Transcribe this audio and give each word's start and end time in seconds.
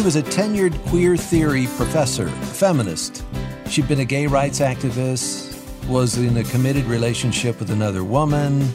She 0.00 0.04
was 0.04 0.16
a 0.16 0.22
tenured 0.22 0.82
queer 0.86 1.14
theory 1.14 1.66
professor, 1.76 2.26
feminist. 2.30 3.22
She'd 3.68 3.86
been 3.86 4.00
a 4.00 4.04
gay 4.06 4.26
rights 4.26 4.60
activist, 4.60 5.54
was 5.88 6.16
in 6.16 6.38
a 6.38 6.44
committed 6.44 6.86
relationship 6.86 7.60
with 7.60 7.70
another 7.70 8.02
woman. 8.02 8.66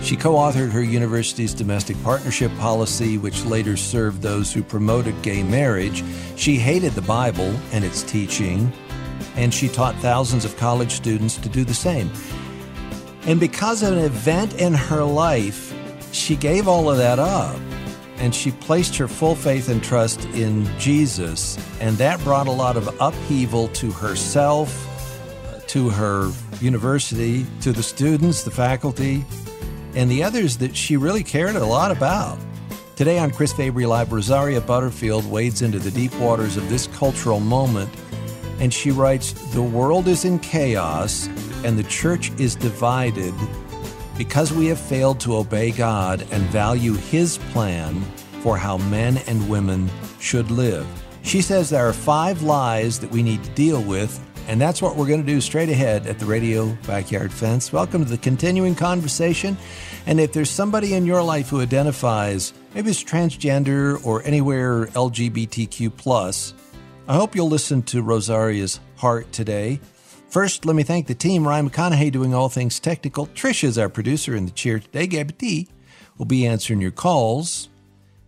She 0.00 0.14
co 0.14 0.34
authored 0.34 0.70
her 0.70 0.80
university's 0.80 1.54
domestic 1.54 2.00
partnership 2.04 2.56
policy, 2.58 3.18
which 3.18 3.44
later 3.44 3.76
served 3.76 4.22
those 4.22 4.52
who 4.52 4.62
promoted 4.62 5.20
gay 5.22 5.42
marriage. 5.42 6.04
She 6.36 6.54
hated 6.54 6.92
the 6.92 7.02
Bible 7.02 7.52
and 7.72 7.84
its 7.84 8.04
teaching, 8.04 8.72
and 9.34 9.52
she 9.52 9.66
taught 9.66 9.96
thousands 9.96 10.44
of 10.44 10.56
college 10.56 10.92
students 10.92 11.36
to 11.38 11.48
do 11.48 11.64
the 11.64 11.74
same. 11.74 12.12
And 13.22 13.40
because 13.40 13.82
of 13.82 13.94
an 13.94 14.04
event 14.04 14.54
in 14.54 14.72
her 14.72 15.02
life, 15.02 15.74
she 16.12 16.36
gave 16.36 16.68
all 16.68 16.88
of 16.88 16.96
that 16.98 17.18
up 17.18 17.58
and 18.20 18.34
she 18.34 18.50
placed 18.50 18.96
her 18.96 19.08
full 19.08 19.34
faith 19.34 19.68
and 19.68 19.82
trust 19.82 20.24
in 20.26 20.66
Jesus. 20.78 21.58
And 21.80 21.96
that 21.96 22.22
brought 22.22 22.46
a 22.46 22.52
lot 22.52 22.76
of 22.76 22.94
upheaval 23.00 23.68
to 23.68 23.90
herself, 23.90 24.86
uh, 25.48 25.60
to 25.68 25.88
her 25.88 26.30
university, 26.60 27.46
to 27.62 27.72
the 27.72 27.82
students, 27.82 28.44
the 28.44 28.50
faculty, 28.50 29.24
and 29.94 30.10
the 30.10 30.22
others 30.22 30.58
that 30.58 30.76
she 30.76 30.98
really 30.98 31.24
cared 31.24 31.56
a 31.56 31.64
lot 31.64 31.90
about. 31.90 32.38
Today 32.94 33.18
on 33.18 33.30
Chris 33.30 33.54
Fabry 33.54 33.86
Live, 33.86 34.12
Rosaria 34.12 34.60
Butterfield 34.60 35.24
wades 35.24 35.62
into 35.62 35.78
the 35.78 35.90
deep 35.90 36.14
waters 36.20 36.58
of 36.58 36.68
this 36.68 36.86
cultural 36.88 37.40
moment, 37.40 37.88
and 38.58 38.72
she 38.72 38.90
writes 38.90 39.32
The 39.54 39.62
world 39.62 40.06
is 40.06 40.26
in 40.26 40.38
chaos, 40.40 41.26
and 41.64 41.78
the 41.78 41.84
church 41.84 42.30
is 42.38 42.54
divided 42.54 43.32
because 44.20 44.52
we 44.52 44.66
have 44.66 44.78
failed 44.78 45.18
to 45.18 45.34
obey 45.34 45.70
God 45.70 46.26
and 46.30 46.42
value 46.50 46.92
His 46.92 47.38
plan 47.52 48.02
for 48.42 48.54
how 48.54 48.76
men 48.76 49.16
and 49.26 49.48
women 49.48 49.90
should 50.18 50.50
live. 50.50 50.86
She 51.22 51.40
says 51.40 51.70
there 51.70 51.88
are 51.88 51.94
five 51.94 52.42
lies 52.42 53.00
that 53.00 53.10
we 53.10 53.22
need 53.22 53.42
to 53.42 53.50
deal 53.52 53.82
with, 53.82 54.22
and 54.46 54.60
that's 54.60 54.82
what 54.82 54.94
we're 54.94 55.06
going 55.06 55.22
to 55.22 55.26
do 55.26 55.40
straight 55.40 55.70
ahead 55.70 56.06
at 56.06 56.18
the 56.18 56.26
Radio 56.26 56.76
Backyard 56.86 57.32
Fence. 57.32 57.72
Welcome 57.72 58.04
to 58.04 58.10
the 58.10 58.18
continuing 58.18 58.74
conversation. 58.74 59.56
And 60.04 60.20
if 60.20 60.34
there's 60.34 60.50
somebody 60.50 60.92
in 60.92 61.06
your 61.06 61.22
life 61.22 61.48
who 61.48 61.62
identifies, 61.62 62.52
maybe 62.74 62.90
it's 62.90 63.02
transgender 63.02 64.04
or 64.04 64.22
anywhere 64.24 64.84
LGBTQ, 64.88 65.96
plus, 65.96 66.52
I 67.08 67.14
hope 67.14 67.34
you'll 67.34 67.48
listen 67.48 67.84
to 67.84 68.02
Rosaria's 68.02 68.80
heart 68.96 69.32
today. 69.32 69.80
First, 70.30 70.64
let 70.64 70.76
me 70.76 70.84
thank 70.84 71.08
the 71.08 71.14
team. 71.14 71.46
Ryan 71.46 71.68
McConaughey 71.68 72.12
doing 72.12 72.32
all 72.32 72.48
things 72.48 72.78
technical. 72.78 73.26
Trish 73.26 73.64
is 73.64 73.76
our 73.76 73.88
producer 73.88 74.36
in 74.36 74.44
the 74.44 74.52
chair 74.52 74.78
today. 74.78 75.08
Gabby 75.08 75.34
D 75.36 75.68
will 76.18 76.26
be 76.26 76.46
answering 76.46 76.80
your 76.80 76.92
calls. 76.92 77.68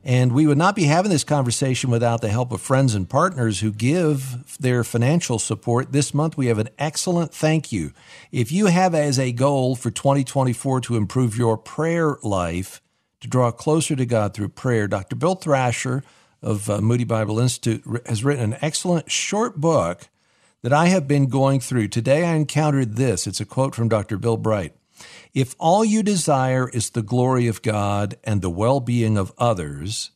And 0.02 0.32
we 0.32 0.48
would 0.48 0.58
not 0.58 0.74
be 0.74 0.82
having 0.82 1.12
this 1.12 1.22
conversation 1.22 1.90
without 1.90 2.20
the 2.20 2.28
help 2.28 2.50
of 2.50 2.60
friends 2.60 2.96
and 2.96 3.08
partners 3.08 3.60
who 3.60 3.70
give 3.70 4.58
their 4.58 4.82
financial 4.82 5.38
support. 5.38 5.92
This 5.92 6.12
month, 6.12 6.36
we 6.36 6.48
have 6.48 6.58
an 6.58 6.70
excellent 6.76 7.32
thank 7.32 7.70
you. 7.70 7.92
If 8.32 8.50
you 8.50 8.66
have 8.66 8.96
as 8.96 9.20
a 9.20 9.30
goal 9.30 9.76
for 9.76 9.92
2024 9.92 10.80
to 10.80 10.96
improve 10.96 11.36
your 11.36 11.56
prayer 11.56 12.16
life, 12.24 12.82
to 13.20 13.28
draw 13.28 13.52
closer 13.52 13.94
to 13.94 14.04
God 14.04 14.34
through 14.34 14.48
prayer, 14.48 14.88
Dr. 14.88 15.14
Bill 15.14 15.36
Thrasher 15.36 16.02
of 16.42 16.68
uh, 16.68 16.80
Moody 16.80 17.04
Bible 17.04 17.38
Institute 17.38 17.84
has 18.06 18.24
written 18.24 18.54
an 18.54 18.58
excellent 18.60 19.08
short 19.08 19.60
book 19.60 20.08
that 20.62 20.72
I 20.72 20.86
have 20.86 21.08
been 21.08 21.26
going 21.26 21.60
through. 21.60 21.88
Today 21.88 22.24
I 22.24 22.34
encountered 22.34 22.96
this. 22.96 23.26
It's 23.26 23.40
a 23.40 23.44
quote 23.44 23.74
from 23.74 23.88
Dr. 23.88 24.16
Bill 24.16 24.36
Bright. 24.36 24.74
If 25.34 25.54
all 25.58 25.84
you 25.84 26.02
desire 26.02 26.68
is 26.68 26.90
the 26.90 27.02
glory 27.02 27.48
of 27.48 27.62
God 27.62 28.16
and 28.22 28.40
the 28.40 28.50
well 28.50 28.80
being 28.80 29.18
of 29.18 29.32
others, 29.38 30.10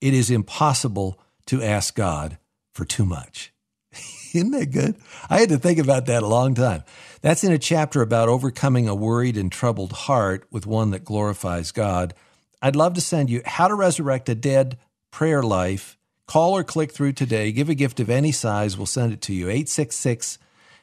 it 0.00 0.14
is 0.14 0.30
impossible 0.30 1.18
to 1.46 1.62
ask 1.62 1.94
God 1.94 2.38
for 2.72 2.84
too 2.84 3.04
much. 3.04 3.52
Isn't 4.34 4.52
that 4.52 4.70
good? 4.70 4.96
I 5.28 5.40
had 5.40 5.48
to 5.50 5.58
think 5.58 5.78
about 5.78 6.06
that 6.06 6.22
a 6.22 6.28
long 6.28 6.54
time. 6.54 6.84
That's 7.20 7.44
in 7.44 7.52
a 7.52 7.58
chapter 7.58 8.02
about 8.02 8.28
overcoming 8.28 8.88
a 8.88 8.94
worried 8.94 9.36
and 9.36 9.50
troubled 9.50 9.92
heart 9.92 10.46
with 10.50 10.66
one 10.66 10.90
that 10.90 11.04
glorifies 11.04 11.72
God. 11.72 12.14
I'd 12.60 12.76
love 12.76 12.94
to 12.94 13.00
send 13.00 13.30
you 13.30 13.42
How 13.44 13.68
to 13.68 13.74
Resurrect 13.74 14.28
a 14.28 14.34
Dead 14.34 14.78
Prayer 15.10 15.42
Life 15.42 15.98
Call 16.26 16.56
or 16.56 16.64
click 16.64 16.92
through 16.92 17.12
today. 17.12 17.52
Give 17.52 17.68
a 17.68 17.74
gift 17.74 18.00
of 18.00 18.10
any 18.10 18.32
size. 18.32 18.76
We'll 18.76 18.86
send 18.86 19.12
it 19.12 19.20
to 19.22 19.34
you. 19.34 19.48
866 19.48 20.38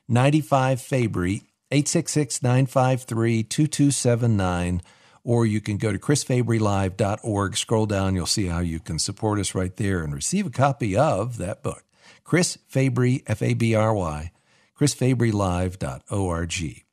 95 0.08 0.82
Fabry, 0.82 1.44
866 1.72 2.44
953 2.44 3.44
2279. 3.44 4.82
Or 5.24 5.46
you 5.46 5.62
can 5.62 5.78
go 5.78 5.92
to 5.92 6.00
chrisfabrylive.org. 6.00 7.58
Scroll 7.58 7.86
down, 7.86 8.16
you'll 8.16 8.26
see 8.26 8.48
how 8.48 8.60
you 8.60 8.80
can 8.80 8.98
support 8.98 9.40
us 9.40 9.54
right 9.54 9.76
there 9.76 10.04
and 10.04 10.14
receive 10.14 10.48
a 10.48 10.52
copy 10.52 10.98
of 10.98 11.38
that 11.38 11.62
book. 11.62 11.84
Chris 12.24 12.58
Fabry, 12.68 13.24
F 13.28 13.42
A 13.42 13.54
B 13.54 13.76
R 13.76 13.94
Y, 13.94 14.32
chrisfabrylive.org. 14.80 16.89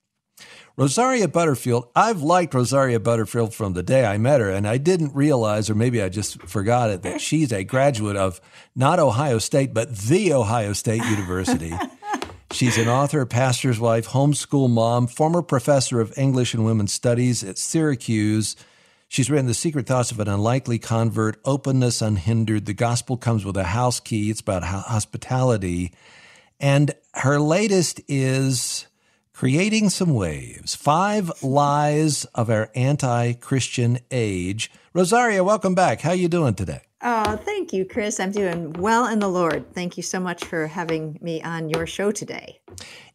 Rosaria 0.78 1.26
Butterfield, 1.26 1.88
I've 1.96 2.20
liked 2.20 2.52
Rosaria 2.52 3.00
Butterfield 3.00 3.54
from 3.54 3.72
the 3.72 3.82
day 3.82 4.04
I 4.04 4.18
met 4.18 4.40
her, 4.40 4.50
and 4.50 4.68
I 4.68 4.76
didn't 4.76 5.14
realize, 5.14 5.70
or 5.70 5.74
maybe 5.74 6.02
I 6.02 6.10
just 6.10 6.42
forgot 6.42 6.90
it, 6.90 7.02
that 7.02 7.22
she's 7.22 7.50
a 7.50 7.64
graduate 7.64 8.16
of 8.16 8.42
not 8.74 8.98
Ohio 8.98 9.38
State, 9.38 9.72
but 9.72 9.96
the 9.96 10.34
Ohio 10.34 10.74
State 10.74 11.02
University. 11.04 11.72
She's 12.52 12.78
an 12.78 12.88
author, 12.88 13.26
pastor's 13.26 13.80
wife, 13.80 14.08
homeschool 14.08 14.70
mom, 14.70 15.08
former 15.08 15.42
professor 15.42 16.00
of 16.00 16.16
English 16.16 16.54
and 16.54 16.64
women's 16.64 16.92
studies 16.92 17.42
at 17.42 17.58
Syracuse. 17.58 18.54
She's 19.08 19.28
written 19.28 19.46
The 19.46 19.52
Secret 19.52 19.86
Thoughts 19.86 20.12
of 20.12 20.20
an 20.20 20.28
Unlikely 20.28 20.78
Convert, 20.78 21.38
Openness 21.44 22.00
Unhindered. 22.00 22.64
The 22.64 22.72
Gospel 22.72 23.16
Comes 23.16 23.44
with 23.44 23.56
a 23.56 23.64
House 23.64 23.98
Key. 23.98 24.30
It's 24.30 24.40
about 24.40 24.62
hospitality. 24.62 25.92
And 26.60 26.94
her 27.14 27.40
latest 27.40 28.00
is 28.08 28.86
Creating 29.36 29.90
Some 29.90 30.14
Waves 30.14 30.74
Five 30.74 31.30
Lies 31.42 32.24
of 32.34 32.48
Our 32.48 32.70
Anti 32.74 33.34
Christian 33.34 33.98
Age. 34.10 34.70
Rosaria, 34.94 35.44
welcome 35.44 35.74
back. 35.74 36.00
How 36.00 36.12
are 36.12 36.16
you 36.16 36.26
doing 36.26 36.54
today? 36.54 36.80
Oh, 37.02 37.36
thank 37.36 37.70
you, 37.70 37.84
Chris. 37.84 38.18
I'm 38.18 38.30
doing 38.30 38.72
well 38.72 39.06
in 39.06 39.18
the 39.18 39.28
Lord. 39.28 39.74
Thank 39.74 39.98
you 39.98 40.02
so 40.02 40.20
much 40.20 40.42
for 40.42 40.66
having 40.66 41.18
me 41.20 41.42
on 41.42 41.68
your 41.68 41.86
show 41.86 42.12
today. 42.12 42.60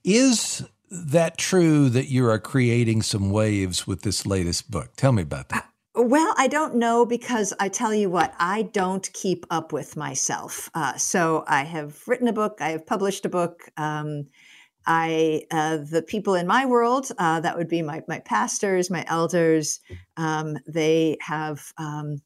Is 0.04 0.64
that 0.92 1.40
true 1.40 1.90
that 1.90 2.06
you 2.10 2.28
are 2.28 2.38
creating 2.38 3.02
some 3.02 3.32
waves 3.32 3.88
with 3.88 4.04
this 4.04 4.24
latest 4.24 4.70
book? 4.70 4.92
Tell 4.96 5.14
me 5.14 5.24
about 5.24 5.50
that. 5.50 5.70
Uh, 5.98 6.04
well, 6.04 6.36
I 6.38 6.48
don't 6.48 6.76
know 6.76 7.04
because 7.04 7.52
I 7.60 7.68
tell 7.68 7.96
you 7.96 8.12
what, 8.12 8.36
I 8.38 8.62
don't 8.62 9.12
keep 9.14 9.48
up 9.50 9.74
with 9.74 9.98
myself. 9.98 10.70
Uh, 10.76 10.98
so 10.98 11.44
I 11.48 11.64
have 11.64 12.08
written 12.08 12.28
a 12.28 12.34
book, 12.34 12.60
I 12.62 12.70
have 12.70 12.86
published 12.86 13.26
a 13.26 13.30
book. 13.30 13.72
Um, 13.76 14.28
I 14.86 15.44
uh, 15.52 15.78
the 15.78 16.02
people 16.02 16.36
in 16.36 16.48
my 16.48 16.66
world 16.66 17.12
uh, 17.18 17.40
that 17.42 17.58
would 17.58 17.68
be 17.68 17.82
my 17.82 18.02
my 18.08 18.20
pastors, 18.20 18.90
my 18.90 19.06
elders. 19.08 19.80
Um, 20.18 20.58
they 20.68 21.18
have 21.22 21.72
um, 21.78 22.22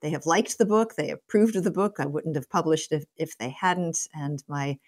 they 0.00 0.10
have 0.10 0.26
liked 0.26 0.58
the 0.58 0.66
book. 0.66 0.94
They 0.94 1.10
approved 1.10 1.56
of 1.56 1.64
the 1.64 1.70
book. 1.70 1.96
I 1.98 2.06
wouldn't 2.06 2.36
have 2.36 2.48
published 2.48 2.92
if 2.92 3.04
if 3.16 3.36
they 3.38 3.50
hadn't. 3.50 4.08
And 4.14 4.42
my 4.48 4.78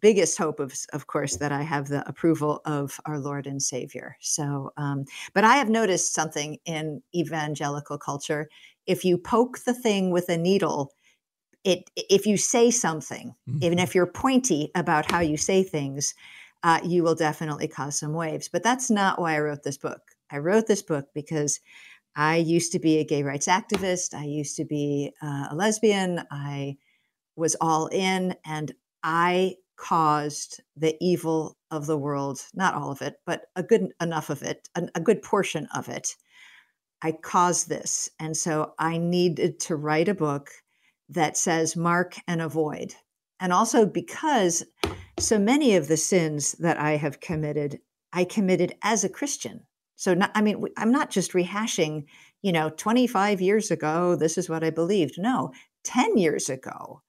biggest 0.00 0.36
hope 0.36 0.60
of 0.60 0.74
of 0.92 1.06
course 1.06 1.36
that 1.36 1.52
I 1.52 1.62
have 1.62 1.88
the 1.88 2.06
approval 2.08 2.60
of 2.64 3.00
our 3.06 3.18
Lord 3.18 3.46
and 3.46 3.62
Savior. 3.62 4.16
So, 4.20 4.72
um, 4.76 5.04
but 5.32 5.44
I 5.44 5.56
have 5.56 5.70
noticed 5.70 6.14
something 6.14 6.58
in 6.66 7.02
evangelical 7.14 7.98
culture. 7.98 8.48
If 8.86 9.04
you 9.04 9.16
poke 9.16 9.60
the 9.60 9.74
thing 9.74 10.10
with 10.10 10.28
a 10.28 10.36
needle, 10.36 10.92
it 11.64 11.90
if 11.96 12.26
you 12.26 12.36
say 12.36 12.70
something, 12.70 13.34
mm-hmm. 13.48 13.64
even 13.64 13.78
if 13.78 13.94
you're 13.94 14.06
pointy 14.06 14.70
about 14.74 15.10
how 15.10 15.20
you 15.20 15.36
say 15.36 15.62
things 15.62 16.14
uh, 16.62 16.80
you 16.84 17.02
will 17.02 17.14
definitely 17.14 17.68
cause 17.68 17.98
some 17.98 18.12
waves. 18.12 18.48
But 18.48 18.62
that's 18.62 18.90
not 18.90 19.20
why 19.20 19.36
I 19.36 19.40
wrote 19.40 19.62
this 19.62 19.78
book. 19.78 20.00
I 20.30 20.38
wrote 20.38 20.66
this 20.66 20.82
book 20.82 21.06
because 21.14 21.60
I 22.16 22.36
used 22.36 22.72
to 22.72 22.78
be 22.78 22.98
a 22.98 23.04
gay 23.04 23.22
rights 23.22 23.46
activist. 23.46 24.14
I 24.14 24.24
used 24.24 24.56
to 24.56 24.64
be 24.64 25.12
uh, 25.22 25.48
a 25.50 25.54
lesbian. 25.54 26.24
I 26.30 26.76
was 27.36 27.56
all 27.60 27.86
in, 27.86 28.34
and 28.44 28.72
I 29.02 29.54
caused 29.76 30.60
the 30.76 30.96
evil 31.00 31.56
of 31.70 31.86
the 31.86 31.96
world, 31.96 32.40
not 32.52 32.74
all 32.74 32.90
of 32.90 33.00
it, 33.00 33.14
but 33.24 33.42
a 33.54 33.62
good 33.62 33.92
enough 34.00 34.28
of 34.30 34.42
it, 34.42 34.68
a, 34.74 34.88
a 34.96 35.00
good 35.00 35.22
portion 35.22 35.68
of 35.74 35.88
it. 35.88 36.16
I 37.00 37.12
caused 37.12 37.68
this. 37.68 38.10
And 38.18 38.36
so 38.36 38.74
I 38.78 38.98
needed 38.98 39.60
to 39.60 39.76
write 39.76 40.08
a 40.08 40.14
book 40.14 40.50
that 41.10 41.36
says 41.36 41.76
mark 41.76 42.16
and 42.26 42.42
avoid. 42.42 42.94
And 43.38 43.52
also 43.52 43.86
because 43.86 44.64
so 45.20 45.38
many 45.38 45.76
of 45.76 45.88
the 45.88 45.96
sins 45.96 46.52
that 46.52 46.78
I 46.78 46.92
have 46.96 47.20
committed, 47.20 47.80
I 48.12 48.24
committed 48.24 48.74
as 48.82 49.04
a 49.04 49.08
Christian. 49.08 49.66
So, 49.96 50.14
not, 50.14 50.30
I 50.34 50.42
mean, 50.42 50.64
I'm 50.76 50.92
not 50.92 51.10
just 51.10 51.32
rehashing, 51.32 52.04
you 52.42 52.52
know, 52.52 52.70
25 52.70 53.40
years 53.40 53.70
ago, 53.70 54.14
this 54.14 54.38
is 54.38 54.48
what 54.48 54.62
I 54.62 54.70
believed. 54.70 55.16
No, 55.18 55.52
10 55.84 56.18
years 56.18 56.48
ago, 56.48 57.02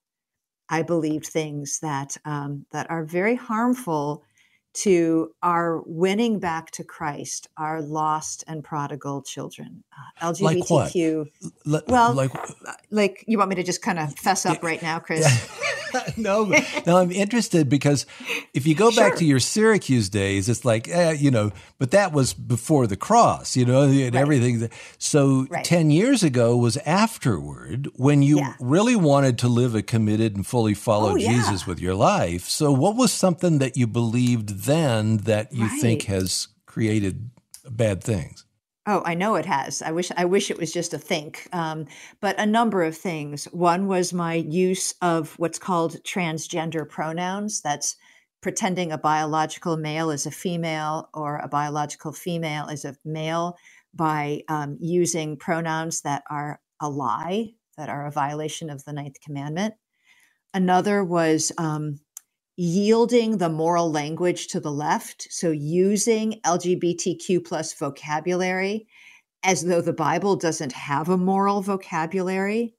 I 0.70 0.84
believed 0.84 1.28
things 1.28 1.80
that 1.82 2.18
um, 2.26 2.66
that 2.72 2.90
are 2.90 3.04
very 3.04 3.36
harmful 3.36 4.24
to 4.72 5.32
our 5.42 5.82
winning 5.86 6.40
back 6.40 6.72
to 6.72 6.84
Christ, 6.84 7.48
our 7.58 7.82
lost 7.82 8.44
and 8.48 8.64
prodigal 8.64 9.24
children. 9.24 9.84
Uh, 10.22 10.32
LGBTQ. 10.32 11.26
Like 11.66 11.88
well, 11.88 12.14
like, 12.14 12.36
uh, 12.36 12.74
like 12.92 13.24
you 13.28 13.38
want 13.38 13.50
me 13.50 13.56
to 13.56 13.64
just 13.64 13.82
kind 13.82 14.00
of 14.00 14.16
fess 14.16 14.46
up 14.46 14.64
right 14.64 14.82
now, 14.82 15.00
Chris? 15.00 15.26
no, 16.18 16.54
no, 16.86 16.98
I'm 16.98 17.12
interested 17.12 17.70
because 17.70 18.06
if 18.54 18.68
you 18.68 18.76
go 18.76 18.92
back 18.92 19.16
to 19.18 19.26
your 19.26 19.40
Syracuse 19.40 20.10
days, 20.10 20.50
it's 20.50 20.66
like, 20.66 20.88
eh, 20.88 21.12
you 21.12 21.32
know, 21.32 21.52
but 21.78 21.92
that 21.92 22.14
was 22.14 22.34
before 22.34 22.88
the 22.88 22.98
cross, 22.98 23.56
you 23.56 23.66
know, 23.66 23.84
and 23.84 24.14
right. 24.14 24.16
everything. 24.16 24.70
So 24.98 25.48
right. 25.50 25.64
10 25.64 25.92
years 25.92 26.24
ago 26.24 26.58
was 26.58 26.78
afterward 26.78 27.90
when 27.96 28.22
you 28.22 28.38
yeah. 28.38 28.54
really 28.60 28.96
wanted 28.96 29.38
to 29.40 29.48
live 29.48 29.76
a 29.76 29.82
committed 29.82 30.36
and 30.36 30.46
fully 30.46 30.74
follow 30.74 31.12
oh, 31.12 31.18
Jesus 31.18 31.62
yeah. 31.62 31.68
with 31.68 31.80
your 31.80 31.96
life. 31.96 32.44
So 32.44 32.72
what 32.72 32.96
was 32.96 33.12
something 33.12 33.60
that 33.60 33.78
you 33.78 33.88
believed 33.88 34.50
then 34.66 35.18
that 35.18 35.54
you 35.54 35.66
right. 35.66 35.82
think 35.82 36.04
has 36.04 36.48
created 36.66 37.30
bad 37.70 38.04
things? 38.04 38.46
Oh, 38.92 39.04
I 39.06 39.14
know 39.14 39.36
it 39.36 39.46
has. 39.46 39.84
I 39.84 39.92
wish 39.92 40.12
I 40.18 40.26
wish 40.26 40.50
it 40.50 40.58
was 40.58 40.74
just 40.74 40.96
a 40.96 40.98
think. 40.98 41.48
Um, 41.54 41.86
but 42.22 42.40
a 42.40 42.46
number 42.48 42.82
of 42.82 42.98
things. 42.98 43.46
One 43.52 43.86
was 43.86 44.14
my 44.14 44.34
use 44.34 44.96
of 45.00 45.36
what's 45.38 45.60
called 45.60 46.02
transgender 46.04 46.90
pronouns. 46.90 47.62
That's 47.62 47.98
pretending 48.42 48.92
a 48.92 48.98
biological 48.98 49.78
male 49.78 50.10
is 50.10 50.26
a 50.26 50.32
female 50.32 51.08
or 51.14 51.38
a 51.38 51.48
biological 51.48 52.14
female 52.14 52.66
is 52.70 52.84
a 52.84 52.96
male 53.06 53.58
by 53.94 54.42
um, 54.48 54.76
using 54.80 55.38
pronouns 55.38 56.02
that 56.02 56.24
are 56.28 56.60
a 56.82 56.90
lie, 56.90 57.52
that 57.78 57.90
are 57.90 58.08
a 58.08 58.12
violation 58.12 58.72
of 58.72 58.84
the 58.86 58.94
ninth 58.94 59.22
commandment. 59.24 59.76
Another 60.52 61.04
was 61.04 61.52
um, 61.60 62.00
yielding 62.62 63.38
the 63.38 63.48
moral 63.48 63.90
language 63.90 64.48
to 64.48 64.60
the 64.60 64.72
left. 64.72 65.26
So 65.32 65.50
using 65.50 66.42
LGBTQ 66.46 67.46
plus 67.46 67.74
vocabulary 67.74 68.86
as 69.44 69.64
though 69.64 69.80
the 69.80 69.94
Bible 69.94 70.36
doesn't 70.36 70.74
have 70.74 71.08
a 71.08 71.16
moral 71.16 71.62
vocabulary. 71.62 72.76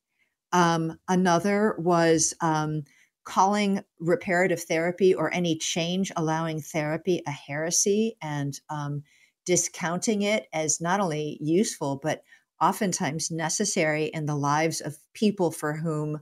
Um, 0.53 0.99
another 1.09 1.77
was 1.79 2.35
um, 2.43 2.83
calling 3.25 3.83
reparative 3.99 4.63
therapy 4.65 5.15
or 5.15 5.33
any 5.33 5.57
change 5.57 6.13
allowing 6.15 6.61
therapy 6.61 7.23
a 7.27 7.31
heresy 7.31 8.19
and 8.21 8.61
um, 8.69 9.03
discounting 9.47 10.21
it 10.21 10.45
as 10.53 10.83
not 10.83 11.01
only 11.01 11.39
useful, 11.41 11.99
but 12.03 12.23
oftentimes 12.61 13.31
necessary 13.31 14.11
in 14.13 14.27
the 14.27 14.37
lives 14.37 14.83
of 14.83 14.99
people 15.15 15.51
for 15.51 15.73
whom 15.73 16.21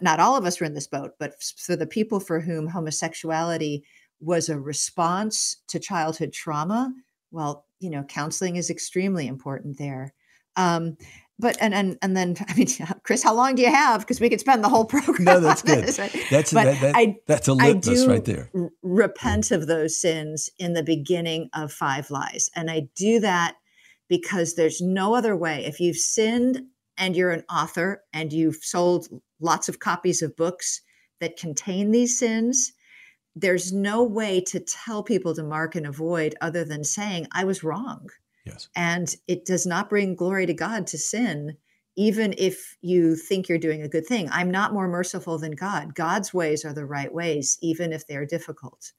not 0.00 0.20
all 0.20 0.36
of 0.36 0.44
us 0.44 0.60
were 0.60 0.66
in 0.66 0.74
this 0.74 0.86
boat, 0.86 1.12
but 1.18 1.34
for 1.58 1.76
the 1.76 1.86
people 1.86 2.20
for 2.20 2.40
whom 2.40 2.68
homosexuality 2.68 3.84
was 4.20 4.48
a 4.48 4.58
response 4.58 5.58
to 5.68 5.78
childhood 5.78 6.32
trauma, 6.32 6.92
well, 7.30 7.66
you 7.80 7.90
know, 7.90 8.02
counseling 8.04 8.56
is 8.56 8.70
extremely 8.70 9.26
important 9.26 9.76
there. 9.78 10.14
Um, 10.56 10.96
but 11.38 11.56
and 11.60 11.74
and 11.74 11.98
and 12.00 12.16
then 12.16 12.36
I 12.48 12.54
mean, 12.54 12.68
Chris, 13.02 13.22
how 13.22 13.34
long 13.34 13.56
do 13.56 13.62
you 13.62 13.70
have? 13.70 14.00
Because 14.00 14.20
we 14.20 14.30
could 14.30 14.40
spend 14.40 14.62
the 14.62 14.68
whole 14.68 14.84
program. 14.84 15.24
No, 15.24 15.40
that's 15.40 15.62
good. 15.62 15.84
This, 15.84 15.98
right? 15.98 16.16
That's 16.30 16.52
that, 16.52 16.80
that, 16.80 16.96
I, 16.96 17.16
that's 17.26 17.48
a 17.48 17.54
litmus 17.54 18.06
right 18.06 18.24
there. 18.24 18.50
repent 18.82 19.50
of 19.50 19.66
those 19.66 20.00
sins 20.00 20.48
in 20.58 20.74
the 20.74 20.82
beginning 20.82 21.50
of 21.54 21.72
Five 21.72 22.10
Lies, 22.10 22.50
and 22.54 22.70
I 22.70 22.88
do 22.94 23.20
that 23.20 23.56
because 24.08 24.54
there's 24.54 24.80
no 24.80 25.14
other 25.14 25.36
way. 25.36 25.64
If 25.64 25.80
you've 25.80 25.96
sinned 25.96 26.62
and 26.96 27.16
you're 27.16 27.30
an 27.30 27.44
author 27.50 28.02
and 28.12 28.32
you've 28.32 28.56
sold 28.62 29.08
lots 29.40 29.68
of 29.68 29.78
copies 29.78 30.22
of 30.22 30.36
books 30.36 30.80
that 31.20 31.36
contain 31.36 31.90
these 31.90 32.18
sins, 32.18 32.72
there's 33.36 33.72
no 33.72 34.04
way 34.04 34.40
to 34.40 34.60
tell 34.60 35.02
people 35.02 35.34
to 35.34 35.42
mark 35.42 35.74
and 35.74 35.86
avoid 35.86 36.34
other 36.40 36.64
than 36.64 36.84
saying, 36.84 37.26
I 37.32 37.44
was 37.44 37.64
wrong. 37.64 38.08
Yes. 38.46 38.68
And 38.76 39.14
it 39.26 39.44
does 39.44 39.66
not 39.66 39.88
bring 39.88 40.14
glory 40.14 40.46
to 40.46 40.54
God 40.54 40.86
to 40.88 40.98
sin, 40.98 41.56
even 41.96 42.34
if 42.38 42.76
you 42.80 43.16
think 43.16 43.48
you're 43.48 43.58
doing 43.58 43.82
a 43.82 43.88
good 43.88 44.06
thing. 44.06 44.28
I'm 44.30 44.50
not 44.50 44.72
more 44.72 44.88
merciful 44.88 45.38
than 45.38 45.52
God. 45.52 45.94
God's 45.94 46.32
ways 46.32 46.64
are 46.64 46.72
the 46.72 46.86
right 46.86 47.12
ways, 47.12 47.58
even 47.62 47.92
if 47.92 48.06
they're 48.06 48.26
difficult. 48.26 48.92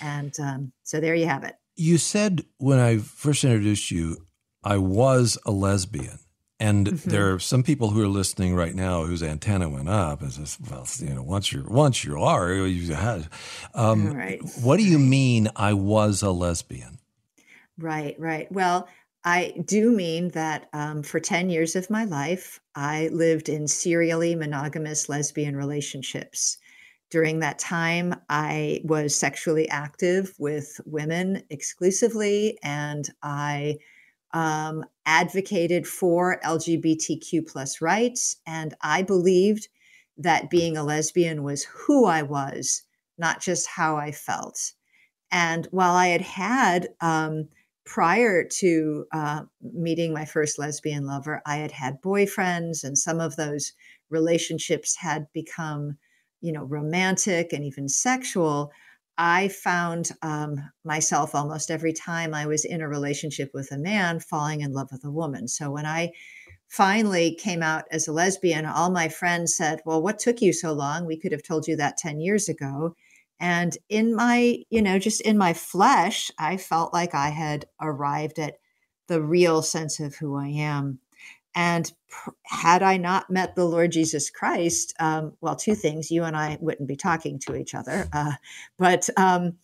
And 0.00 0.32
um, 0.38 0.72
so 0.82 1.00
there 1.00 1.14
you 1.14 1.26
have 1.26 1.44
it. 1.44 1.54
You 1.76 1.98
said 1.98 2.44
when 2.58 2.78
I 2.78 2.98
first 2.98 3.42
introduced 3.42 3.90
you, 3.90 4.26
I 4.62 4.76
was 4.76 5.38
a 5.46 5.50
lesbian. 5.50 6.18
And 6.60 6.86
mm-hmm. 6.86 7.10
there 7.10 7.32
are 7.32 7.38
some 7.38 7.62
people 7.62 7.90
who 7.90 8.02
are 8.02 8.08
listening 8.08 8.54
right 8.54 8.74
now 8.74 9.04
whose 9.04 9.22
antenna 9.22 9.68
went 9.68 9.88
up 9.88 10.20
and 10.20 10.30
says, 10.30 10.58
"Well, 10.70 10.86
you 10.98 11.14
know, 11.14 11.22
once 11.22 11.50
you're 11.50 11.64
once 11.64 12.04
you 12.04 12.20
are, 12.20 12.52
you 12.52 12.94
have." 12.94 13.28
Um, 13.74 14.12
right. 14.12 14.40
What 14.62 14.76
do 14.76 14.84
you 14.84 14.98
mean? 14.98 15.48
I 15.56 15.72
was 15.72 16.22
a 16.22 16.30
lesbian. 16.30 16.98
Right. 17.78 18.14
Right. 18.18 18.52
Well, 18.52 18.88
I 19.24 19.54
do 19.64 19.90
mean 19.90 20.28
that 20.30 20.68
um, 20.74 21.02
for 21.02 21.18
ten 21.18 21.48
years 21.48 21.76
of 21.76 21.88
my 21.88 22.04
life, 22.04 22.60
I 22.74 23.08
lived 23.08 23.48
in 23.48 23.66
serially 23.66 24.34
monogamous 24.34 25.08
lesbian 25.08 25.56
relationships. 25.56 26.58
During 27.10 27.40
that 27.40 27.58
time, 27.58 28.14
I 28.28 28.82
was 28.84 29.16
sexually 29.16 29.68
active 29.70 30.34
with 30.38 30.78
women 30.84 31.42
exclusively, 31.48 32.58
and 32.62 33.08
I 33.22 33.78
um, 34.32 34.84
advocated 35.06 35.86
for 35.86 36.40
LGBTQ 36.44 37.46
plus 37.46 37.80
rights, 37.80 38.36
and 38.46 38.74
I 38.80 39.02
believed 39.02 39.68
that 40.18 40.50
being 40.50 40.76
a 40.76 40.84
lesbian 40.84 41.42
was 41.42 41.64
who 41.64 42.04
I 42.04 42.22
was, 42.22 42.82
not 43.18 43.40
just 43.40 43.66
how 43.66 43.96
I 43.96 44.12
felt. 44.12 44.72
And 45.32 45.66
while 45.70 45.94
I 45.94 46.08
had 46.08 46.20
had 46.20 46.88
um, 47.00 47.48
prior 47.84 48.44
to 48.44 49.06
uh, 49.12 49.42
meeting 49.62 50.12
my 50.12 50.24
first 50.24 50.58
lesbian 50.58 51.06
lover, 51.06 51.40
I 51.46 51.56
had 51.56 51.72
had 51.72 52.02
boyfriends, 52.02 52.84
and 52.84 52.96
some 52.96 53.20
of 53.20 53.36
those 53.36 53.72
relationships 54.10 54.96
had 54.96 55.26
become, 55.32 55.96
you 56.40 56.52
know, 56.52 56.64
romantic 56.64 57.52
and 57.52 57.64
even 57.64 57.88
sexual. 57.88 58.72
I 59.22 59.48
found 59.48 60.12
um, 60.22 60.70
myself 60.82 61.34
almost 61.34 61.70
every 61.70 61.92
time 61.92 62.32
I 62.32 62.46
was 62.46 62.64
in 62.64 62.80
a 62.80 62.88
relationship 62.88 63.50
with 63.52 63.70
a 63.70 63.76
man 63.76 64.18
falling 64.18 64.62
in 64.62 64.72
love 64.72 64.88
with 64.90 65.04
a 65.04 65.10
woman. 65.10 65.46
So 65.46 65.70
when 65.70 65.84
I 65.84 66.12
finally 66.68 67.34
came 67.34 67.62
out 67.62 67.84
as 67.90 68.08
a 68.08 68.12
lesbian, 68.12 68.64
all 68.64 68.90
my 68.90 69.10
friends 69.10 69.54
said, 69.54 69.82
Well, 69.84 70.00
what 70.00 70.20
took 70.20 70.40
you 70.40 70.54
so 70.54 70.72
long? 70.72 71.04
We 71.04 71.18
could 71.18 71.32
have 71.32 71.42
told 71.42 71.68
you 71.68 71.76
that 71.76 71.98
10 71.98 72.22
years 72.22 72.48
ago. 72.48 72.96
And 73.38 73.76
in 73.90 74.16
my, 74.16 74.64
you 74.70 74.80
know, 74.80 74.98
just 74.98 75.20
in 75.20 75.36
my 75.36 75.52
flesh, 75.52 76.30
I 76.38 76.56
felt 76.56 76.94
like 76.94 77.14
I 77.14 77.28
had 77.28 77.66
arrived 77.78 78.38
at 78.38 78.54
the 79.08 79.20
real 79.20 79.60
sense 79.60 80.00
of 80.00 80.14
who 80.14 80.34
I 80.34 80.48
am. 80.48 80.98
And 81.54 81.92
had 82.44 82.82
I 82.82 82.96
not 82.96 83.30
met 83.30 83.54
the 83.56 83.64
Lord 83.64 83.92
Jesus 83.92 84.30
Christ, 84.30 84.94
um, 85.00 85.32
well, 85.40 85.56
two 85.56 85.74
things: 85.74 86.10
you 86.10 86.24
and 86.24 86.36
I 86.36 86.58
wouldn't 86.60 86.88
be 86.88 86.96
talking 86.96 87.38
to 87.40 87.56
each 87.56 87.74
other. 87.74 88.08
Uh, 88.12 88.32
but 88.78 89.08
um, 89.16 89.56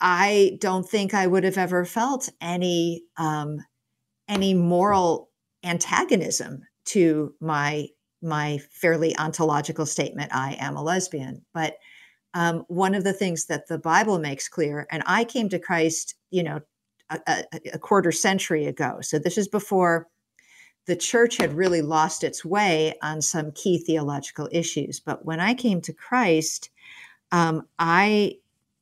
I 0.00 0.56
don't 0.60 0.88
think 0.88 1.14
I 1.14 1.26
would 1.26 1.44
have 1.44 1.58
ever 1.58 1.84
felt 1.84 2.28
any 2.40 3.02
um, 3.16 3.64
any 4.28 4.54
moral 4.54 5.30
antagonism 5.64 6.62
to 6.86 7.34
my 7.40 7.88
my 8.22 8.58
fairly 8.70 9.16
ontological 9.18 9.86
statement: 9.86 10.34
I 10.34 10.56
am 10.58 10.76
a 10.76 10.82
lesbian. 10.82 11.44
But 11.52 11.76
um, 12.34 12.64
one 12.68 12.94
of 12.94 13.04
the 13.04 13.12
things 13.12 13.46
that 13.46 13.68
the 13.68 13.78
Bible 13.78 14.18
makes 14.18 14.48
clear, 14.48 14.86
and 14.90 15.02
I 15.06 15.24
came 15.24 15.48
to 15.50 15.58
Christ, 15.58 16.14
you 16.30 16.42
know, 16.42 16.60
a, 17.10 17.20
a, 17.26 17.44
a 17.74 17.78
quarter 17.78 18.12
century 18.12 18.66
ago. 18.66 18.98
So 19.00 19.18
this 19.18 19.38
is 19.38 19.48
before 19.48 20.08
the 20.88 20.96
church 20.96 21.36
had 21.36 21.52
really 21.52 21.82
lost 21.82 22.24
its 22.24 22.46
way 22.46 22.94
on 23.02 23.20
some 23.20 23.52
key 23.52 23.76
theological 23.76 24.48
issues. 24.50 24.98
But 24.98 25.22
when 25.22 25.38
I 25.38 25.52
came 25.52 25.82
to 25.82 25.92
Christ, 25.92 26.70
um, 27.30 27.68
I 27.78 28.38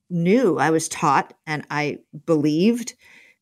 knew, 0.08 0.56
I 0.56 0.70
was 0.70 0.88
taught, 0.88 1.34
and 1.48 1.66
I 1.68 1.98
believed 2.24 2.94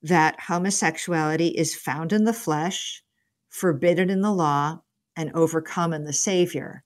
that 0.03 0.41
homosexuality 0.41 1.49
is 1.49 1.75
found 1.75 2.15
in 2.15 2.25
the 2.25 2.33
flesh, 2.33 3.05
forbidden 3.51 4.09
in 4.09 4.23
the 4.23 4.33
law, 4.33 4.81
and 5.15 5.31
overcome 5.35 5.93
in 5.93 6.05
the 6.05 6.15
Savior. 6.15 6.83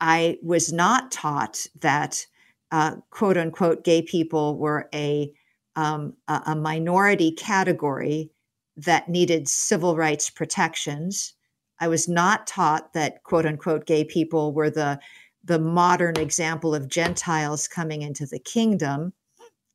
I 0.00 0.38
was 0.42 0.72
not 0.72 1.12
taught 1.12 1.64
that 1.80 2.26
uh, 2.72 2.96
quote 3.10 3.36
unquote 3.36 3.84
gay 3.84 4.02
people 4.02 4.58
were 4.58 4.88
a, 4.92 5.32
um, 5.76 6.14
a 6.26 6.56
minority 6.56 7.30
category 7.30 8.32
that 8.76 9.08
needed 9.08 9.48
civil 9.48 9.96
rights 9.96 10.30
protections. 10.30 11.34
I 11.80 11.88
was 11.88 12.08
not 12.08 12.46
taught 12.46 12.92
that 12.92 13.22
quote 13.22 13.46
unquote 13.46 13.86
gay 13.86 14.04
people 14.04 14.52
were 14.52 14.70
the 14.70 15.00
the 15.42 15.58
modern 15.58 16.16
example 16.16 16.74
of 16.74 16.88
Gentiles 16.88 17.68
coming 17.68 18.00
into 18.00 18.24
the 18.24 18.38
kingdom, 18.38 19.12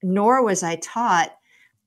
nor 0.01 0.43
was 0.43 0.63
I 0.63 0.77
taught 0.77 1.31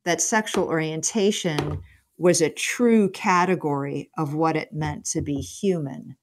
that 0.04 0.20
sexual 0.20 0.66
orientation 0.66 1.82
was 2.16 2.40
a 2.40 2.50
true 2.50 3.10
category 3.10 4.10
of 4.16 4.34
what 4.34 4.56
it 4.56 4.72
meant 4.72 5.04
to 5.06 5.20
be 5.20 5.40
human. 5.40 6.16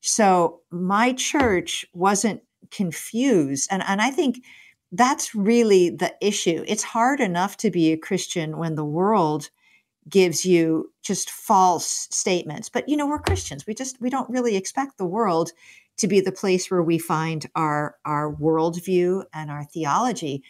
So 0.00 0.60
my 0.70 1.14
church 1.14 1.86
wasn't 1.94 2.42
confused. 2.70 3.68
And, 3.70 3.82
and 3.86 4.02
I 4.02 4.10
think 4.10 4.42
that's 4.92 5.34
really 5.34 5.90
the 5.90 6.14
issue. 6.20 6.64
It's 6.66 6.82
hard 6.82 7.20
enough 7.20 7.56
to 7.58 7.70
be 7.70 7.92
a 7.92 7.96
Christian 7.96 8.58
when 8.58 8.74
the 8.74 8.84
world 8.84 9.50
gives 10.08 10.44
you 10.44 10.92
just 11.02 11.30
false 11.30 12.08
statements. 12.10 12.68
But 12.68 12.88
you 12.88 12.96
know, 12.96 13.06
we're 13.06 13.18
Christians. 13.18 13.66
We 13.66 13.74
just 13.74 14.00
we 14.00 14.10
don't 14.10 14.30
really 14.30 14.56
expect 14.56 14.98
the 14.98 15.04
world 15.06 15.52
to 15.98 16.06
be 16.06 16.20
the 16.20 16.32
place 16.32 16.70
where 16.70 16.82
we 16.82 16.98
find 16.98 17.48
our 17.54 17.96
our 18.04 18.32
worldview 18.32 19.24
and 19.32 19.50
our 19.50 19.64
theology. 19.64 20.42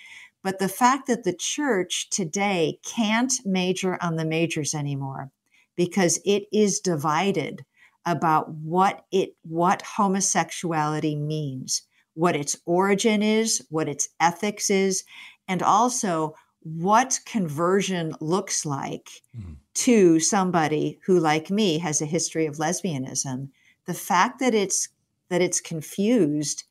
But 0.42 0.58
the 0.58 0.68
fact 0.68 1.08
that 1.08 1.24
the 1.24 1.34
church 1.34 2.08
today 2.10 2.78
can't 2.84 3.32
major 3.44 3.98
on 4.00 4.16
the 4.16 4.24
majors 4.24 4.74
anymore 4.74 5.30
because 5.76 6.20
it 6.24 6.44
is 6.52 6.80
divided 6.80 7.64
about 8.04 8.50
what 8.50 9.04
it 9.10 9.34
what 9.42 9.82
homosexuality 9.82 11.16
means, 11.16 11.82
what 12.14 12.36
its 12.36 12.56
origin 12.64 13.22
is, 13.22 13.66
what 13.70 13.88
its 13.88 14.08
ethics 14.20 14.70
is, 14.70 15.04
and 15.48 15.62
also 15.62 16.34
what 16.74 17.20
conversion 17.26 18.12
looks 18.20 18.66
like 18.66 19.22
mm-hmm. 19.38 19.52
to 19.74 20.18
somebody 20.18 20.98
who 21.04 21.20
like 21.20 21.48
me 21.48 21.78
has 21.78 22.02
a 22.02 22.06
history 22.06 22.46
of 22.46 22.56
lesbianism 22.56 23.48
the 23.86 23.94
fact 23.94 24.40
that 24.40 24.52
it's 24.52 24.88
that 25.28 25.40
it's 25.40 25.60
confused 25.60 26.64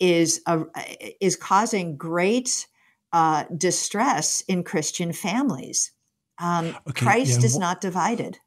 is 0.00 0.40
a, 0.46 0.64
is 1.20 1.36
causing 1.36 1.96
great 1.96 2.66
uh, 3.12 3.44
distress 3.56 4.40
in 4.48 4.64
christian 4.64 5.12
families. 5.12 5.92
Um, 6.38 6.76
okay, 6.88 7.04
christ 7.04 7.40
yeah, 7.40 7.46
is 7.46 7.56
wh- 7.56 7.60
not 7.60 7.82
divided. 7.82 8.38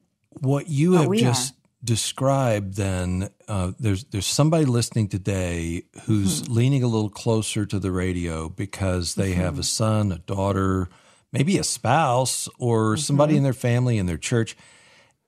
what 0.42 0.68
you 0.68 0.94
have 0.94 1.14
just 1.14 1.54
are. 1.88 1.96
described 1.96 2.76
then 2.76 3.30
uh, 3.48 3.72
there's 3.80 4.04
there's 4.06 4.28
somebody 4.28 4.66
listening 4.66 5.08
today 5.08 5.84
who's 6.06 6.42
mm-hmm. 6.42 6.54
leaning 6.54 6.84
a 6.84 6.88
little 6.88 7.10
closer 7.10 7.66
to 7.66 7.80
the 7.80 7.92
radio 7.92 8.50
because 8.50 9.16
they 9.16 9.32
mm-hmm. 9.32 9.42
have 9.42 9.60
a 9.60 9.64
son, 9.64 10.12
a 10.12 10.20
daughter, 10.20 10.90
maybe 11.32 11.58
a 11.58 11.64
spouse 11.64 12.48
or 12.60 12.94
mm-hmm. 12.94 13.00
somebody 13.00 13.38
in 13.38 13.44
their 13.44 13.54
family 13.54 13.98
in 13.98 14.06
their 14.06 14.18
church 14.18 14.56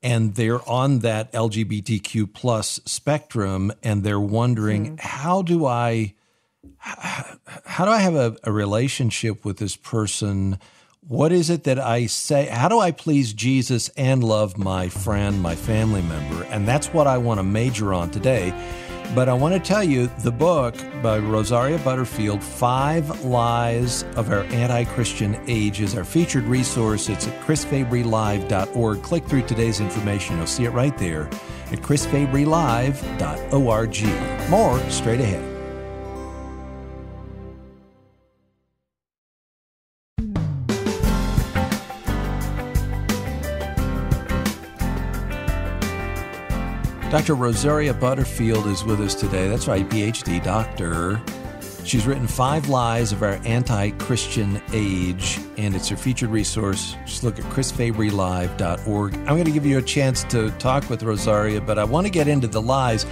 and 0.02 0.34
they're 0.34 0.66
on 0.68 1.00
that 1.00 1.32
LGBTQ 1.32 2.32
plus 2.32 2.80
spectrum 2.84 3.72
and 3.82 4.02
they're 4.02 4.20
wondering 4.20 4.96
mm-hmm. 4.96 4.96
how 4.98 5.42
do 5.42 5.66
I 5.66 6.14
how 6.78 7.84
do 7.84 7.90
I 7.90 7.98
have 7.98 8.14
a, 8.14 8.36
a 8.44 8.52
relationship 8.52 9.44
with 9.44 9.58
this 9.58 9.76
person 9.76 10.58
what 11.00 11.32
is 11.32 11.50
it 11.50 11.64
that 11.64 11.78
I 11.78 12.06
say? 12.06 12.46
How 12.46 12.68
do 12.68 12.78
I 12.78 12.90
please 12.90 13.32
Jesus 13.32 13.88
and 13.96 14.22
love 14.22 14.58
my 14.58 14.88
friend, 14.88 15.42
my 15.42 15.56
family 15.56 16.02
member? 16.02 16.44
And 16.44 16.68
that's 16.68 16.88
what 16.88 17.06
I 17.06 17.16
want 17.18 17.38
to 17.38 17.42
major 17.42 17.94
on 17.94 18.10
today. 18.10 18.52
But 19.14 19.28
I 19.28 19.34
want 19.34 19.54
to 19.54 19.60
tell 19.60 19.82
you 19.82 20.06
the 20.22 20.30
book 20.30 20.76
by 21.02 21.18
Rosaria 21.18 21.78
Butterfield, 21.78 22.44
Five 22.44 23.24
Lies 23.24 24.04
of 24.14 24.30
Our 24.30 24.44
Anti 24.44 24.84
Christian 24.84 25.36
Age, 25.48 25.80
is 25.80 25.96
our 25.96 26.04
featured 26.04 26.44
resource. 26.44 27.08
It's 27.08 27.26
at 27.26 27.40
chrisfabrylive.org. 27.40 29.02
Click 29.02 29.24
through 29.24 29.42
today's 29.42 29.80
information. 29.80 30.36
You'll 30.36 30.46
see 30.46 30.64
it 30.64 30.70
right 30.70 30.96
there 30.96 31.24
at 31.72 31.80
chrisfabrylive.org. 31.80 34.50
More 34.50 34.78
straight 34.90 35.20
ahead. 35.20 35.49
Dr. 47.10 47.34
Rosaria 47.34 47.92
Butterfield 47.92 48.68
is 48.68 48.84
with 48.84 49.00
us 49.00 49.16
today. 49.16 49.48
That's 49.48 49.66
right, 49.66 49.86
PhD 49.88 50.40
doctor. 50.44 51.20
She's 51.82 52.06
written 52.06 52.28
Five 52.28 52.68
Lies 52.68 53.10
of 53.10 53.24
Our 53.24 53.40
Anti 53.44 53.90
Christian 53.90 54.62
Age, 54.72 55.40
and 55.56 55.74
it's 55.74 55.88
her 55.88 55.96
featured 55.96 56.30
resource. 56.30 56.94
Just 57.04 57.24
look 57.24 57.36
at 57.40 57.44
chrisfabrylive.org. 57.46 59.14
I'm 59.14 59.24
going 59.24 59.44
to 59.44 59.50
give 59.50 59.66
you 59.66 59.78
a 59.78 59.82
chance 59.82 60.22
to 60.24 60.52
talk 60.52 60.88
with 60.88 61.02
Rosaria, 61.02 61.60
but 61.60 61.80
I 61.80 61.84
want 61.84 62.06
to 62.06 62.12
get 62.12 62.28
into 62.28 62.46
the 62.46 62.62
lies. 62.62 63.04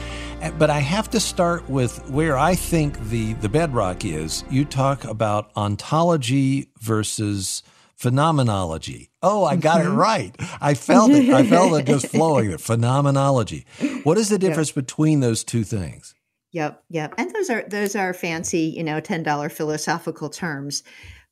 Eh, 0.42 0.52
but 0.56 0.70
I 0.70 0.78
have 0.78 1.10
to 1.10 1.18
start 1.18 1.68
with 1.68 2.08
where 2.08 2.38
I 2.38 2.54
think 2.54 3.00
the, 3.08 3.32
the 3.34 3.48
bedrock 3.48 4.04
is. 4.04 4.44
You 4.48 4.64
talk 4.64 5.02
about 5.06 5.50
ontology 5.56 6.68
versus 6.78 7.64
phenomenology. 7.96 9.07
Oh, 9.22 9.44
I 9.44 9.56
got 9.56 9.80
mm-hmm. 9.80 9.92
it 9.92 9.96
right. 9.96 10.36
I 10.60 10.74
felt 10.74 11.10
it. 11.10 11.28
I 11.30 11.44
felt 11.44 11.78
it 11.78 11.86
just 11.86 12.06
flowing. 12.14 12.56
Phenomenology. 12.56 13.66
What 14.04 14.16
is 14.16 14.28
the 14.28 14.38
difference 14.38 14.70
yep. 14.70 14.86
between 14.86 15.20
those 15.20 15.42
two 15.42 15.64
things? 15.64 16.14
Yep, 16.52 16.82
yep. 16.88 17.14
And 17.18 17.34
those 17.34 17.50
are 17.50 17.64
those 17.68 17.96
are 17.96 18.14
fancy, 18.14 18.72
you 18.76 18.84
know, 18.84 19.00
ten 19.00 19.22
dollar 19.22 19.48
philosophical 19.48 20.30
terms. 20.30 20.82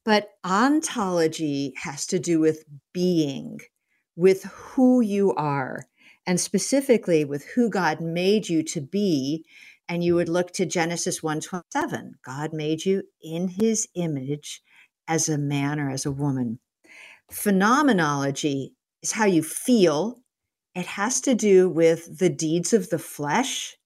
But 0.04 0.30
ontology 0.44 1.74
has 1.82 2.06
to 2.06 2.18
do 2.18 2.38
with 2.38 2.64
being, 2.92 3.58
with 4.14 4.44
who 4.44 5.00
you 5.00 5.32
are, 5.34 5.84
and 6.26 6.40
specifically 6.40 7.24
with 7.24 7.44
who 7.54 7.70
God 7.70 8.00
made 8.00 8.48
you 8.48 8.62
to 8.64 8.80
be. 8.80 9.44
And 9.88 10.02
you 10.02 10.16
would 10.16 10.28
look 10.28 10.52
to 10.54 10.66
Genesis 10.66 11.20
1:27. 11.20 12.12
God 12.24 12.52
made 12.52 12.84
you 12.84 13.04
in 13.22 13.48
his 13.48 13.88
image 13.94 14.60
as 15.06 15.28
a 15.28 15.38
man 15.38 15.78
or 15.78 15.90
as 15.90 16.04
a 16.04 16.10
woman. 16.10 16.58
Phenomenology 17.30 18.74
is 19.02 19.12
how 19.12 19.24
you 19.24 19.42
feel. 19.42 20.18
It 20.74 20.86
has 20.86 21.20
to 21.22 21.34
do 21.34 21.68
with 21.68 22.18
the 22.18 22.28
deeds 22.28 22.72
of 22.72 22.90
the 22.90 22.98
flesh, 22.98 23.76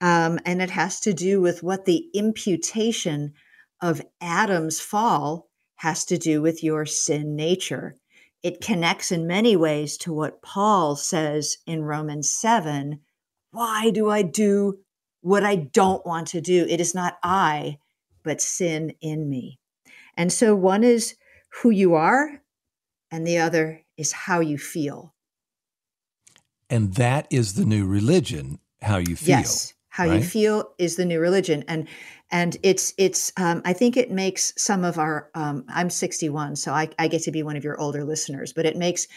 um, 0.00 0.38
and 0.44 0.62
it 0.62 0.70
has 0.70 1.00
to 1.00 1.12
do 1.12 1.40
with 1.40 1.62
what 1.62 1.84
the 1.84 2.06
imputation 2.14 3.34
of 3.82 4.02
Adam's 4.20 4.80
fall 4.80 5.48
has 5.76 6.04
to 6.06 6.18
do 6.18 6.40
with 6.42 6.62
your 6.62 6.86
sin 6.86 7.36
nature. 7.36 7.96
It 8.42 8.60
connects 8.60 9.12
in 9.12 9.26
many 9.26 9.56
ways 9.56 9.96
to 9.98 10.12
what 10.12 10.42
Paul 10.42 10.96
says 10.96 11.58
in 11.66 11.82
Romans 11.82 12.28
7 12.28 13.00
Why 13.50 13.90
do 13.90 14.08
I 14.10 14.22
do 14.22 14.78
what 15.20 15.44
I 15.44 15.56
don't 15.56 16.06
want 16.06 16.28
to 16.28 16.40
do? 16.40 16.66
It 16.68 16.80
is 16.80 16.94
not 16.94 17.18
I, 17.22 17.78
but 18.22 18.40
sin 18.40 18.94
in 19.00 19.28
me. 19.28 19.58
And 20.16 20.32
so 20.32 20.54
one 20.54 20.84
is 20.84 21.16
who 21.62 21.70
you 21.70 21.94
are, 21.94 22.42
and 23.10 23.26
the 23.26 23.38
other 23.38 23.82
is 23.96 24.12
how 24.12 24.40
you 24.40 24.58
feel. 24.58 25.14
And 26.70 26.94
that 26.94 27.26
is 27.30 27.54
the 27.54 27.64
new 27.64 27.86
religion, 27.86 28.58
how 28.82 28.98
you 28.98 29.16
feel. 29.16 29.38
Yes, 29.38 29.74
how 29.88 30.06
right? 30.06 30.16
you 30.16 30.22
feel 30.22 30.70
is 30.78 30.96
the 30.96 31.04
new 31.04 31.18
religion, 31.18 31.64
and 31.66 31.88
and 32.30 32.56
it's 32.62 32.92
it's. 32.98 33.32
Um, 33.36 33.62
I 33.64 33.72
think 33.72 33.96
it 33.96 34.10
makes 34.10 34.52
some 34.56 34.84
of 34.84 34.98
our. 34.98 35.30
Um, 35.34 35.64
I'm 35.68 35.88
61, 35.90 36.56
so 36.56 36.72
I, 36.72 36.90
I 36.98 37.08
get 37.08 37.22
to 37.22 37.32
be 37.32 37.42
one 37.42 37.56
of 37.56 37.64
your 37.64 37.80
older 37.80 38.04
listeners, 38.04 38.52
but 38.52 38.66
it 38.66 38.76
makes 38.76 39.08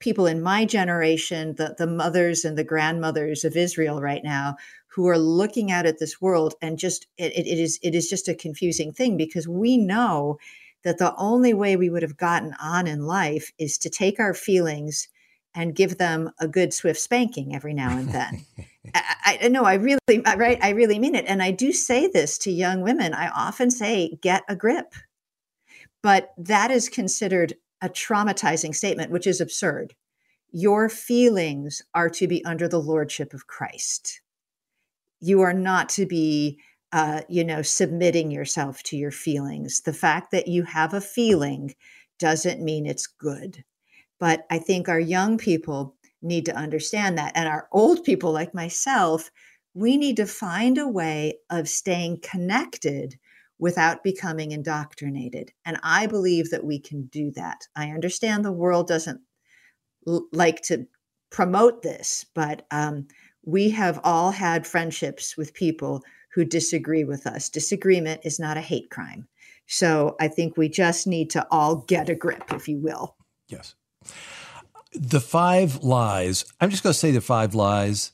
people 0.00 0.26
in 0.26 0.42
my 0.42 0.64
generation, 0.64 1.54
the 1.56 1.74
the 1.78 1.86
mothers 1.86 2.44
and 2.44 2.58
the 2.58 2.64
grandmothers 2.64 3.44
of 3.44 3.56
Israel 3.56 4.00
right 4.00 4.22
now, 4.22 4.56
who 4.88 5.08
are 5.08 5.18
looking 5.18 5.70
out 5.70 5.86
at 5.86 5.98
this 5.98 6.20
world 6.20 6.54
and 6.60 6.78
just 6.78 7.06
it, 7.16 7.32
it 7.36 7.46
is 7.46 7.78
it 7.82 7.94
is 7.94 8.08
just 8.08 8.28
a 8.28 8.34
confusing 8.34 8.92
thing 8.92 9.16
because 9.16 9.48
we 9.48 9.76
know 9.76 10.38
that 10.84 10.98
the 10.98 11.14
only 11.16 11.54
way 11.54 11.76
we 11.76 11.90
would 11.90 12.02
have 12.02 12.16
gotten 12.16 12.54
on 12.60 12.86
in 12.86 13.06
life 13.06 13.52
is 13.58 13.78
to 13.78 13.90
take 13.90 14.20
our 14.20 14.34
feelings 14.34 15.08
and 15.54 15.74
give 15.74 15.98
them 15.98 16.30
a 16.38 16.46
good 16.46 16.72
swift 16.72 17.00
spanking 17.00 17.54
every 17.54 17.74
now 17.74 17.96
and 17.96 18.10
then. 18.10 18.46
I, 18.94 19.38
I 19.42 19.48
know 19.48 19.64
I 19.64 19.74
really 19.74 20.22
right 20.36 20.58
I 20.62 20.70
really 20.70 20.98
mean 20.98 21.14
it 21.14 21.26
and 21.26 21.42
I 21.42 21.50
do 21.50 21.72
say 21.72 22.06
this 22.06 22.38
to 22.38 22.50
young 22.50 22.82
women. 22.82 23.12
I 23.12 23.28
often 23.28 23.70
say 23.70 24.18
get 24.22 24.44
a 24.48 24.56
grip. 24.56 24.94
But 26.02 26.32
that 26.38 26.70
is 26.70 26.88
considered 26.88 27.54
a 27.82 27.88
traumatizing 27.88 28.74
statement 28.74 29.10
which 29.10 29.26
is 29.26 29.40
absurd. 29.40 29.94
Your 30.50 30.88
feelings 30.88 31.82
are 31.94 32.08
to 32.10 32.26
be 32.26 32.44
under 32.44 32.68
the 32.68 32.80
lordship 32.80 33.34
of 33.34 33.46
Christ 33.46 34.20
you 35.20 35.40
are 35.40 35.52
not 35.52 35.88
to 35.90 36.06
be 36.06 36.60
uh, 36.92 37.22
you 37.28 37.44
know 37.44 37.62
submitting 37.62 38.30
yourself 38.30 38.82
to 38.84 38.96
your 38.96 39.10
feelings. 39.10 39.82
The 39.82 39.92
fact 39.92 40.30
that 40.32 40.48
you 40.48 40.62
have 40.64 40.94
a 40.94 41.00
feeling 41.00 41.74
doesn't 42.18 42.62
mean 42.62 42.86
it's 42.86 43.06
good. 43.06 43.64
But 44.20 44.46
i 44.50 44.58
think 44.58 44.88
our 44.88 45.00
young 45.00 45.38
people 45.38 45.96
need 46.22 46.44
to 46.46 46.56
understand 46.56 47.18
that 47.18 47.32
and 47.34 47.48
our 47.48 47.68
old 47.72 48.04
people 48.04 48.32
like 48.32 48.54
myself 48.54 49.30
we 49.74 49.96
need 49.96 50.16
to 50.16 50.26
find 50.26 50.78
a 50.78 50.88
way 50.88 51.38
of 51.50 51.68
staying 51.68 52.18
connected 52.20 53.16
without 53.60 54.02
becoming 54.02 54.50
indoctrinated 54.52 55.52
and 55.64 55.78
i 55.82 56.06
believe 56.06 56.50
that 56.50 56.64
we 56.64 56.78
can 56.80 57.06
do 57.06 57.30
that. 57.32 57.58
I 57.76 57.90
understand 57.90 58.44
the 58.44 58.52
world 58.52 58.88
doesn't 58.88 59.20
l- 60.06 60.26
like 60.32 60.62
to 60.62 60.86
promote 61.30 61.82
this 61.82 62.26
but 62.34 62.66
um, 62.70 63.06
we 63.44 63.70
have 63.70 64.00
all 64.04 64.30
had 64.30 64.66
friendships 64.66 65.36
with 65.36 65.54
people 65.54 66.02
who 66.34 66.44
disagree 66.44 67.04
with 67.04 67.26
us. 67.26 67.48
Disagreement 67.48 68.20
is 68.24 68.38
not 68.38 68.56
a 68.56 68.62
hate 68.62 68.90
crime. 68.90 69.28
So 69.66 70.16
I 70.18 70.28
think 70.28 70.56
we 70.56 70.68
just 70.68 71.06
need 71.06 71.30
to 71.30 71.46
all 71.50 71.76
get 71.76 72.08
a 72.08 72.14
grip, 72.14 72.44
if 72.52 72.68
you 72.68 72.78
will. 72.78 73.16
Yes. 73.48 73.74
The 74.92 75.20
five 75.20 75.82
lies, 75.82 76.44
I'm 76.60 76.70
just 76.70 76.82
going 76.82 76.94
to 76.94 76.98
say 76.98 77.10
the 77.10 77.20
five 77.20 77.54
lies, 77.54 78.12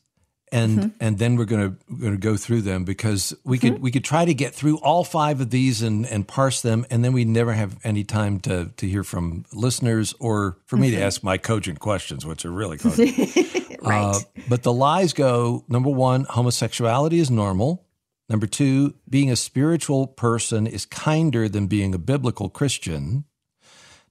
and 0.55 0.79
mm-hmm. 0.79 0.89
and 1.01 1.19
then 1.19 1.37
we're 1.37 1.45
going 1.45 1.71
to 1.71 1.95
going 1.97 2.13
to 2.13 2.19
go 2.19 2.37
through 2.37 2.63
them 2.63 2.85
because 2.85 3.35
we 3.45 3.59
mm-hmm. 3.59 3.75
could 3.75 3.83
we 3.83 3.91
could 3.91 4.05
try 4.05 4.25
to 4.25 4.35
get 4.35 4.55
through 4.55 4.79
all 4.79 5.03
five 5.03 5.41
of 5.41 5.51
these 5.51 5.83
and 5.83 6.07
and 6.07 6.29
parse 6.29 6.63
them 6.63 6.87
and 6.91 7.05
then 7.05 7.13
we 7.13 7.25
never 7.25 7.53
have 7.53 7.77
any 7.83 8.05
time 8.05 8.39
to 8.41 8.71
to 8.77 8.89
hear 8.89 9.03
from 9.03 9.45
listeners 9.53 10.15
or 10.21 10.59
for 10.67 10.77
me 10.77 10.91
mm-hmm. 10.91 10.99
to 10.99 11.05
ask 11.05 11.23
my 11.23 11.39
cogent 11.39 11.81
questions 11.81 12.25
which 12.25 12.45
are 12.45 12.53
really 12.53 12.79
cogent. 12.79 13.19
right. 13.83 14.15
Uh, 14.15 14.21
but 14.49 14.63
the 14.63 14.73
lies 14.73 15.13
go 15.13 15.65
number 15.69 15.91
1 15.91 16.25
homosexuality 16.25 17.19
is 17.19 17.31
normal 17.31 17.84
number 18.29 18.47
2 18.47 18.95
being 19.09 19.31
a 19.31 19.37
spiritual 19.37 20.07
person 20.07 20.67
is 20.67 20.87
kinder 20.87 21.49
than 21.49 21.67
being 21.67 21.95
a 21.95 21.99
biblical 21.99 22.49
Christian 22.49 23.25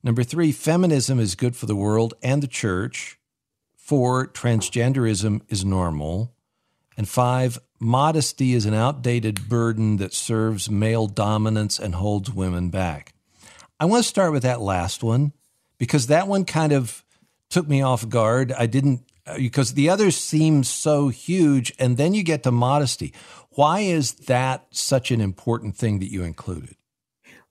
number 0.03 0.23
3 0.23 0.51
feminism 0.51 1.19
is 1.19 1.35
good 1.35 1.55
for 1.55 1.65
the 1.65 1.75
world 1.75 2.13
and 2.21 2.43
the 2.43 2.47
church 2.47 3.17
Four, 3.83 4.27
transgenderism 4.27 5.41
is 5.49 5.65
normal. 5.65 6.33
And 6.95 7.07
five, 7.07 7.59
modesty 7.81 8.53
is 8.53 8.65
an 8.65 8.73
outdated 8.73 9.49
burden 9.49 9.97
that 9.97 10.13
serves 10.13 10.69
male 10.69 11.05
dominance 11.05 11.79
and 11.79 11.93
holds 11.93 12.31
women 12.31 12.69
back. 12.69 13.13
I 13.81 13.85
want 13.85 14.01
to 14.03 14.07
start 14.07 14.31
with 14.31 14.43
that 14.43 14.61
last 14.61 15.03
one 15.03 15.33
because 15.79 16.07
that 16.07 16.29
one 16.29 16.45
kind 16.45 16.71
of 16.71 17.03
took 17.49 17.67
me 17.67 17.81
off 17.81 18.07
guard. 18.07 18.53
I 18.53 18.67
didn't, 18.67 19.01
uh, 19.27 19.35
because 19.35 19.73
the 19.73 19.89
others 19.89 20.15
seem 20.15 20.63
so 20.63 21.09
huge. 21.09 21.73
And 21.77 21.97
then 21.97 22.13
you 22.13 22.23
get 22.23 22.43
to 22.43 22.51
modesty. 22.51 23.13
Why 23.55 23.81
is 23.81 24.13
that 24.13 24.65
such 24.71 25.11
an 25.11 25.21
important 25.21 25.75
thing 25.75 25.99
that 25.99 26.11
you 26.11 26.23
included? 26.23 26.75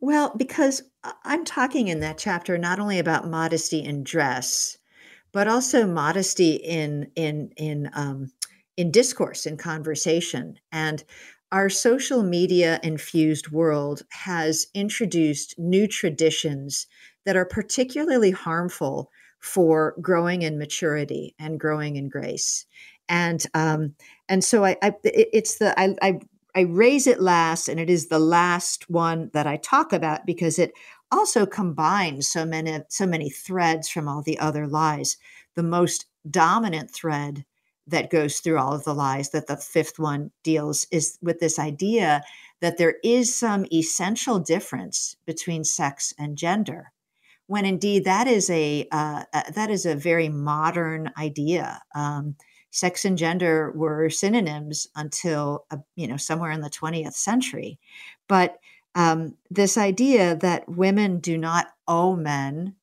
Well, 0.00 0.34
because 0.36 0.82
I'm 1.24 1.44
talking 1.44 1.88
in 1.88 2.00
that 2.00 2.18
chapter 2.18 2.58
not 2.58 2.80
only 2.80 2.98
about 2.98 3.28
modesty 3.28 3.82
in 3.82 4.02
dress, 4.02 4.78
but 5.32 5.48
also 5.48 5.86
modesty 5.86 6.54
in 6.54 7.10
in 7.14 7.52
in 7.56 7.90
um, 7.94 8.32
in 8.76 8.90
discourse 8.90 9.46
in 9.46 9.56
conversation 9.56 10.58
and 10.70 11.04
our 11.52 11.68
social 11.68 12.22
media 12.22 12.80
infused 12.82 13.50
world 13.50 14.02
has 14.08 14.66
introduced 14.74 15.58
new 15.58 15.86
traditions 15.86 16.86
that 17.26 17.36
are 17.36 17.44
particularly 17.44 18.30
harmful 18.30 19.10
for 19.38 19.94
growing 20.00 20.42
in 20.42 20.58
maturity 20.58 21.34
and 21.38 21.60
growing 21.60 21.96
in 21.96 22.08
grace 22.08 22.64
and 23.08 23.44
um, 23.54 23.94
and 24.32 24.42
so 24.42 24.64
I, 24.64 24.78
I 24.80 24.94
it's 25.04 25.58
the 25.58 25.78
I, 25.78 25.94
I 26.00 26.20
I 26.54 26.60
raise 26.62 27.06
it 27.06 27.20
last, 27.20 27.68
and 27.68 27.78
it 27.78 27.90
is 27.90 28.08
the 28.08 28.18
last 28.18 28.88
one 28.88 29.30
that 29.34 29.46
I 29.46 29.58
talk 29.58 29.92
about 29.92 30.24
because 30.24 30.58
it 30.58 30.72
also 31.10 31.44
combines 31.44 32.30
so 32.30 32.46
many 32.46 32.80
so 32.88 33.06
many 33.06 33.28
threads 33.28 33.90
from 33.90 34.08
all 34.08 34.22
the 34.22 34.38
other 34.38 34.66
lies. 34.66 35.18
The 35.54 35.62
most 35.62 36.06
dominant 36.30 36.90
thread 36.90 37.44
that 37.86 38.08
goes 38.08 38.38
through 38.38 38.58
all 38.58 38.72
of 38.72 38.84
the 38.84 38.94
lies 38.94 39.30
that 39.30 39.48
the 39.48 39.56
fifth 39.58 39.98
one 39.98 40.30
deals 40.42 40.86
is 40.90 41.18
with 41.20 41.38
this 41.38 41.58
idea 41.58 42.22
that 42.60 42.78
there 42.78 42.94
is 43.04 43.34
some 43.34 43.66
essential 43.70 44.38
difference 44.38 45.14
between 45.26 45.62
sex 45.62 46.14
and 46.18 46.38
gender 46.38 46.92
when 47.48 47.66
indeed 47.66 48.04
that 48.04 48.26
is 48.26 48.48
a 48.48 48.88
uh, 48.92 49.24
uh, 49.34 49.42
that 49.54 49.70
is 49.70 49.84
a 49.84 49.94
very 49.94 50.30
modern 50.30 51.10
idea 51.18 51.82
um, 51.94 52.34
sex 52.72 53.04
and 53.04 53.16
gender 53.16 53.70
were 53.76 54.10
synonyms 54.10 54.88
until 54.96 55.64
uh, 55.70 55.76
you 55.94 56.08
know 56.08 56.16
somewhere 56.16 56.50
in 56.50 56.60
the 56.60 56.70
20th 56.70 57.14
century 57.14 57.78
but 58.28 58.58
um, 58.94 59.36
this 59.50 59.78
idea 59.78 60.36
that 60.36 60.68
women 60.68 61.18
do 61.20 61.38
not 61.38 61.68
owe 61.88 62.16
men 62.16 62.74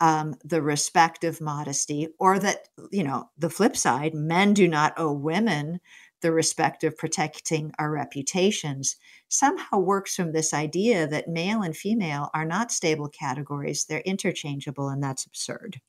um, 0.00 0.34
the 0.44 0.60
respect 0.60 1.22
of 1.22 1.40
modesty, 1.40 2.08
or 2.18 2.36
that, 2.40 2.66
you 2.90 3.04
know, 3.04 3.30
the 3.38 3.48
flip 3.48 3.76
side, 3.76 4.14
men 4.14 4.52
do 4.52 4.66
not 4.66 4.94
owe 4.96 5.12
women 5.12 5.78
the 6.22 6.32
respect 6.32 6.82
of 6.82 6.96
protecting 6.96 7.72
our 7.78 7.88
reputations, 7.90 8.96
somehow 9.28 9.78
works 9.78 10.16
from 10.16 10.32
this 10.32 10.52
idea 10.52 11.06
that 11.06 11.28
male 11.28 11.62
and 11.62 11.76
female 11.76 12.30
are 12.34 12.44
not 12.44 12.72
stable 12.72 13.08
categories, 13.08 13.84
they're 13.84 14.00
interchangeable, 14.00 14.88
and 14.88 15.02
that's 15.02 15.24
absurd. 15.24 15.80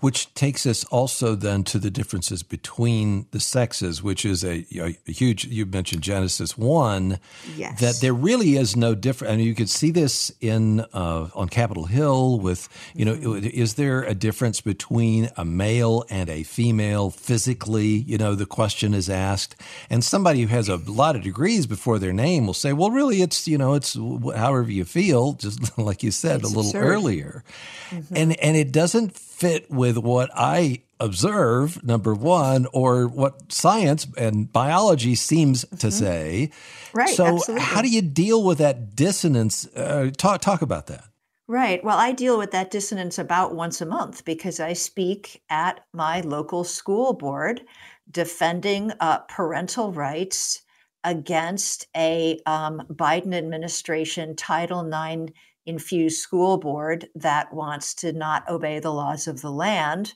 Which 0.00 0.32
takes 0.34 0.66
us 0.66 0.84
also 0.84 1.34
then 1.34 1.64
to 1.64 1.78
the 1.78 1.90
differences 1.90 2.42
between 2.42 3.26
the 3.30 3.40
sexes, 3.40 4.02
which 4.02 4.24
is 4.24 4.44
a, 4.44 4.66
a, 4.74 4.96
huge. 5.10 5.46
You 5.46 5.66
mentioned 5.66 6.02
Genesis 6.02 6.58
one, 6.58 7.18
yes. 7.56 7.80
that 7.80 8.00
there 8.00 8.12
really 8.12 8.56
is 8.56 8.76
no 8.76 8.94
difference. 8.94 9.32
And 9.32 9.42
you 9.42 9.54
could 9.54 9.70
see 9.70 9.90
this 9.90 10.32
in 10.40 10.80
uh, 10.92 11.28
on 11.34 11.48
Capitol 11.48 11.84
Hill 11.84 12.38
with 12.38 12.68
you 12.94 13.04
know, 13.04 13.14
mm-hmm. 13.14 13.46
is 13.46 13.74
there 13.74 14.02
a 14.02 14.14
difference 14.14 14.60
between 14.60 15.30
a 15.36 15.44
male 15.44 16.04
and 16.10 16.28
a 16.28 16.42
female 16.42 17.10
physically? 17.10 17.86
You 17.86 18.18
know, 18.18 18.34
the 18.34 18.46
question 18.46 18.94
is 18.94 19.08
asked, 19.08 19.56
and 19.90 20.04
somebody 20.04 20.42
who 20.42 20.48
has 20.48 20.68
a 20.68 20.76
lot 20.76 21.16
of 21.16 21.22
degrees 21.22 21.66
before 21.66 21.98
their 21.98 22.12
name 22.12 22.46
will 22.46 22.54
say, 22.54 22.72
well, 22.72 22.90
really, 22.90 23.22
it's 23.22 23.48
you 23.48 23.58
know, 23.58 23.74
it's 23.74 23.94
however 23.94 24.70
you 24.70 24.84
feel, 24.84 25.32
just 25.34 25.76
like 25.78 26.02
you 26.02 26.10
said 26.10 26.40
it's 26.40 26.52
a 26.52 26.54
little 26.54 26.70
absurd. 26.70 26.84
earlier, 26.84 27.44
mm-hmm. 27.90 28.16
and 28.16 28.38
and 28.40 28.56
it 28.56 28.72
doesn't 28.72 29.16
fit 29.34 29.70
with 29.70 29.98
what 29.98 30.30
I 30.34 30.82
observe, 31.00 31.82
number 31.84 32.14
one, 32.14 32.66
or 32.72 33.06
what 33.06 33.52
science 33.52 34.06
and 34.16 34.52
biology 34.52 35.14
seems 35.14 35.64
mm-hmm. 35.64 35.76
to 35.76 35.90
say. 35.90 36.50
Right. 36.92 37.08
So, 37.08 37.26
absolutely. 37.36 37.64
how 37.64 37.82
do 37.82 37.88
you 37.88 38.02
deal 38.02 38.42
with 38.42 38.58
that 38.58 38.94
dissonance? 38.94 39.66
Uh, 39.74 40.10
talk 40.16 40.40
talk 40.40 40.62
about 40.62 40.86
that. 40.86 41.04
Right. 41.46 41.84
Well, 41.84 41.98
I 41.98 42.12
deal 42.12 42.38
with 42.38 42.52
that 42.52 42.70
dissonance 42.70 43.18
about 43.18 43.54
once 43.54 43.82
a 43.82 43.86
month 43.86 44.24
because 44.24 44.60
I 44.60 44.72
speak 44.72 45.42
at 45.50 45.84
my 45.92 46.22
local 46.22 46.64
school 46.64 47.12
board 47.12 47.62
defending 48.10 48.92
uh, 49.00 49.18
parental 49.28 49.92
rights 49.92 50.62
against 51.02 51.86
a 51.94 52.40
um, 52.46 52.82
Biden 52.90 53.34
administration 53.34 54.34
Title 54.36 54.86
IX 54.86 55.32
infused 55.66 56.20
school 56.20 56.58
board 56.58 57.08
that 57.14 57.52
wants 57.52 57.94
to 57.94 58.12
not 58.12 58.48
obey 58.48 58.78
the 58.78 58.92
laws 58.92 59.26
of 59.26 59.40
the 59.40 59.50
land 59.50 60.14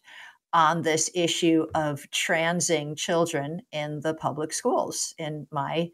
on 0.52 0.82
this 0.82 1.10
issue 1.14 1.66
of 1.74 2.10
transing 2.10 2.96
children 2.96 3.60
in 3.72 4.00
the 4.00 4.14
public 4.14 4.52
schools 4.52 5.14
in 5.18 5.46
my 5.50 5.90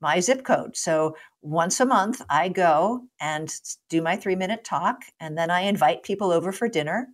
my 0.00 0.20
zip 0.20 0.44
code. 0.44 0.76
So 0.76 1.16
once 1.42 1.80
a 1.80 1.86
month 1.86 2.22
I 2.30 2.48
go 2.48 3.02
and 3.20 3.52
do 3.88 4.00
my 4.00 4.16
3 4.16 4.36
minute 4.36 4.62
talk 4.64 5.02
and 5.18 5.36
then 5.36 5.50
I 5.50 5.62
invite 5.62 6.04
people 6.04 6.30
over 6.30 6.52
for 6.52 6.68
dinner 6.68 7.08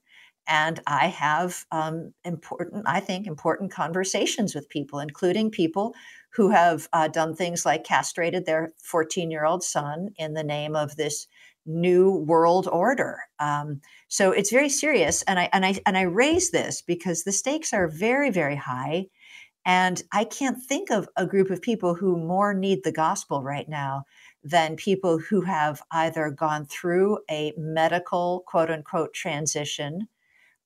and 0.46 0.80
I 0.86 1.06
have 1.06 1.64
um, 1.72 2.12
important, 2.24 2.84
I 2.86 3.00
think, 3.00 3.26
important 3.26 3.72
conversations 3.72 4.54
with 4.54 4.68
people, 4.68 4.98
including 4.98 5.50
people 5.50 5.94
who 6.34 6.50
have 6.50 6.88
uh, 6.92 7.08
done 7.08 7.34
things 7.34 7.64
like 7.64 7.84
castrated 7.84 8.44
their 8.44 8.72
14 8.82 9.30
year 9.30 9.44
old 9.44 9.62
son 9.62 10.10
in 10.16 10.34
the 10.34 10.44
name 10.44 10.76
of 10.76 10.96
this 10.96 11.26
new 11.66 12.10
world 12.10 12.68
order. 12.70 13.20
Um, 13.38 13.80
so 14.08 14.32
it's 14.32 14.50
very 14.50 14.68
serious, 14.68 15.22
and 15.22 15.38
I 15.38 15.48
and 15.52 15.64
I 15.64 15.80
and 15.86 15.96
I 15.96 16.02
raise 16.02 16.50
this 16.50 16.82
because 16.82 17.24
the 17.24 17.32
stakes 17.32 17.72
are 17.72 17.88
very 17.88 18.30
very 18.30 18.56
high, 18.56 19.06
and 19.64 20.02
I 20.12 20.24
can't 20.24 20.62
think 20.62 20.90
of 20.90 21.08
a 21.16 21.26
group 21.26 21.50
of 21.50 21.62
people 21.62 21.94
who 21.94 22.16
more 22.16 22.54
need 22.54 22.84
the 22.84 22.92
gospel 22.92 23.42
right 23.42 23.68
now 23.68 24.04
than 24.42 24.76
people 24.76 25.18
who 25.18 25.40
have 25.42 25.82
either 25.90 26.30
gone 26.30 26.66
through 26.66 27.18
a 27.30 27.52
medical 27.56 28.44
quote 28.46 28.70
unquote 28.70 29.14
transition. 29.14 30.08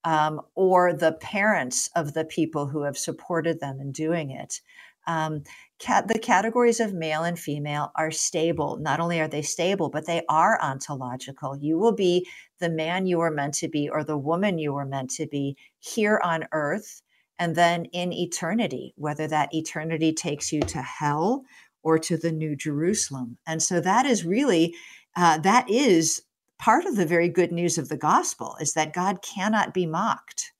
Um, 0.05 0.41
or 0.55 0.93
the 0.93 1.13
parents 1.21 1.91
of 1.97 2.15
the 2.15 2.25
people 2.25 2.67
who 2.67 2.83
have 2.83 2.97
supported 2.97 3.59
them 3.61 3.81
in 3.81 3.91
doing 3.91 4.31
it. 4.31 4.61
Um, 5.09 5.43
cat, 5.79 6.09
the 6.09 6.19
categories 6.19 6.81
of 6.81 6.93
male 6.93 7.23
and 7.25 7.39
female 7.39 7.93
are 7.97 8.11
stable. 8.11 8.79
Not 8.81 9.01
only 9.01 9.21
are 9.21 9.29
they 9.29 9.43
stable, 9.43 9.91
but 9.91 10.07
they 10.07 10.23
are 10.29 10.61
ontological. 10.61 11.57
You 11.57 11.79
will 11.79 11.95
be 11.95 12.27
the 12.59 12.71
man 12.71 13.07
you 13.07 13.19
were 13.19 13.31
meant 13.31 13.55
to 13.55 13.69
be 13.69 13.89
or 13.89 14.05
the 14.05 14.19
woman 14.19 14.59
you 14.59 14.73
were 14.73 14.87
meant 14.87 15.11
to 15.11 15.27
be 15.27 15.57
here 15.79 16.21
on 16.23 16.47
earth 16.53 17.03
and 17.39 17.55
then 17.55 17.85
in 17.87 18.13
eternity, 18.13 18.95
whether 18.97 19.29
that 19.29 19.55
eternity 19.55 20.13
takes 20.13 20.53
you 20.53 20.61
to 20.61 20.83
hell 20.83 21.45
or 21.83 21.99
to 21.99 22.17
the 22.17 22.33
New 22.33 22.57
Jerusalem. 22.57 23.39
And 23.47 23.63
so 23.63 23.81
that 23.81 24.07
is 24.07 24.25
really, 24.25 24.75
uh, 25.17 25.39
that 25.39 25.71
is 25.71 26.23
part 26.59 26.85
of 26.85 26.97
the 26.97 27.07
very 27.07 27.29
good 27.29 27.53
news 27.53 27.79
of 27.79 27.89
the 27.89 27.97
gospel 27.97 28.57
is 28.61 28.73
that 28.73 28.93
God 28.93 29.23
cannot 29.23 29.73
be 29.73 29.87
mocked 29.87 30.53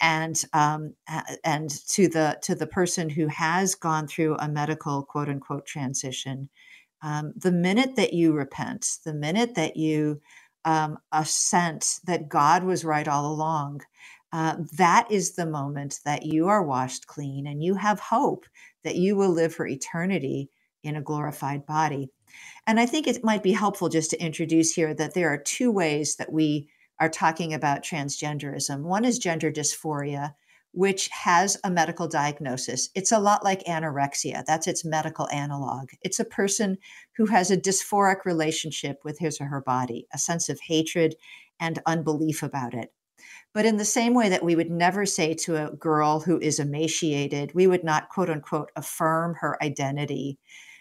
and 0.00 0.42
um, 0.52 0.94
and 1.44 1.70
to 1.88 2.08
the 2.08 2.38
to 2.42 2.54
the 2.54 2.66
person 2.66 3.08
who 3.08 3.26
has 3.28 3.74
gone 3.74 4.06
through 4.06 4.36
a 4.36 4.48
medical 4.48 5.02
quote 5.02 5.28
unquote 5.28 5.66
transition, 5.66 6.48
um, 7.02 7.32
the 7.36 7.52
minute 7.52 7.96
that 7.96 8.12
you 8.12 8.32
repent, 8.32 8.98
the 9.04 9.14
minute 9.14 9.54
that 9.54 9.76
you 9.76 10.20
um, 10.64 10.98
assent 11.12 12.00
that 12.04 12.28
God 12.28 12.64
was 12.64 12.84
right 12.84 13.06
all 13.06 13.26
along, 13.32 13.82
uh, 14.32 14.56
that 14.76 15.10
is 15.10 15.34
the 15.34 15.46
moment 15.46 16.00
that 16.04 16.24
you 16.24 16.48
are 16.48 16.62
washed 16.62 17.06
clean 17.06 17.46
and 17.46 17.62
you 17.62 17.74
have 17.74 18.00
hope 18.00 18.44
that 18.84 18.96
you 18.96 19.16
will 19.16 19.30
live 19.30 19.54
for 19.54 19.66
eternity 19.66 20.50
in 20.82 20.96
a 20.96 21.02
glorified 21.02 21.64
body. 21.66 22.10
And 22.66 22.78
I 22.78 22.86
think 22.86 23.06
it 23.06 23.24
might 23.24 23.42
be 23.42 23.52
helpful 23.52 23.88
just 23.88 24.10
to 24.10 24.22
introduce 24.22 24.72
here 24.72 24.94
that 24.94 25.14
there 25.14 25.32
are 25.32 25.38
two 25.38 25.70
ways 25.70 26.16
that 26.16 26.32
we 26.32 26.68
are 27.00 27.08
talking 27.08 27.54
about 27.54 27.82
transgenderism. 27.82 28.82
One 28.82 29.04
is 29.04 29.18
gender 29.18 29.50
dysphoria, 29.50 30.34
which 30.72 31.08
has 31.08 31.56
a 31.64 31.70
medical 31.70 32.08
diagnosis. 32.08 32.90
It's 32.94 33.12
a 33.12 33.18
lot 33.18 33.44
like 33.44 33.64
anorexia. 33.64 34.44
That's 34.44 34.66
its 34.66 34.84
medical 34.84 35.28
analog. 35.30 35.90
It's 36.02 36.20
a 36.20 36.24
person 36.24 36.78
who 37.16 37.26
has 37.26 37.50
a 37.50 37.56
dysphoric 37.56 38.24
relationship 38.24 39.00
with 39.04 39.18
his 39.18 39.40
or 39.40 39.46
her 39.46 39.60
body, 39.60 40.06
a 40.12 40.18
sense 40.18 40.48
of 40.48 40.60
hatred 40.60 41.16
and 41.58 41.80
unbelief 41.86 42.42
about 42.42 42.74
it. 42.74 42.92
But 43.54 43.64
in 43.64 43.76
the 43.76 43.84
same 43.84 44.14
way 44.14 44.28
that 44.28 44.44
we 44.44 44.54
would 44.54 44.70
never 44.70 45.06
say 45.06 45.34
to 45.34 45.56
a 45.56 45.74
girl 45.74 46.20
who 46.20 46.38
is 46.38 46.58
emaciated, 46.58 47.54
we 47.54 47.66
would 47.66 47.82
not 47.82 48.08
quote 48.10 48.30
unquote 48.30 48.70
affirm 48.76 49.34
her 49.40 49.62
identity, 49.62 50.38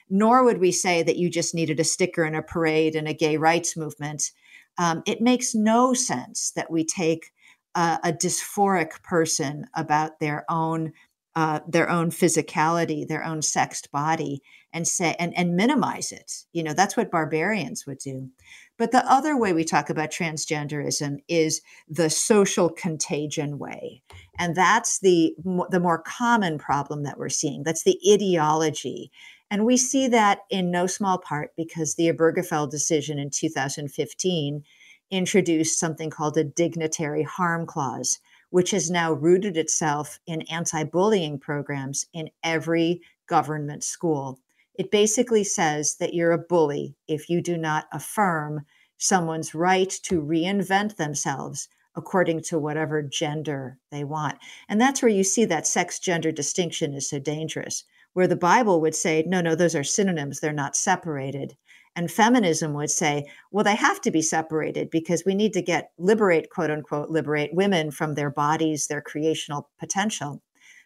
nor 0.09 0.43
would 0.43 0.59
we 0.59 0.71
say 0.71 1.01
that 1.01 1.17
you 1.17 1.29
just 1.29 1.55
needed 1.55 1.79
a 1.79 1.83
sticker 1.83 2.23
in 2.23 2.35
a 2.35 2.43
parade 2.43 2.95
and 2.95 3.07
a 3.07 3.13
gay 3.13 3.37
rights 3.37 3.75
movement. 3.75 4.31
Um, 4.77 5.03
it 5.05 5.21
makes 5.21 5.55
no 5.55 5.93
sense 5.93 6.51
that 6.55 6.71
we 6.71 6.85
take 6.85 7.31
a, 7.75 7.99
a 8.03 8.13
dysphoric 8.13 9.01
person 9.03 9.65
about 9.75 10.19
their 10.19 10.45
own 10.49 10.93
uh, 11.35 11.59
their 11.67 11.87
own 11.87 12.09
physicality, 12.09 13.07
their 13.07 13.23
own 13.23 13.43
sexed 13.43 13.91
body, 13.91 14.41
and 14.73 14.87
say 14.87 15.15
and, 15.19 15.37
and 15.37 15.55
minimize 15.55 16.11
it. 16.11 16.31
You 16.51 16.63
know, 16.63 16.73
that's 16.73 16.97
what 16.97 17.11
barbarians 17.11 17.85
would 17.85 17.99
do. 17.99 18.31
But 18.79 18.91
the 18.91 19.05
other 19.11 19.37
way 19.37 19.53
we 19.53 19.63
talk 19.63 19.91
about 19.91 20.09
transgenderism 20.09 21.17
is 21.27 21.61
the 21.87 22.09
social 22.09 22.69
contagion 22.69 23.59
way. 23.59 24.01
And 24.39 24.55
that's 24.55 24.99
the, 24.99 25.35
the 25.69 25.79
more 25.79 26.01
common 26.01 26.57
problem 26.57 27.03
that 27.03 27.19
we're 27.19 27.29
seeing. 27.29 27.63
That's 27.63 27.83
the 27.83 27.99
ideology. 28.11 29.11
And 29.49 29.65
we 29.65 29.77
see 29.77 30.07
that 30.09 30.39
in 30.49 30.71
no 30.71 30.87
small 30.87 31.17
part 31.17 31.51
because 31.55 31.95
the 31.95 32.11
Obergefell 32.11 32.69
decision 32.69 33.17
in 33.17 33.29
2015 33.29 34.63
introduced 35.09 35.79
something 35.79 36.09
called 36.09 36.37
a 36.37 36.43
dignitary 36.43 37.23
harm 37.23 37.65
clause, 37.65 38.19
which 38.49 38.71
has 38.71 38.89
now 38.89 39.13
rooted 39.13 39.55
itself 39.55 40.19
in 40.27 40.41
anti 40.43 40.83
bullying 40.83 41.39
programs 41.39 42.05
in 42.13 42.29
every 42.43 43.01
government 43.27 43.83
school. 43.83 44.39
It 44.75 44.91
basically 44.91 45.43
says 45.43 45.95
that 45.95 46.13
you're 46.13 46.33
a 46.33 46.37
bully 46.37 46.95
if 47.07 47.29
you 47.29 47.41
do 47.41 47.57
not 47.57 47.87
affirm 47.91 48.65
someone's 48.97 49.55
right 49.55 49.89
to 50.03 50.21
reinvent 50.21 50.97
themselves 50.97 51.67
according 51.95 52.41
to 52.41 52.59
whatever 52.59 53.01
gender 53.01 53.79
they 53.91 54.03
want. 54.03 54.37
And 54.69 54.79
that's 54.79 55.01
where 55.01 55.09
you 55.09 55.23
see 55.23 55.45
that 55.45 55.65
sex 55.65 55.99
gender 55.99 56.31
distinction 56.31 56.93
is 56.93 57.09
so 57.09 57.17
dangerous, 57.17 57.83
where 58.13 58.27
the 58.27 58.35
Bible 58.35 58.81
would 58.81 58.95
say, 58.95 59.23
no, 59.27 59.41
no, 59.41 59.55
those 59.55 59.75
are 59.75 59.83
synonyms, 59.83 60.39
they're 60.39 60.53
not 60.53 60.75
separated. 60.75 61.55
And 61.95 62.11
feminism 62.11 62.73
would 62.73 62.91
say, 62.91 63.25
well, 63.51 63.63
they 63.63 63.75
have 63.75 64.01
to 64.01 64.11
be 64.11 64.21
separated 64.21 64.89
because 64.91 65.23
we 65.25 65.33
need 65.33 65.53
to 65.53 65.61
get 65.61 65.91
liberate, 65.97 66.49
quote 66.51 66.69
unquote, 66.69 67.09
liberate 67.09 67.53
women 67.53 67.89
from 67.89 68.13
their 68.13 68.29
bodies, 68.29 68.85
their 68.85 69.01
creational 69.01 69.69
potential. 69.79 70.41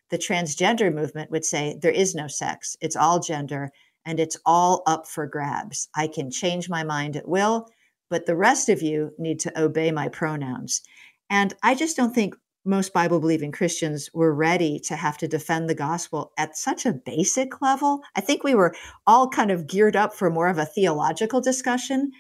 The 0.10 0.18
transgender 0.18 0.94
movement 0.94 1.32
would 1.32 1.46
say 1.46 1.78
there 1.82 1.92
is 1.92 2.16
no 2.16 2.28
sex, 2.28 2.78
it's 2.82 2.96
all 2.96 3.20
gender, 3.20 3.72
and 4.06 4.20
it's 4.20 4.38
all 4.46 4.84
up 4.88 5.08
for 5.08 5.28
grabs. 5.28 5.90
I 5.96 6.08
can 6.08 6.32
change 6.32 6.70
my 6.70 6.84
mind 6.84 7.16
at 7.16 7.28
will, 7.28 7.68
but 8.10 8.26
the 8.26 8.36
rest 8.36 8.70
of 8.70 8.82
you 8.82 9.14
need 9.18 9.40
to 9.42 9.62
obey 9.62 9.92
my 9.92 10.10
pronouns. 10.10 10.82
And 11.30 11.54
I 11.64 11.76
just 11.76 11.96
don't 11.96 12.14
think 12.14 12.36
most 12.64 12.94
Bible 12.94 13.20
believing 13.20 13.52
Christians 13.52 14.10
were 14.14 14.34
ready 14.34 14.80
to 14.82 14.96
have 14.96 15.18
to 15.20 15.28
defend 15.28 15.70
the 15.70 15.76
gospel 15.76 16.32
at 16.38 16.58
such 16.58 16.86
a 16.86 16.94
basic 16.94 17.62
level. 17.62 18.02
I 18.16 18.22
think 18.22 18.44
we 18.44 18.56
were 18.56 18.76
all 19.08 19.30
kind 19.30 19.52
of 19.52 19.68
geared 19.68 19.96
up 19.96 20.14
for 20.14 20.30
more 20.30 20.48
of 20.48 20.58
a 20.58 20.66
theological 20.66 21.42
discussion. 21.42 22.12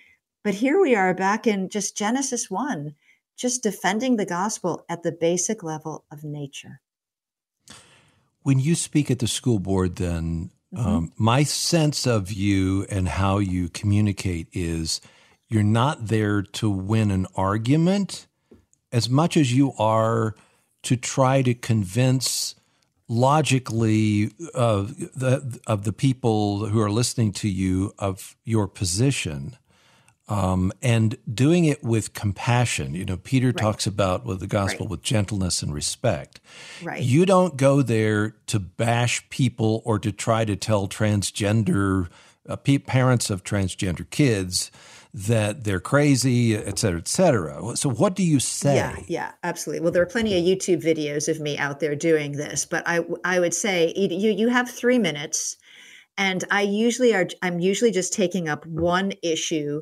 But 0.43 0.55
here 0.55 0.81
we 0.81 0.95
are 0.95 1.13
back 1.13 1.45
in 1.45 1.69
just 1.69 1.95
Genesis 1.95 2.49
1, 2.49 2.95
just 3.37 3.61
defending 3.61 4.15
the 4.15 4.25
gospel 4.25 4.83
at 4.89 5.03
the 5.03 5.11
basic 5.11 5.61
level 5.61 6.05
of 6.11 6.23
nature. 6.23 6.81
When 8.41 8.59
you 8.59 8.73
speak 8.73 9.11
at 9.11 9.19
the 9.19 9.27
school 9.27 9.59
board, 9.59 9.97
then 9.97 10.49
mm-hmm. 10.73 10.87
um, 10.87 11.11
my 11.15 11.43
sense 11.43 12.07
of 12.07 12.31
you 12.31 12.87
and 12.89 13.07
how 13.07 13.37
you 13.37 13.69
communicate 13.69 14.47
is 14.51 14.99
you're 15.47 15.61
not 15.61 16.07
there 16.07 16.41
to 16.41 16.69
win 16.71 17.11
an 17.11 17.27
argument 17.35 18.25
as 18.91 19.09
much 19.09 19.37
as 19.37 19.53
you 19.53 19.73
are 19.77 20.35
to 20.83 20.95
try 20.95 21.41
to 21.41 21.53
convince 21.53 22.55
logically 23.07 24.31
of 24.53 24.97
the 24.97 25.59
of 25.67 25.83
the 25.83 25.93
people 25.93 26.67
who 26.67 26.79
are 26.79 26.89
listening 26.89 27.31
to 27.33 27.49
you 27.49 27.93
of 27.99 28.35
your 28.45 28.67
position 28.67 29.57
um, 30.29 30.71
and 30.81 31.17
doing 31.31 31.65
it 31.65 31.83
with 31.83 32.13
compassion. 32.13 32.93
You 32.93 33.03
know, 33.03 33.17
Peter 33.17 33.47
right. 33.47 33.57
talks 33.57 33.85
about 33.85 34.25
with 34.25 34.39
the 34.39 34.47
gospel 34.47 34.85
right. 34.85 34.91
with 34.91 35.01
gentleness 35.01 35.61
and 35.61 35.73
respect. 35.73 36.39
Right. 36.81 37.03
You 37.03 37.25
don't 37.25 37.57
go 37.57 37.81
there 37.81 38.35
to 38.47 38.59
bash 38.59 39.27
people 39.29 39.81
or 39.83 39.99
to 39.99 40.13
try 40.13 40.45
to 40.45 40.55
tell 40.55 40.87
transgender 40.87 42.07
uh, 42.47 42.55
parents 42.55 43.29
of 43.29 43.43
transgender 43.43 44.09
kids 44.09 44.71
that 45.13 45.63
they're 45.63 45.79
crazy, 45.79 46.55
et 46.55 46.79
cetera, 46.79 46.99
et 46.99 47.07
cetera. 47.07 47.75
So, 47.75 47.89
what 47.89 48.15
do 48.15 48.23
you 48.23 48.39
say? 48.39 48.75
Yeah, 48.75 48.95
yeah, 49.07 49.31
absolutely. 49.43 49.81
Well, 49.81 49.91
there 49.91 50.01
are 50.01 50.07
plenty 50.07 50.37
of 50.37 50.43
YouTube 50.43 50.83
videos 50.83 51.27
of 51.27 51.39
me 51.39 51.57
out 51.57 51.79
there 51.79 51.95
doing 51.95 52.33
this, 52.33 52.65
but 52.65 52.83
I, 52.85 53.01
I 53.23 53.39
would 53.39 53.53
say 53.53 53.93
you, 53.95 54.31
you 54.31 54.47
have 54.47 54.69
three 54.69 54.99
minutes, 54.99 55.57
and 56.17 56.43
I 56.49 56.61
usually 56.61 57.13
are. 57.13 57.27
I'm 57.41 57.59
usually 57.59 57.91
just 57.91 58.13
taking 58.13 58.47
up 58.47 58.65
one 58.65 59.13
issue. 59.21 59.81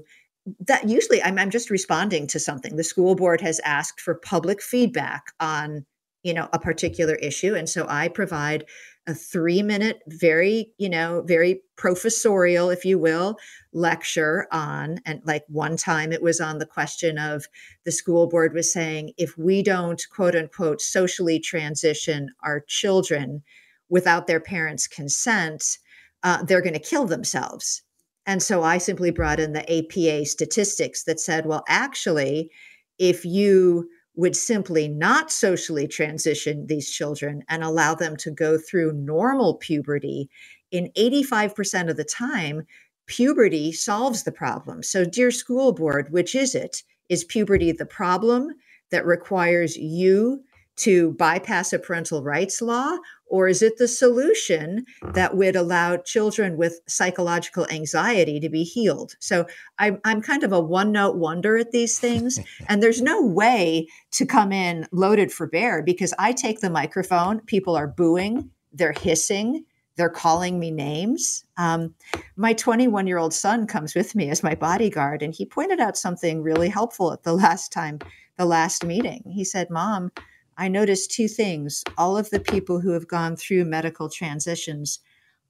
That 0.68 0.90
usually 0.90 1.22
I'm, 1.22 1.38
I'm 1.38 1.52
just 1.52 1.70
responding 1.70 2.26
to 2.28 2.40
something. 2.40 2.76
The 2.76 2.84
school 2.84 3.16
board 3.16 3.40
has 3.42 3.60
asked 3.60 4.02
for 4.02 4.16
public 4.16 4.64
feedback 4.64 5.26
on 5.40 5.86
you 6.24 6.34
know 6.34 6.50
a 6.52 6.60
particular 6.60 7.16
issue 7.16 7.56
and 7.56 7.70
so 7.70 7.86
i 7.88 8.08
provide 8.08 8.66
a 9.10 9.16
three 9.16 9.64
minute, 9.64 10.02
very, 10.08 10.72
you 10.78 10.88
know, 10.88 11.24
very 11.26 11.62
professorial, 11.76 12.70
if 12.70 12.86
you 12.86 13.00
will, 13.00 13.38
lecture 13.74 14.48
on. 14.52 15.00
And 15.04 15.20
like 15.26 15.44
one 15.48 15.78
time 15.78 16.12
it 16.12 16.22
was 16.22 16.40
on 16.40 16.60
the 16.60 16.66
question 16.68 17.18
of 17.18 17.48
the 17.86 17.92
school 17.92 18.28
board 18.28 18.54
was 18.54 18.72
saying, 18.72 19.14
if 19.18 19.36
we 19.36 19.64
don't, 19.64 20.00
quote 20.12 20.36
unquote, 20.36 20.80
socially 20.80 21.40
transition 21.40 22.30
our 22.44 22.60
children 22.68 23.42
without 23.90 24.28
their 24.28 24.40
parents' 24.40 24.88
consent, 24.88 25.80
uh, 26.22 26.44
they're 26.44 26.62
going 26.62 26.74
to 26.74 26.80
kill 26.80 27.06
themselves. 27.06 27.82
And 28.28 28.44
so 28.44 28.62
I 28.62 28.78
simply 28.78 29.10
brought 29.10 29.40
in 29.40 29.54
the 29.54 29.66
APA 29.72 30.28
statistics 30.28 31.04
that 31.06 31.20
said, 31.20 31.48
well, 31.48 31.64
actually, 31.68 32.52
if 33.00 33.26
you 33.26 33.90
would 34.16 34.36
simply 34.36 34.88
not 34.88 35.32
socially 35.32 35.88
transition 35.88 36.68
these 36.68 36.92
children 36.92 37.44
and 37.50 37.64
allow 37.64 37.96
them 37.96 38.18
to 38.18 38.32
go 38.32 38.58
through 38.58 38.94
normal 38.94 39.56
puberty, 39.56 40.30
in 40.72 40.92
85% 40.98 41.90
of 41.90 41.98
the 41.98 42.04
time, 42.04 42.64
puberty 43.08 43.72
solves 43.72 44.24
the 44.24 44.32
problem. 44.32 44.84
So, 44.84 45.06
dear 45.06 45.32
school 45.32 45.72
board, 45.74 46.12
which 46.12 46.36
is 46.36 46.54
it? 46.56 46.84
Is 47.10 47.24
puberty 47.24 47.72
the 47.72 47.86
problem 47.86 48.50
that 48.92 49.06
requires 49.06 49.76
you 49.78 50.44
to 50.80 51.12
bypass 51.14 51.74
a 51.74 51.80
parental 51.80 52.24
rights 52.24 52.62
law? 52.62 52.98
Or 53.28 53.48
is 53.48 53.62
it 53.62 53.78
the 53.78 53.88
solution 53.88 54.86
that 55.14 55.38
would 55.38 55.56
allow 55.56 55.98
children 55.98 56.58
with 56.58 56.82
psychological 56.88 57.68
anxiety 57.70 58.40
to 58.40 58.50
be 58.50 58.64
healed? 58.64 59.16
So 59.20 59.46
I'm, 59.78 60.00
I'm 60.04 60.22
kind 60.22 60.44
of 60.44 60.52
a 60.52 60.60
one 60.60 60.92
note 60.92 61.16
wonder 61.16 61.58
at 61.58 61.72
these 61.72 62.00
things. 62.00 62.40
and 62.68 62.82
there's 62.82 63.02
no 63.02 63.22
way 63.22 63.88
to 64.12 64.26
come 64.26 64.52
in 64.52 64.88
loaded 64.92 65.32
for 65.32 65.48
bear 65.48 65.84
because 65.84 66.14
I 66.18 66.32
take 66.32 66.62
the 66.62 66.70
microphone, 66.70 67.42
people 67.42 67.76
are 67.76 67.88
booing, 67.88 68.50
they're 68.74 68.94
hissing, 68.94 69.66
they're 70.00 70.10
calling 70.10 70.60
me 70.60 70.72
names. 70.72 71.44
Um, 71.58 71.94
my 72.38 72.54
21 72.54 73.06
year 73.06 73.18
old 73.18 73.34
son 73.34 73.68
comes 73.68 73.94
with 73.94 74.16
me 74.16 74.30
as 74.30 74.42
my 74.42 74.56
bodyguard, 74.56 75.22
and 75.22 75.36
he 75.36 75.46
pointed 75.46 75.82
out 75.82 75.98
something 75.98 76.42
really 76.42 76.70
helpful 76.70 77.12
at 77.12 77.24
the 77.24 77.34
last 77.34 77.74
time, 77.74 78.00
the 78.38 78.46
last 78.46 78.86
meeting. 78.86 79.24
He 79.28 79.44
said, 79.44 79.70
Mom, 79.70 80.12
I 80.60 80.68
noticed 80.68 81.12
two 81.12 81.30
things. 81.30 81.86
All 81.98 82.18
of 82.18 82.30
the 82.32 82.42
people 82.42 82.82
who 82.82 82.92
have 82.92 83.08
gone 83.08 83.38
through 83.38 83.64
medical 83.64 84.10
transitions 84.10 85.00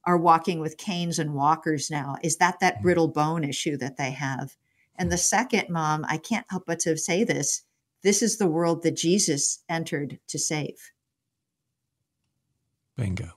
are 0.04 0.16
walking 0.16 0.60
with 0.60 0.78
canes 0.78 1.18
and 1.18 1.34
walkers 1.34 1.90
now. 1.90 2.14
Is 2.22 2.36
that 2.36 2.60
that 2.60 2.78
mm. 2.78 2.82
brittle 2.82 3.08
bone 3.08 3.42
issue 3.42 3.76
that 3.78 3.96
they 3.96 4.12
have? 4.12 4.56
And 4.94 5.10
the 5.10 5.18
second, 5.18 5.68
mom, 5.68 6.06
I 6.08 6.16
can't 6.16 6.46
help 6.48 6.62
but 6.64 6.78
to 6.80 6.96
say 6.96 7.24
this 7.24 7.62
this 8.02 8.22
is 8.22 8.38
the 8.38 8.46
world 8.46 8.82
that 8.84 8.96
Jesus 8.96 9.62
entered 9.68 10.20
to 10.28 10.38
save. 10.38 10.92
Bingo. 12.96 13.32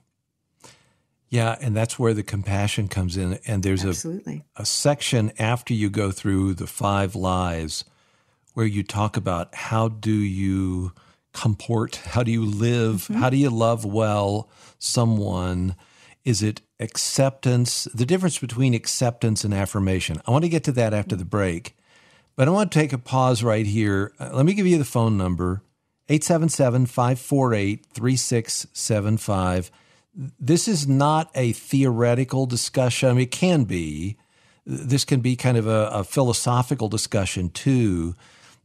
Yeah, 1.28 1.56
and 1.60 1.76
that's 1.76 1.98
where 1.98 2.14
the 2.14 2.22
compassion 2.22 2.86
comes 2.86 3.16
in. 3.16 3.40
And 3.46 3.64
there's 3.64 3.84
Absolutely. 3.84 4.44
a, 4.56 4.62
a 4.62 4.64
section 4.64 5.32
after 5.40 5.74
you 5.74 5.90
go 5.90 6.12
through 6.12 6.54
the 6.54 6.68
five 6.68 7.16
lies 7.16 7.84
where 8.54 8.64
you 8.64 8.84
talk 8.84 9.16
about 9.16 9.52
how 9.54 9.88
do 9.88 10.12
you 10.12 10.92
comport? 11.34 11.96
How 11.96 12.22
do 12.22 12.30
you 12.30 12.44
live? 12.44 13.02
Mm-hmm. 13.02 13.14
How 13.14 13.28
do 13.28 13.36
you 13.36 13.50
love 13.50 13.84
well 13.84 14.48
someone? 14.78 15.76
Is 16.24 16.42
it 16.42 16.62
acceptance? 16.80 17.84
The 17.92 18.06
difference 18.06 18.38
between 18.38 18.72
acceptance 18.72 19.44
and 19.44 19.52
affirmation. 19.52 20.22
I 20.26 20.30
want 20.30 20.44
to 20.44 20.48
get 20.48 20.64
to 20.64 20.72
that 20.72 20.94
after 20.94 21.14
the 21.14 21.26
break, 21.26 21.76
but 22.36 22.48
I 22.48 22.50
want 22.50 22.72
to 22.72 22.78
take 22.78 22.94
a 22.94 22.98
pause 22.98 23.42
right 23.42 23.66
here. 23.66 24.12
Uh, 24.18 24.30
let 24.32 24.46
me 24.46 24.54
give 24.54 24.66
you 24.66 24.78
the 24.78 24.86
phone 24.86 25.18
number 25.18 25.60
877 26.08 26.86
548 26.86 27.86
3675. 27.92 29.70
This 30.38 30.68
is 30.68 30.86
not 30.86 31.30
a 31.34 31.52
theoretical 31.52 32.46
discussion. 32.46 33.10
I 33.10 33.12
mean, 33.12 33.22
it 33.22 33.30
can 33.30 33.64
be. 33.64 34.16
This 34.64 35.04
can 35.04 35.20
be 35.20 35.36
kind 35.36 35.58
of 35.58 35.66
a, 35.66 35.88
a 35.92 36.04
philosophical 36.04 36.88
discussion 36.88 37.50
too. 37.50 38.14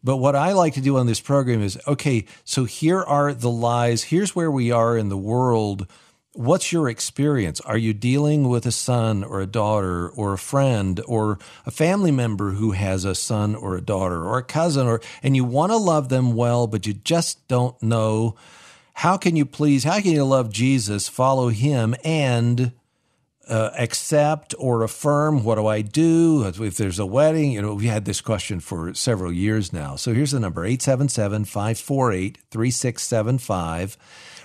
But 0.04 0.18
what 0.18 0.36
I 0.36 0.54
like 0.54 0.74
to 0.76 0.82
do 0.82 0.98
on 0.98 1.08
this 1.08 1.20
program 1.20 1.62
is 1.62 1.78
okay, 1.88 2.26
so 2.46 2.66
here 2.66 3.02
are 3.02 3.34
the 3.34 3.50
lies. 3.50 4.04
Here's 4.04 4.36
where 4.36 4.52
we 4.52 4.72
are 4.72 4.98
in 4.98 5.10
the 5.10 5.18
world 5.18 5.88
what's 6.34 6.72
your 6.72 6.88
experience? 6.88 7.60
Are 7.62 7.78
you 7.78 7.94
dealing 7.94 8.48
with 8.48 8.66
a 8.66 8.72
son 8.72 9.24
or 9.24 9.42
a 9.42 9.48
daughter 9.48 10.10
or 10.10 10.34
a 10.34 10.38
friend 10.38 11.02
or 11.06 11.40
a 11.66 11.72
family 11.72 12.12
member 12.12 12.52
who 12.52 12.72
has 12.72 13.04
a 13.04 13.16
son 13.16 13.56
or 13.56 13.76
a 13.76 13.82
daughter 13.82 14.24
or 14.24 14.38
a 14.38 14.44
cousin 14.44 14.88
or 14.88 15.02
and 15.24 15.36
you 15.36 15.44
want 15.44 15.72
to 15.72 15.78
love 15.78 16.10
them 16.10 16.36
well 16.36 16.68
but 16.68 16.86
you 16.86 16.94
just 16.94 17.46
don't 17.48 17.82
know 17.82 18.36
how 18.94 19.18
can 19.18 19.36
you 19.36 19.46
please 19.46 19.84
how 19.84 20.00
can 20.00 20.12
you 20.12 20.24
love 20.24 20.52
Jesus, 20.52 21.10
follow 21.10 21.50
him 21.50 21.96
and 22.04 22.72
uh, 23.50 23.72
accept 23.78 24.56
or 24.58 24.84
affirm 24.84 25.44
what 25.44 25.56
do 25.56 25.68
I 25.68 25.82
do? 25.82 26.46
If 26.46 26.78
there's 26.78 27.00
a 27.00 27.06
wedding 27.06 27.52
you 27.52 27.62
know 27.62 27.74
we've 27.74 27.90
had 27.90 28.06
this 28.06 28.22
question 28.22 28.60
for 28.60 28.94
several 28.94 29.32
years 29.32 29.74
now. 29.74 29.96
So 29.96 30.14
here's 30.14 30.32
the 30.32 30.40
number 30.40 30.66
877 30.66 31.46
548 31.46 32.38
3675 32.52 33.98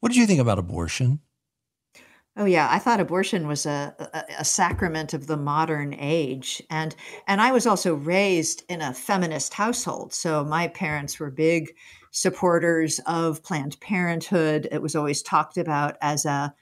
what 0.00 0.08
did 0.08 0.18
you 0.18 0.26
think 0.26 0.40
about 0.40 0.58
abortion? 0.58 1.20
Oh 2.36 2.46
yeah, 2.46 2.68
I 2.68 2.80
thought 2.80 2.98
abortion 2.98 3.46
was 3.46 3.64
a, 3.64 3.94
a, 4.12 4.40
a, 4.40 4.44
sacrament 4.44 5.14
of 5.14 5.28
the 5.28 5.36
modern 5.36 5.94
age, 5.94 6.60
and 6.68 6.94
and 7.28 7.40
I 7.40 7.52
was 7.52 7.64
also 7.64 7.94
raised 7.94 8.64
in 8.68 8.82
a 8.82 8.92
feminist 8.92 9.54
household. 9.54 10.12
So 10.12 10.44
my 10.44 10.66
parents 10.66 11.20
were 11.20 11.30
big 11.30 11.76
supporters 12.10 13.00
of 13.06 13.42
Planned 13.44 13.78
Parenthood. 13.80 14.68
It 14.72 14.82
was 14.82 14.96
always 14.96 15.22
talked 15.22 15.56
about 15.56 15.96
as 16.00 16.24
a, 16.24 16.52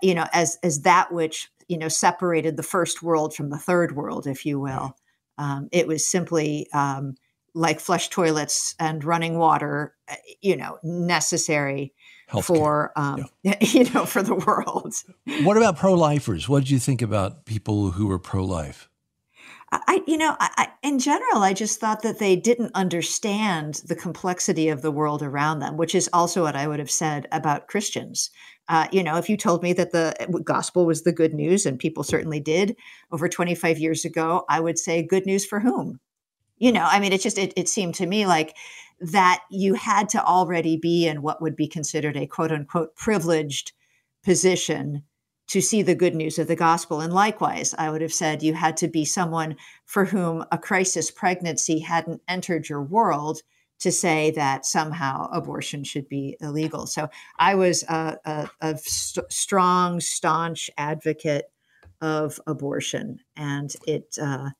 you 0.00 0.14
know, 0.14 0.26
as 0.32 0.58
as 0.62 0.80
that 0.82 1.12
which 1.12 1.50
you 1.68 1.76
know 1.76 1.88
separated 1.88 2.56
the 2.56 2.62
first 2.62 3.02
world 3.02 3.34
from 3.34 3.50
the 3.50 3.58
third 3.58 3.96
world, 3.96 4.26
if 4.26 4.46
you 4.46 4.58
will. 4.58 4.96
Um, 5.36 5.68
it 5.72 5.86
was 5.86 6.06
simply 6.06 6.68
um, 6.72 7.16
like 7.54 7.80
flush 7.80 8.08
toilets 8.08 8.74
and 8.80 9.04
running 9.04 9.36
water, 9.36 9.94
uh, 10.08 10.14
you 10.40 10.56
know, 10.56 10.78
necessary 10.82 11.92
Healthcare. 12.30 12.44
for 12.44 12.92
um, 12.96 13.26
yeah. 13.42 13.56
you 13.60 13.84
know 13.90 14.04
for 14.04 14.22
the 14.22 14.34
world. 14.34 14.94
What 15.42 15.56
about 15.56 15.76
pro-lifers? 15.76 16.48
What 16.48 16.60
did 16.60 16.70
you 16.70 16.78
think 16.78 17.00
about 17.00 17.44
people 17.44 17.92
who 17.92 18.08
were 18.08 18.18
pro-life? 18.18 18.88
I, 19.72 20.02
you 20.06 20.16
know, 20.16 20.36
I, 20.38 20.68
in 20.84 21.00
general, 21.00 21.42
I 21.42 21.52
just 21.52 21.80
thought 21.80 22.02
that 22.02 22.20
they 22.20 22.36
didn't 22.36 22.70
understand 22.74 23.82
the 23.86 23.96
complexity 23.96 24.68
of 24.68 24.80
the 24.80 24.92
world 24.92 25.22
around 25.22 25.58
them, 25.58 25.76
which 25.76 25.94
is 25.94 26.08
also 26.12 26.42
what 26.42 26.54
I 26.54 26.68
would 26.68 26.78
have 26.78 26.90
said 26.90 27.26
about 27.32 27.66
Christians. 27.66 28.30
Uh, 28.68 28.86
you 28.92 29.02
know, 29.02 29.16
if 29.16 29.28
you 29.28 29.36
told 29.36 29.62
me 29.62 29.72
that 29.72 29.90
the 29.90 30.14
gospel 30.44 30.86
was 30.86 31.02
the 31.02 31.12
good 31.12 31.34
news, 31.34 31.66
and 31.66 31.78
people 31.78 32.04
certainly 32.04 32.38
did 32.38 32.76
over 33.10 33.28
25 33.28 33.78
years 33.78 34.04
ago, 34.04 34.44
I 34.48 34.60
would 34.60 34.78
say, 34.78 35.02
good 35.02 35.26
news 35.26 35.44
for 35.44 35.58
whom? 35.58 35.98
You 36.58 36.72
know, 36.72 36.86
I 36.88 37.00
mean, 37.00 37.12
it 37.12 37.20
just, 37.20 37.36
it, 37.36 37.52
it 37.56 37.68
seemed 37.68 37.96
to 37.96 38.06
me 38.06 38.24
like 38.26 38.56
that 39.00 39.42
you 39.50 39.74
had 39.74 40.08
to 40.10 40.24
already 40.24 40.76
be 40.76 41.06
in 41.06 41.22
what 41.22 41.42
would 41.42 41.56
be 41.56 41.68
considered 41.68 42.16
a 42.16 42.26
quote 42.26 42.52
unquote 42.52 42.94
privileged 42.96 43.72
position 44.24 45.02
to 45.48 45.60
see 45.60 45.82
the 45.82 45.94
good 45.94 46.14
news 46.14 46.38
of 46.38 46.48
the 46.48 46.56
gospel. 46.56 47.00
And 47.00 47.12
likewise, 47.12 47.74
I 47.78 47.90
would 47.90 48.02
have 48.02 48.12
said 48.12 48.42
you 48.42 48.54
had 48.54 48.76
to 48.78 48.88
be 48.88 49.04
someone 49.04 49.56
for 49.84 50.04
whom 50.04 50.44
a 50.50 50.58
crisis 50.58 51.10
pregnancy 51.10 51.78
hadn't 51.78 52.22
entered 52.26 52.68
your 52.68 52.82
world 52.82 53.42
to 53.78 53.92
say 53.92 54.30
that 54.32 54.64
somehow 54.64 55.28
abortion 55.30 55.84
should 55.84 56.08
be 56.08 56.36
illegal. 56.40 56.86
So 56.86 57.08
I 57.38 57.54
was 57.54 57.82
a, 57.84 58.16
a, 58.24 58.50
a 58.60 58.78
st- 58.78 59.30
strong, 59.30 60.00
staunch 60.00 60.70
advocate 60.78 61.44
of 62.00 62.40
abortion, 62.46 63.20
and 63.36 63.74
it 63.86 64.16
uh, 64.20 64.50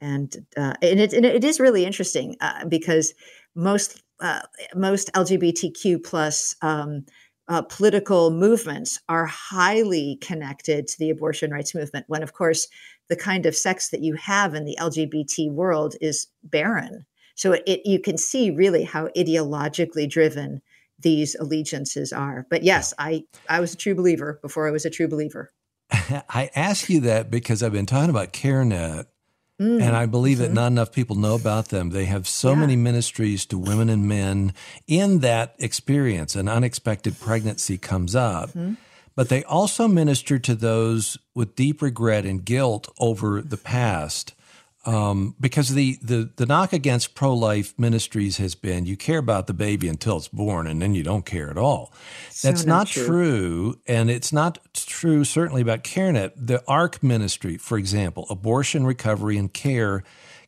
and 0.00 0.46
uh, 0.56 0.74
and 0.82 1.00
it, 1.00 1.12
and 1.12 1.24
it 1.24 1.44
is 1.44 1.60
really 1.60 1.84
interesting 1.84 2.36
uh, 2.40 2.64
because 2.66 3.14
most 3.54 4.02
uh, 4.20 4.40
most 4.74 5.12
LGBTQ 5.14 6.04
plus 6.04 6.54
um, 6.62 7.04
uh, 7.48 7.62
political 7.62 8.30
movements 8.30 9.00
are 9.08 9.26
highly 9.26 10.16
connected 10.20 10.86
to 10.86 10.98
the 10.98 11.10
abortion 11.10 11.50
rights 11.50 11.74
movement 11.74 12.06
when 12.08 12.22
of 12.22 12.32
course 12.32 12.68
the 13.08 13.16
kind 13.16 13.46
of 13.46 13.56
sex 13.56 13.90
that 13.90 14.00
you 14.00 14.14
have 14.14 14.54
in 14.54 14.64
the 14.64 14.76
lgbt 14.80 15.50
world 15.50 15.96
is 16.00 16.28
barren. 16.44 17.04
So 17.34 17.52
it, 17.52 17.62
it, 17.66 17.80
you 17.84 17.98
can 17.98 18.16
see 18.16 18.50
really 18.50 18.84
how 18.84 19.08
ideologically 19.08 20.08
driven 20.08 20.62
these 21.00 21.34
allegiances 21.34 22.12
are. 22.12 22.46
But 22.48 22.62
yes 22.62 22.94
i 22.98 23.24
i 23.48 23.60
was 23.60 23.74
a 23.74 23.76
true 23.76 23.94
believer 23.94 24.38
before 24.40 24.68
i 24.68 24.70
was 24.70 24.84
a 24.84 24.90
true 24.90 25.08
believer. 25.08 25.50
I 25.90 26.50
ask 26.54 26.88
you 26.88 27.00
that 27.00 27.30
because 27.30 27.62
i've 27.62 27.72
been 27.72 27.86
talking 27.86 28.10
about 28.10 28.32
carenet 28.32 29.08
Mm, 29.60 29.82
and 29.82 29.96
I 29.96 30.06
believe 30.06 30.38
mm-hmm. 30.38 30.54
that 30.54 30.60
not 30.60 30.68
enough 30.68 30.92
people 30.92 31.16
know 31.16 31.34
about 31.34 31.68
them. 31.68 31.90
They 31.90 32.06
have 32.06 32.26
so 32.26 32.50
yeah. 32.50 32.60
many 32.60 32.76
ministries 32.76 33.46
to 33.46 33.58
women 33.58 33.88
and 33.88 34.08
men. 34.08 34.54
In 34.86 35.20
that 35.20 35.54
experience, 35.58 36.34
an 36.34 36.48
unexpected 36.48 37.20
pregnancy 37.20 37.78
comes 37.78 38.16
up. 38.16 38.50
Mm-hmm. 38.50 38.74
But 39.14 39.28
they 39.28 39.44
also 39.44 39.88
minister 39.88 40.38
to 40.38 40.54
those 40.54 41.18
with 41.34 41.54
deep 41.54 41.82
regret 41.82 42.24
and 42.24 42.44
guilt 42.44 42.88
over 42.98 43.42
the 43.42 43.58
past 43.58 44.32
um, 44.84 45.36
because 45.38 45.74
the, 45.74 45.98
the, 46.02 46.30
the 46.36 46.46
knock 46.46 46.72
against 46.72 47.14
pro 47.14 47.32
life 47.34 47.72
ministries 47.78 48.38
has 48.38 48.54
been 48.54 48.84
you 48.84 48.96
care 48.96 49.18
about 49.18 49.46
the 49.46 49.54
baby 49.54 49.88
until 49.88 50.16
it's 50.16 50.28
born 50.28 50.66
and 50.66 50.82
then 50.82 50.94
you 50.94 51.04
don't 51.04 51.24
care 51.24 51.50
at 51.50 51.56
all. 51.56 51.92
So 52.30 52.48
That's 52.48 52.64
not, 52.64 52.78
not 52.78 52.86
true. 52.88 53.06
true. 53.06 53.80
And 53.86 54.10
it's 54.10 54.32
not 54.32 54.58
true, 54.74 55.24
certainly, 55.24 55.62
about 55.62 55.84
CareNet. 55.84 56.32
The 56.36 56.62
ARC 56.66 57.02
ministry, 57.02 57.56
for 57.58 57.78
example, 57.78 58.26
abortion 58.28 58.84
recovery 58.84 59.38
and 59.38 59.52
care, 59.52 60.02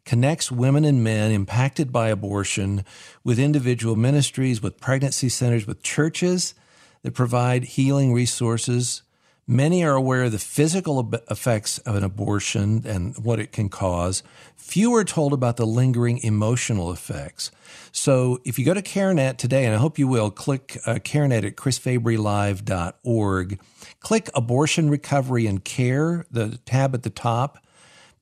connects 0.05 0.51
women 0.51 0.85
and 0.85 1.03
men 1.03 1.31
impacted 1.31 1.93
by 1.93 2.09
abortion 2.09 2.85
with 3.23 3.39
individual 3.39 3.97
ministries, 3.97 4.61
with 4.61 4.81
pregnancy 4.81 5.29
centers, 5.29 5.67
with 5.67 5.83
churches 5.83 6.55
that 7.03 7.15
provide 7.15 7.65
healing 7.65 8.13
resources 8.13 9.03
Many 9.47 9.85
are 9.85 9.95
aware 9.95 10.25
of 10.25 10.33
the 10.33 10.39
physical 10.39 11.13
effects 11.31 11.77
of 11.79 11.97
an 11.97 12.05
abortion 12.05 12.83
and 12.87 13.15
what 13.19 13.39
it 13.39 13.53
can 13.53 13.69
cause. 13.69 14.23
Few 14.57 14.95
are 14.95 15.05
told 15.05 15.35
about 15.35 15.59
the 15.59 15.67
lingering 15.67 16.17
emotional 16.19 16.91
effects. 16.91 17.51
So 17.93 18.41
if 18.45 18.59
you 18.59 18.65
go 18.65 18.73
to 18.73 18.81
CareNet 18.81 19.37
today, 19.37 19.67
and 19.67 19.75
I 19.75 19.79
hope 19.79 19.99
you 19.99 20.09
will, 20.09 20.31
click 20.31 20.79
uh, 20.87 20.95
CareNet 20.95 21.47
at 21.47 21.57
chrisfabrylive.org. 21.57 23.61
Click 24.01 24.31
Abortion 24.35 24.89
Recovery 24.89 25.47
and 25.47 25.63
Care, 25.63 26.25
the 26.31 26.59
tab 26.65 26.95
at 26.95 27.03
the 27.03 27.11
top, 27.11 27.59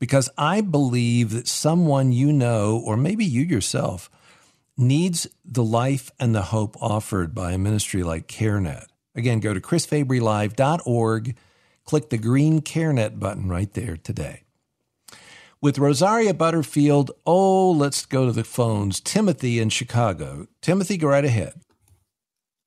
because 0.01 0.29
I 0.37 0.61
believe 0.61 1.31
that 1.31 1.47
someone 1.47 2.11
you 2.11 2.33
know, 2.33 2.83
or 2.85 2.97
maybe 2.97 3.25
you 3.25 3.43
yourself, 3.43 4.11
needs 4.77 5.29
the 5.45 5.63
life 5.63 6.11
and 6.19 6.35
the 6.35 6.43
hope 6.43 6.77
offered 6.83 7.33
by 7.33 7.53
a 7.53 7.59
ministry 7.59 8.03
like 8.03 8.27
CareNet. 8.27 8.87
Again, 9.15 9.41
go 9.41 9.53
to 9.53 9.61
chrisfabrylive.org, 9.61 11.37
click 11.85 12.11
the 12.11 12.19
green 12.19 12.61
CareNet 12.61 13.19
button 13.19 13.49
right 13.49 13.73
there 13.73 13.97
today. 13.97 14.43
With 15.61 15.79
Rosaria 15.79 16.35
Butterfield, 16.35 17.13
oh, 17.25 17.71
let's 17.71 18.05
go 18.05 18.27
to 18.27 18.33
the 18.33 18.43
phones. 18.43 19.01
Timothy 19.01 19.61
in 19.61 19.69
Chicago. 19.69 20.49
Timothy, 20.61 20.97
go 20.97 21.09
right 21.09 21.25
ahead. 21.25 21.55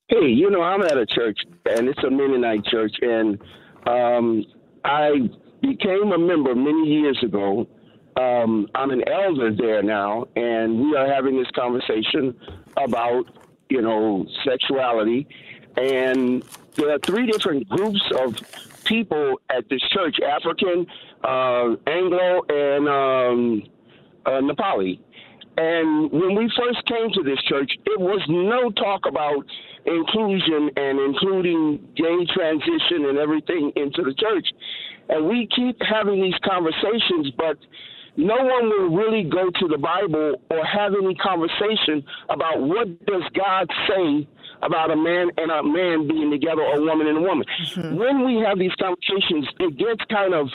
Hey, 0.08 0.28
you 0.28 0.48
know, 0.50 0.62
I'm 0.62 0.82
at 0.82 0.96
a 0.96 1.04
church, 1.04 1.38
and 1.66 1.88
it's 1.88 2.02
a 2.04 2.10
Mennonite 2.10 2.64
church, 2.64 2.94
and 3.02 3.38
um, 3.86 4.44
I 4.84 5.28
became 5.60 6.12
a 6.12 6.18
member 6.18 6.54
many 6.54 6.88
years 6.88 7.22
ago. 7.22 7.66
Um, 8.16 8.68
I'm 8.74 8.90
an 8.90 9.02
elder 9.06 9.54
there 9.54 9.82
now, 9.82 10.26
and 10.36 10.80
we 10.80 10.96
are 10.96 11.12
having 11.12 11.36
this 11.36 11.50
conversation 11.54 12.34
about, 12.76 13.24
you 13.68 13.82
know, 13.82 14.24
sexuality. 14.48 15.26
And 15.76 16.42
there 16.76 16.90
are 16.90 16.98
three 16.98 17.26
different 17.26 17.68
groups 17.68 18.00
of 18.18 18.36
people 18.84 19.40
at 19.50 19.68
this 19.68 19.82
church 19.90 20.16
African, 20.20 20.86
uh, 21.22 21.76
Anglo, 21.86 22.42
and 22.48 22.88
um, 22.88 23.62
uh, 24.24 24.40
Nepali. 24.40 24.98
And 25.58 26.12
when 26.12 26.34
we 26.34 26.50
first 26.56 26.84
came 26.86 27.10
to 27.12 27.22
this 27.22 27.40
church, 27.48 27.70
it 27.86 28.00
was 28.00 28.20
no 28.28 28.70
talk 28.70 29.06
about 29.06 29.44
inclusion 29.86 30.70
and 30.76 31.00
including 31.00 31.78
gay 31.96 32.26
transition 32.34 33.06
and 33.08 33.18
everything 33.18 33.72
into 33.76 34.02
the 34.02 34.14
church. 34.18 34.46
And 35.08 35.26
we 35.26 35.48
keep 35.54 35.80
having 35.80 36.20
these 36.20 36.36
conversations, 36.44 37.30
but 37.38 37.56
no 38.16 38.36
one 38.36 38.68
will 38.68 38.96
really 38.96 39.24
go 39.24 39.50
to 39.50 39.68
the 39.68 39.78
Bible 39.78 40.42
or 40.50 40.64
have 40.64 40.92
any 40.92 41.14
conversation 41.14 42.04
about 42.28 42.60
what 42.60 43.06
does 43.06 43.22
God 43.34 43.70
say 43.88 44.28
about 44.62 44.90
a 44.90 44.96
man 44.96 45.30
and 45.36 45.50
a 45.50 45.62
man 45.62 46.08
being 46.08 46.30
together 46.30 46.62
or 46.62 46.76
a 46.76 46.82
woman 46.82 47.06
and 47.06 47.18
a 47.18 47.20
woman. 47.20 47.46
Mm-hmm. 47.46 47.96
When 47.96 48.24
we 48.24 48.42
have 48.44 48.58
these 48.58 48.74
conversations, 48.78 49.46
it 49.60 49.76
gets 49.76 50.02
kind 50.10 50.34
of 50.34 50.48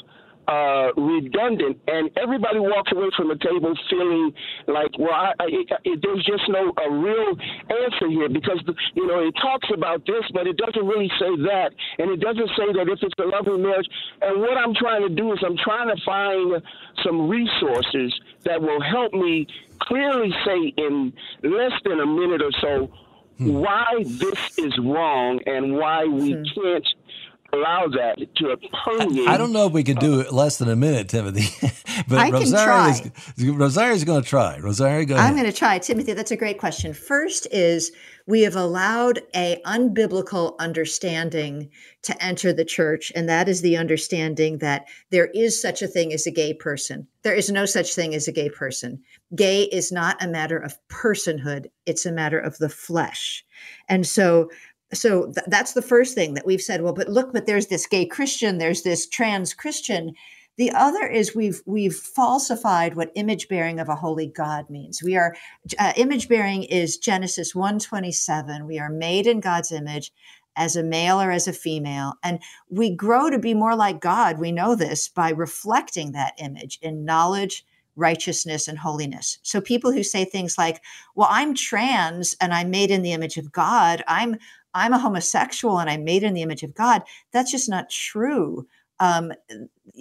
uh, 0.47 0.91
redundant, 0.97 1.79
and 1.87 2.09
everybody 2.17 2.59
walks 2.59 2.91
away 2.91 3.09
from 3.15 3.29
the 3.29 3.37
table 3.37 3.73
feeling 3.89 4.33
like, 4.67 4.91
well, 4.97 5.13
I, 5.13 5.31
I, 5.39 5.45
it, 5.85 5.99
there's 6.01 6.25
just 6.25 6.43
no 6.49 6.73
a 6.75 6.91
real 6.91 7.37
answer 7.69 8.09
here 8.09 8.27
because 8.27 8.59
you 8.95 9.07
know 9.07 9.19
it 9.19 9.35
talks 9.41 9.69
about 9.73 10.05
this, 10.05 10.23
but 10.33 10.47
it 10.47 10.57
doesn't 10.57 10.85
really 10.85 11.11
say 11.19 11.31
that, 11.47 11.71
and 11.99 12.11
it 12.11 12.19
doesn't 12.19 12.49
say 12.57 12.73
that 12.73 12.89
if 12.89 12.99
it's 13.01 13.13
a 13.19 13.27
loving 13.27 13.61
marriage. 13.61 13.87
And 14.21 14.41
what 14.41 14.57
I'm 14.57 14.73
trying 14.73 15.07
to 15.07 15.13
do 15.13 15.31
is 15.31 15.39
I'm 15.45 15.57
trying 15.57 15.87
to 15.87 16.01
find 16.03 16.61
some 17.03 17.29
resources 17.29 18.13
that 18.43 18.61
will 18.61 18.81
help 18.81 19.13
me 19.13 19.47
clearly 19.81 20.33
say 20.45 20.73
in 20.75 21.13
less 21.43 21.73
than 21.85 21.99
a 21.99 22.05
minute 22.05 22.41
or 22.41 22.51
so. 22.59 22.91
Why 23.41 24.03
this 24.05 24.57
is 24.57 24.77
wrong 24.79 25.39
and 25.45 25.75
why 25.75 26.05
we 26.05 26.33
can't 26.53 26.87
allow 27.53 27.87
that 27.87 28.17
to 28.35 28.57
permeate. 28.83 29.27
I, 29.27 29.33
I 29.33 29.37
don't 29.37 29.51
know 29.51 29.67
if 29.67 29.73
we 29.73 29.83
can 29.83 29.97
do 29.97 30.19
it 30.19 30.31
less 30.31 30.57
than 30.57 30.69
a 30.69 30.75
minute, 30.75 31.09
Timothy, 31.09 31.49
but 32.07 32.17
I 32.17 32.29
Rosaria 32.29 33.11
is, 33.37 33.49
Rosaria 33.49 33.93
is 33.93 34.03
going 34.03 34.23
to 34.23 34.27
try. 34.27 34.57
Rosaria, 34.57 35.05
go 35.05 35.15
I'm 35.15 35.35
going 35.35 35.45
to 35.45 35.51
try. 35.51 35.79
Timothy, 35.79 36.13
that's 36.13 36.31
a 36.31 36.37
great 36.37 36.59
question. 36.59 36.93
First 36.93 37.47
is 37.51 37.91
we 38.27 38.41
have 38.41 38.55
allowed 38.55 39.21
a 39.35 39.61
unbiblical 39.65 40.57
understanding 40.59 41.69
to 42.03 42.23
enter 42.23 42.53
the 42.53 42.65
church, 42.65 43.11
and 43.15 43.27
that 43.27 43.49
is 43.49 43.61
the 43.61 43.77
understanding 43.77 44.59
that 44.59 44.85
there 45.09 45.27
is 45.27 45.61
such 45.61 45.81
a 45.81 45.87
thing 45.87 46.13
as 46.13 46.25
a 46.27 46.31
gay 46.31 46.53
person. 46.53 47.07
There 47.23 47.35
is 47.35 47.51
no 47.51 47.65
such 47.65 47.93
thing 47.93 48.15
as 48.15 48.27
a 48.27 48.31
gay 48.31 48.49
person. 48.49 49.01
Gay 49.35 49.63
is 49.63 49.91
not 49.91 50.21
a 50.23 50.27
matter 50.27 50.57
of 50.57 50.77
personhood; 50.89 51.67
it's 51.85 52.05
a 52.05 52.11
matter 52.11 52.39
of 52.39 52.57
the 52.57 52.69
flesh. 52.69 53.43
And 53.89 54.07
so 54.07 54.49
so 54.93 55.25
th- 55.25 55.45
that's 55.47 55.73
the 55.73 55.81
first 55.81 56.15
thing 56.15 56.33
that 56.33 56.45
we've 56.45 56.61
said 56.61 56.81
well 56.81 56.93
but 56.93 57.09
look 57.09 57.31
but 57.33 57.45
there's 57.45 57.67
this 57.67 57.87
gay 57.87 58.05
christian 58.05 58.57
there's 58.57 58.83
this 58.83 59.07
trans 59.07 59.53
christian 59.53 60.13
the 60.57 60.71
other 60.71 61.07
is 61.07 61.35
we've 61.35 61.61
we've 61.65 61.95
falsified 61.95 62.95
what 62.95 63.11
image 63.15 63.47
bearing 63.47 63.79
of 63.79 63.89
a 63.89 63.95
holy 63.95 64.27
god 64.27 64.69
means 64.69 65.01
we 65.01 65.15
are 65.15 65.35
uh, 65.79 65.93
image 65.95 66.27
bearing 66.27 66.63
is 66.63 66.97
genesis 66.97 67.55
127 67.55 68.65
we 68.65 68.79
are 68.79 68.89
made 68.89 69.27
in 69.27 69.39
god's 69.39 69.71
image 69.71 70.11
as 70.57 70.75
a 70.75 70.83
male 70.83 71.21
or 71.21 71.31
as 71.31 71.47
a 71.47 71.53
female 71.53 72.13
and 72.23 72.39
we 72.69 72.93
grow 72.93 73.29
to 73.29 73.39
be 73.39 73.53
more 73.53 73.75
like 73.75 74.01
god 74.01 74.39
we 74.39 74.51
know 74.51 74.75
this 74.75 75.07
by 75.07 75.29
reflecting 75.29 76.11
that 76.11 76.33
image 76.37 76.77
in 76.81 77.05
knowledge 77.05 77.65
righteousness 77.97 78.69
and 78.69 78.79
holiness. 78.79 79.37
So 79.43 79.59
people 79.59 79.91
who 79.91 80.01
say 80.01 80.23
things 80.23 80.57
like, 80.57 80.81
"Well, 81.15 81.27
I'm 81.29 81.53
trans 81.53 82.35
and 82.39 82.53
I'm 82.53 82.69
made 82.69 82.89
in 82.89 83.01
the 83.01 83.11
image 83.11 83.37
of 83.37 83.51
God. 83.51 84.01
I'm 84.07 84.37
I'm 84.73 84.93
a 84.93 84.99
homosexual 84.99 85.79
and 85.79 85.89
I'm 85.89 86.03
made 86.03 86.23
in 86.23 86.33
the 86.33 86.41
image 86.41 86.63
of 86.63 86.73
God. 86.73 87.03
That's 87.31 87.51
just 87.51 87.69
not 87.69 87.89
true. 87.89 88.67
Um, 88.99 89.33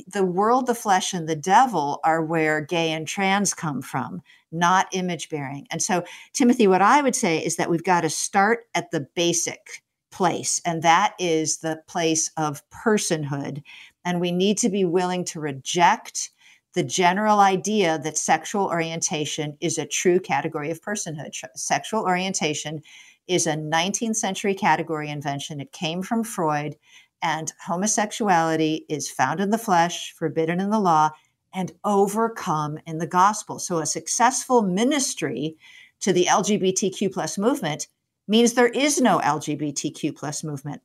the 0.06 0.24
world, 0.24 0.66
the 0.66 0.74
flesh, 0.74 1.14
and 1.14 1.26
the 1.26 1.36
devil 1.36 2.00
are 2.04 2.22
where 2.22 2.60
gay 2.60 2.92
and 2.92 3.08
trans 3.08 3.54
come 3.54 3.80
from, 3.80 4.20
not 4.52 4.88
image 4.92 5.30
bearing. 5.30 5.66
And 5.70 5.82
so, 5.82 6.04
Timothy, 6.34 6.66
what 6.66 6.82
I 6.82 7.00
would 7.00 7.16
say 7.16 7.38
is 7.38 7.56
that 7.56 7.70
we've 7.70 7.82
got 7.82 8.02
to 8.02 8.10
start 8.10 8.66
at 8.74 8.90
the 8.90 9.06
basic 9.14 9.82
place, 10.12 10.60
and 10.66 10.82
that 10.82 11.14
is 11.18 11.58
the 11.58 11.80
place 11.88 12.30
of 12.36 12.62
personhood. 12.70 13.62
And 14.04 14.20
we 14.20 14.32
need 14.32 14.58
to 14.58 14.68
be 14.68 14.84
willing 14.84 15.24
to 15.26 15.40
reject 15.40 16.30
the 16.74 16.84
general 16.84 17.40
idea 17.40 17.98
that 18.00 18.18
sexual 18.18 18.66
orientation 18.66 19.56
is 19.60 19.78
a 19.78 19.86
true 19.86 20.20
category 20.20 20.70
of 20.70 20.82
personhood. 20.82 21.34
Sexual 21.56 22.02
orientation 22.02 22.82
is 23.26 23.46
a 23.46 23.54
19th 23.54 24.16
century 24.16 24.54
category 24.54 25.10
invention. 25.10 25.60
It 25.60 25.72
came 25.72 26.02
from 26.02 26.24
Freud, 26.24 26.76
and 27.22 27.52
homosexuality 27.64 28.86
is 28.88 29.10
found 29.10 29.40
in 29.40 29.50
the 29.50 29.58
flesh, 29.58 30.12
forbidden 30.12 30.60
in 30.60 30.70
the 30.70 30.80
law, 30.80 31.10
and 31.52 31.72
overcome 31.84 32.78
in 32.86 32.98
the 32.98 33.06
gospel. 33.06 33.58
So 33.58 33.78
a 33.78 33.86
successful 33.86 34.62
ministry 34.62 35.56
to 36.00 36.12
the 36.12 36.26
LGBTQ 36.26 37.12
plus 37.12 37.38
movement 37.38 37.88
means 38.28 38.54
there 38.54 38.68
is 38.68 39.00
no 39.00 39.18
LGBTQ 39.18 40.16
plus 40.16 40.44
movement. 40.44 40.80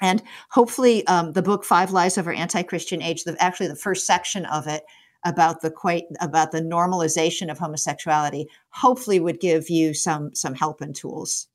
And 0.00 0.22
hopefully, 0.50 1.06
um, 1.06 1.32
the 1.32 1.42
book 1.42 1.64
Five 1.64 1.90
Lies 1.90 2.16
of 2.16 2.26
Our 2.26 2.32
Anti-Christian 2.32 3.02
Age, 3.02 3.24
the, 3.24 3.36
actually 3.38 3.68
the 3.68 3.76
first 3.76 4.06
section 4.06 4.46
of 4.46 4.66
it 4.66 4.82
about 5.24 5.60
the 5.60 5.70
quite 5.70 6.04
about 6.20 6.50
the 6.50 6.62
normalization 6.62 7.50
of 7.50 7.58
homosexuality, 7.58 8.46
hopefully 8.70 9.20
would 9.20 9.40
give 9.40 9.68
you 9.68 9.92
some 9.92 10.34
some 10.34 10.54
help 10.54 10.80
and 10.80 10.96
tools. 10.96 11.48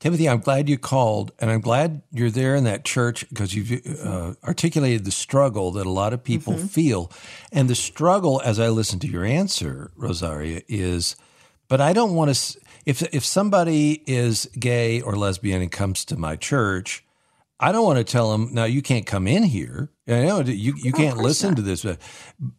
Timothy, 0.00 0.28
I'm 0.28 0.38
glad 0.38 0.68
you 0.68 0.78
called, 0.78 1.32
and 1.40 1.50
I'm 1.50 1.60
glad 1.60 2.02
you're 2.12 2.30
there 2.30 2.54
in 2.54 2.64
that 2.64 2.84
church 2.84 3.28
because 3.30 3.54
you've 3.54 3.84
uh, 4.04 4.34
articulated 4.44 5.04
the 5.04 5.10
struggle 5.10 5.72
that 5.72 5.86
a 5.86 5.90
lot 5.90 6.12
of 6.12 6.22
people 6.22 6.52
mm-hmm. 6.52 6.66
feel. 6.66 7.10
And 7.50 7.68
the 7.68 7.74
struggle, 7.74 8.40
as 8.44 8.60
I 8.60 8.68
listen 8.68 9.00
to 9.00 9.08
your 9.08 9.24
answer, 9.24 9.90
Rosaria, 9.96 10.62
is, 10.68 11.16
but 11.66 11.80
I 11.80 11.92
don't 11.92 12.14
want 12.14 12.32
to. 12.34 12.60
If 12.86 13.02
if 13.12 13.24
somebody 13.24 14.02
is 14.06 14.48
gay 14.58 15.00
or 15.00 15.16
lesbian 15.16 15.62
and 15.62 15.70
comes 15.70 16.04
to 16.06 16.16
my 16.16 16.36
church, 16.36 17.04
I 17.60 17.72
don't 17.72 17.84
want 17.84 17.98
to 17.98 18.04
tell 18.04 18.30
them, 18.30 18.50
now 18.52 18.64
you 18.64 18.82
can't 18.82 19.04
come 19.04 19.26
in 19.26 19.42
here. 19.42 19.90
I 20.06 20.24
know 20.24 20.40
you, 20.40 20.74
you 20.76 20.92
can't 20.92 21.18
listen 21.18 21.50
not. 21.50 21.56
to 21.56 21.62
this, 21.62 21.82
but, 21.82 21.98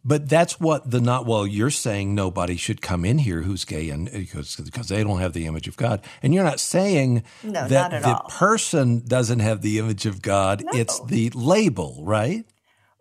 but 0.04 0.28
that's 0.28 0.60
what 0.60 0.90
the 0.90 1.00
not, 1.00 1.24
well, 1.24 1.46
you're 1.46 1.70
saying 1.70 2.14
nobody 2.14 2.56
should 2.56 2.82
come 2.82 3.04
in 3.06 3.18
here 3.18 3.42
who's 3.42 3.64
gay 3.64 3.88
and 3.88 4.08
eh, 4.10 4.18
because, 4.18 4.56
because 4.56 4.88
they 4.88 5.02
don't 5.02 5.20
have 5.20 5.32
the 5.32 5.46
image 5.46 5.68
of 5.68 5.76
God. 5.76 6.04
And 6.22 6.34
you're 6.34 6.44
not 6.44 6.60
saying 6.60 7.24
no, 7.42 7.66
that 7.66 7.92
not 7.92 8.02
the 8.02 8.08
all. 8.08 8.28
person 8.28 9.02
doesn't 9.06 9.40
have 9.40 9.62
the 9.62 9.78
image 9.78 10.04
of 10.04 10.20
God. 10.20 10.64
No. 10.64 10.78
It's 10.78 11.00
the 11.06 11.30
label, 11.30 12.02
right? 12.04 12.44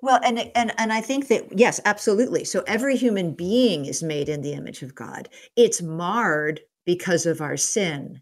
Well, 0.01 0.19
and, 0.23 0.39
and 0.55 0.71
and 0.77 0.93
I 0.93 1.01
think 1.01 1.27
that 1.27 1.59
yes, 1.59 1.81
absolutely. 1.83 2.45
So 2.45 2.63
every 2.65 2.95
human 2.95 3.33
being 3.33 3.85
is 3.85 4.01
made 4.01 4.29
in 4.29 4.41
the 4.41 4.53
image 4.53 4.81
of 4.81 4.95
God. 4.95 5.27
It's 5.57 5.81
marred 5.81 6.61
because 6.85 7.25
of 7.25 7.41
our 7.41 7.57
sin. 7.57 8.21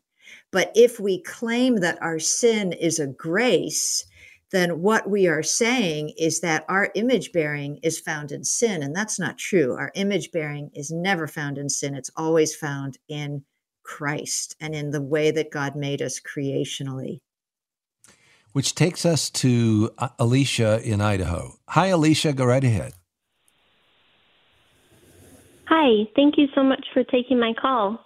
But 0.58 0.72
if 0.74 1.00
we 1.00 1.22
claim 1.22 1.82
that 1.82 2.02
our 2.02 2.18
sin 2.18 2.74
is 2.74 2.98
a 2.98 3.06
grace, 3.06 4.04
then 4.52 4.82
what 4.82 5.08
we 5.08 5.28
are 5.28 5.44
saying 5.44 6.14
is 6.18 6.40
that 6.40 6.66
our 6.68 6.90
image 6.96 7.32
bearing 7.32 7.78
is 7.84 8.00
found 8.00 8.32
in 8.32 8.44
sin. 8.44 8.82
And 8.82 8.96
that's 8.96 9.20
not 9.20 9.38
true. 9.38 9.76
Our 9.76 9.92
image 9.94 10.32
bearing 10.32 10.72
is 10.74 10.90
never 10.90 11.28
found 11.28 11.60
in 11.60 11.70
sin, 11.70 11.94
it's 11.94 12.10
always 12.18 12.56
found 12.56 12.98
in 13.08 13.44
Christ 13.84 14.56
and 14.60 14.74
in 14.74 14.90
the 14.90 15.00
way 15.00 15.30
that 15.30 15.52
God 15.52 15.76
made 15.76 16.02
us 16.02 16.20
creationally. 16.20 17.20
Which 18.54 18.74
takes 18.74 19.06
us 19.06 19.30
to 19.30 19.92
uh, 20.00 20.08
Alicia 20.18 20.82
in 20.82 21.02
Idaho. 21.02 21.60
Hi, 21.70 21.86
Alicia. 21.90 22.34
Go 22.34 22.46
right 22.46 22.64
ahead. 22.64 22.94
Hi. 25.68 26.08
Thank 26.16 26.40
you 26.40 26.48
so 26.56 26.64
much 26.64 26.88
for 26.96 27.04
taking 27.04 27.40
my 27.40 27.54
call. 27.54 28.04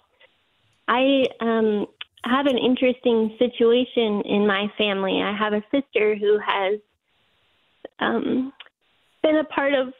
I 0.88 1.24
um, 1.40 1.86
have 2.24 2.46
an 2.46 2.58
interesting 2.58 3.34
situation 3.38 4.22
in 4.22 4.46
my 4.46 4.70
family. 4.78 5.20
I 5.22 5.36
have 5.36 5.52
a 5.52 5.62
sister 5.70 6.14
who 6.14 6.38
has 6.38 6.78
um, 7.98 8.52
been 9.22 9.36
a 9.36 9.44
part 9.44 9.74
of 9.74 9.92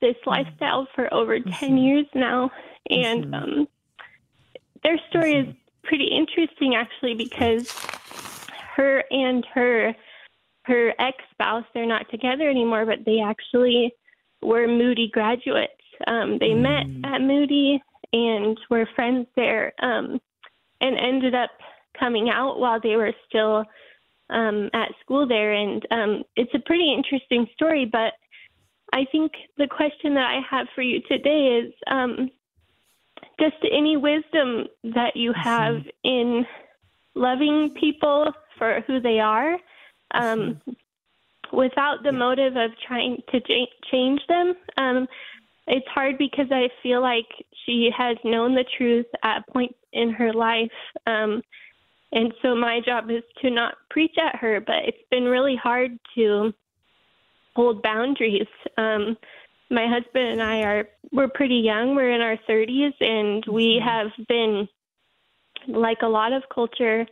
this 0.00 0.16
mm-hmm. 0.16 0.30
lifestyle 0.30 0.88
for 0.94 1.12
over 1.12 1.38
mm-hmm. 1.38 1.50
10 1.50 1.78
years 1.78 2.06
now. 2.14 2.50
And 2.90 3.34
um, 3.34 3.68
their 4.82 4.98
story 5.10 5.34
is 5.34 5.54
pretty 5.84 6.06
interesting, 6.06 6.74
actually, 6.74 7.14
because 7.14 7.70
her 8.76 9.04
and 9.10 9.46
her 9.54 9.94
her 10.64 10.94
ex 11.00 11.18
spouse 11.32 11.64
they're 11.74 11.86
not 11.86 12.08
together 12.10 12.48
anymore, 12.48 12.86
but 12.86 13.04
they 13.04 13.20
actually 13.20 13.92
were 14.42 14.68
Moody 14.68 15.08
graduates. 15.08 15.72
Um, 16.06 16.38
they 16.38 16.50
mm. 16.50 16.60
met 16.60 17.12
at 17.12 17.20
Moody 17.20 17.82
and 18.12 18.58
were 18.70 18.88
friends 18.94 19.26
there, 19.36 19.72
um, 19.80 20.20
and 20.82 20.98
ended 20.98 21.34
up 21.34 21.50
coming 21.98 22.28
out 22.28 22.58
while 22.58 22.80
they 22.80 22.96
were 22.96 23.12
still 23.28 23.64
um, 24.28 24.68
at 24.74 24.88
school 25.00 25.26
there. 25.26 25.52
And 25.52 25.86
um, 25.90 26.22
it's 26.36 26.54
a 26.54 26.66
pretty 26.66 26.92
interesting 26.92 27.46
story. 27.54 27.88
But 27.90 28.12
I 28.92 29.06
think 29.10 29.32
the 29.56 29.68
question 29.68 30.14
that 30.14 30.26
I 30.26 30.40
have 30.50 30.66
for 30.74 30.82
you 30.82 31.00
today 31.08 31.62
is 31.62 31.72
um, 31.86 32.30
just 33.40 33.56
any 33.70 33.96
wisdom 33.96 34.66
that 34.84 35.12
you 35.14 35.32
have 35.32 35.76
mm-hmm. 35.76 35.88
in 36.04 36.46
loving 37.14 37.74
people 37.78 38.32
for 38.58 38.82
who 38.86 39.00
they 39.00 39.20
are 39.20 39.54
um, 40.14 40.60
mm-hmm. 40.66 41.56
without 41.56 42.02
the 42.02 42.12
motive 42.12 42.56
of 42.56 42.70
trying 42.86 43.18
to 43.30 43.40
change 43.90 44.20
them. 44.28 44.54
Um, 44.76 45.06
it's 45.66 45.86
hard 45.88 46.18
because 46.18 46.46
I 46.50 46.68
feel 46.82 47.00
like 47.00 47.28
she 47.64 47.90
has 47.96 48.16
known 48.24 48.54
the 48.54 48.64
truth 48.76 49.06
at 49.22 49.46
points 49.48 49.78
in 49.92 50.10
her 50.10 50.32
life. 50.32 50.70
Um, 51.06 51.42
and 52.12 52.32
so 52.42 52.54
my 52.54 52.80
job 52.84 53.10
is 53.10 53.22
to 53.40 53.50
not 53.50 53.74
preach 53.90 54.16
at 54.18 54.36
her, 54.36 54.60
but 54.60 54.84
it's 54.86 55.08
been 55.10 55.24
really 55.24 55.56
hard 55.56 55.98
to 56.14 56.52
hold 57.54 57.82
boundaries. 57.82 58.46
Um, 58.76 59.16
my 59.70 59.86
husband 59.86 60.28
and 60.28 60.42
I 60.42 60.60
are 60.62 60.88
we're 61.12 61.28
pretty 61.28 61.56
young. 61.56 61.94
We're 61.94 62.12
in 62.12 62.20
our 62.20 62.36
30s, 62.48 62.92
and 63.00 63.44
we 63.46 63.78
mm-hmm. 63.78 63.88
have 63.88 64.26
been 64.28 64.68
like 65.68 66.02
a 66.02 66.08
lot 66.08 66.32
of 66.32 66.42
culture 66.52 67.06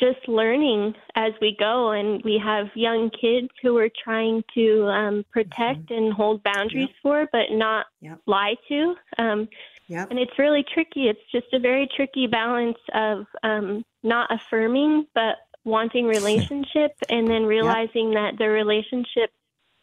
just 0.00 0.26
learning 0.26 0.94
as 1.14 1.32
we 1.40 1.56
go 1.58 1.90
and 1.92 2.22
we 2.24 2.40
have 2.42 2.66
young 2.74 3.10
kids 3.10 3.48
who 3.62 3.74
we're 3.74 3.90
trying 4.02 4.42
to 4.54 4.84
um, 4.86 5.24
protect 5.30 5.86
mm-hmm. 5.86 5.94
and 5.94 6.12
hold 6.12 6.42
boundaries 6.42 6.88
yep. 6.88 6.96
for 7.02 7.28
but 7.30 7.50
not 7.50 7.86
yep. 8.00 8.18
lie 8.26 8.54
to 8.68 8.94
um, 9.18 9.48
yep. 9.92 10.10
and 10.10 10.18
it's 10.18 10.38
really 10.38 10.64
tricky 10.74 11.08
it's 11.08 11.20
just 11.30 11.46
a 11.52 11.58
very 11.58 11.88
tricky 11.94 12.26
balance 12.26 12.78
of 12.94 13.26
um, 13.42 13.84
not 14.02 14.30
affirming 14.30 15.06
but 15.14 15.36
wanting 15.64 16.06
relationship 16.18 16.92
and 17.08 17.28
then 17.28 17.44
realizing 17.44 18.12
that 18.12 18.32
the 18.38 18.48
relationship 18.48 19.30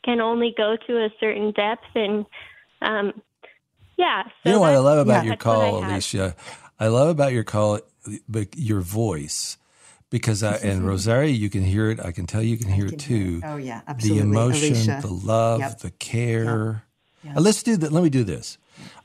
can 0.04 0.20
only 0.22 0.54
go 0.58 0.78
to 0.88 0.98
a 0.98 1.10
certain 1.20 1.52
depth 1.52 1.84
and 1.96 2.26
um, 2.82 3.22
yeah 3.98 4.24
so 4.24 4.30
you 4.46 4.52
know 4.52 4.60
what 4.60 4.74
i 4.74 4.78
love 4.78 5.00
about 5.00 5.24
yeah, 5.24 5.30
your 5.30 5.38
call 5.38 5.84
alicia 5.84 6.36
I 6.80 6.88
love 6.88 7.10
about 7.10 7.34
your 7.34 7.44
call 7.44 7.80
but 8.28 8.58
your 8.58 8.80
voice 8.80 9.58
because 10.10 10.42
I, 10.42 10.56
and 10.56 10.88
Rosaria, 10.88 11.32
you 11.32 11.50
can 11.50 11.64
hear 11.64 11.92
it. 11.92 12.00
I 12.00 12.12
can 12.12 12.26
tell 12.26 12.42
you 12.42 12.58
can 12.58 12.70
hear 12.70 12.86
can 12.86 12.96
it 12.96 13.00
too. 13.00 13.16
Hear 13.16 13.38
it. 13.38 13.44
Oh 13.46 13.58
yeah, 13.58 13.82
absolutely. 13.88 14.22
The 14.22 14.28
emotion, 14.28 14.74
Alicia. 14.74 15.00
the 15.02 15.14
love, 15.14 15.60
yep. 15.60 15.80
the 15.80 15.92
care. 15.92 16.72
Yep. 16.72 16.82
Let's 17.36 17.64
do 17.64 17.78
that. 17.78 17.92
Let 17.92 18.04
me 18.04 18.10
do 18.10 18.24
this. 18.24 18.58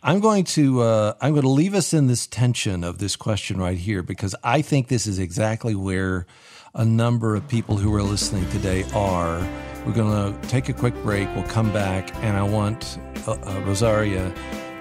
I'm 0.03 0.21
going 0.21 0.45
to 0.45 0.83
uh, 0.83 1.15
I'm 1.21 1.33
going 1.33 1.43
to 1.43 1.49
leave 1.49 1.75
us 1.75 1.93
in 1.93 2.07
this 2.07 2.27
tension 2.27 2.85
of 2.85 2.99
this 2.99 3.17
question 3.17 3.59
right 3.59 3.79
here 3.79 4.03
because 4.03 4.35
I 4.45 4.63
think 4.63 4.89
this 4.89 5.07
is 5.07 5.19
exactly 5.19 5.75
where 5.75 6.27
a 6.75 6.85
number 6.85 7.37
of 7.37 7.47
people 7.49 7.77
who 7.77 7.95
are 7.95 8.03
listening 8.03 8.49
today 8.51 8.85
are. 8.95 9.47
We're 9.87 9.93
going 9.93 10.33
to 10.33 10.49
take 10.49 10.69
a 10.69 10.73
quick 10.73 10.95
break. 11.03 11.29
We'll 11.35 11.45
come 11.45 11.73
back, 11.73 12.15
and 12.17 12.37
I 12.37 12.43
want 12.43 12.99
uh, 13.27 13.33
uh, 13.33 13.63
Rosaria 13.67 14.33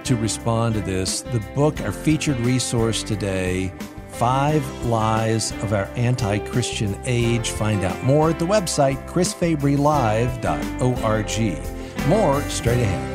to 0.06 0.16
respond 0.16 0.76
to 0.76 0.82
this. 0.82 1.22
The 1.22 1.40
book, 1.56 1.82
our 1.82 1.92
featured 1.92 2.40
resource 2.40 3.04
today, 3.04 3.74
Five 4.10 4.66
Lies 4.86 5.52
of 5.64 5.74
Our 5.74 5.90
Anti 5.96 6.40
Christian 6.40 6.98
Age. 7.06 7.50
Find 7.50 7.84
out 7.84 8.02
more 8.04 8.30
at 8.30 8.40
the 8.40 8.46
website 8.46 9.06
chrisfabrylive.org. 9.08 12.08
More 12.08 12.42
straight 12.44 12.82
ahead. 12.82 13.13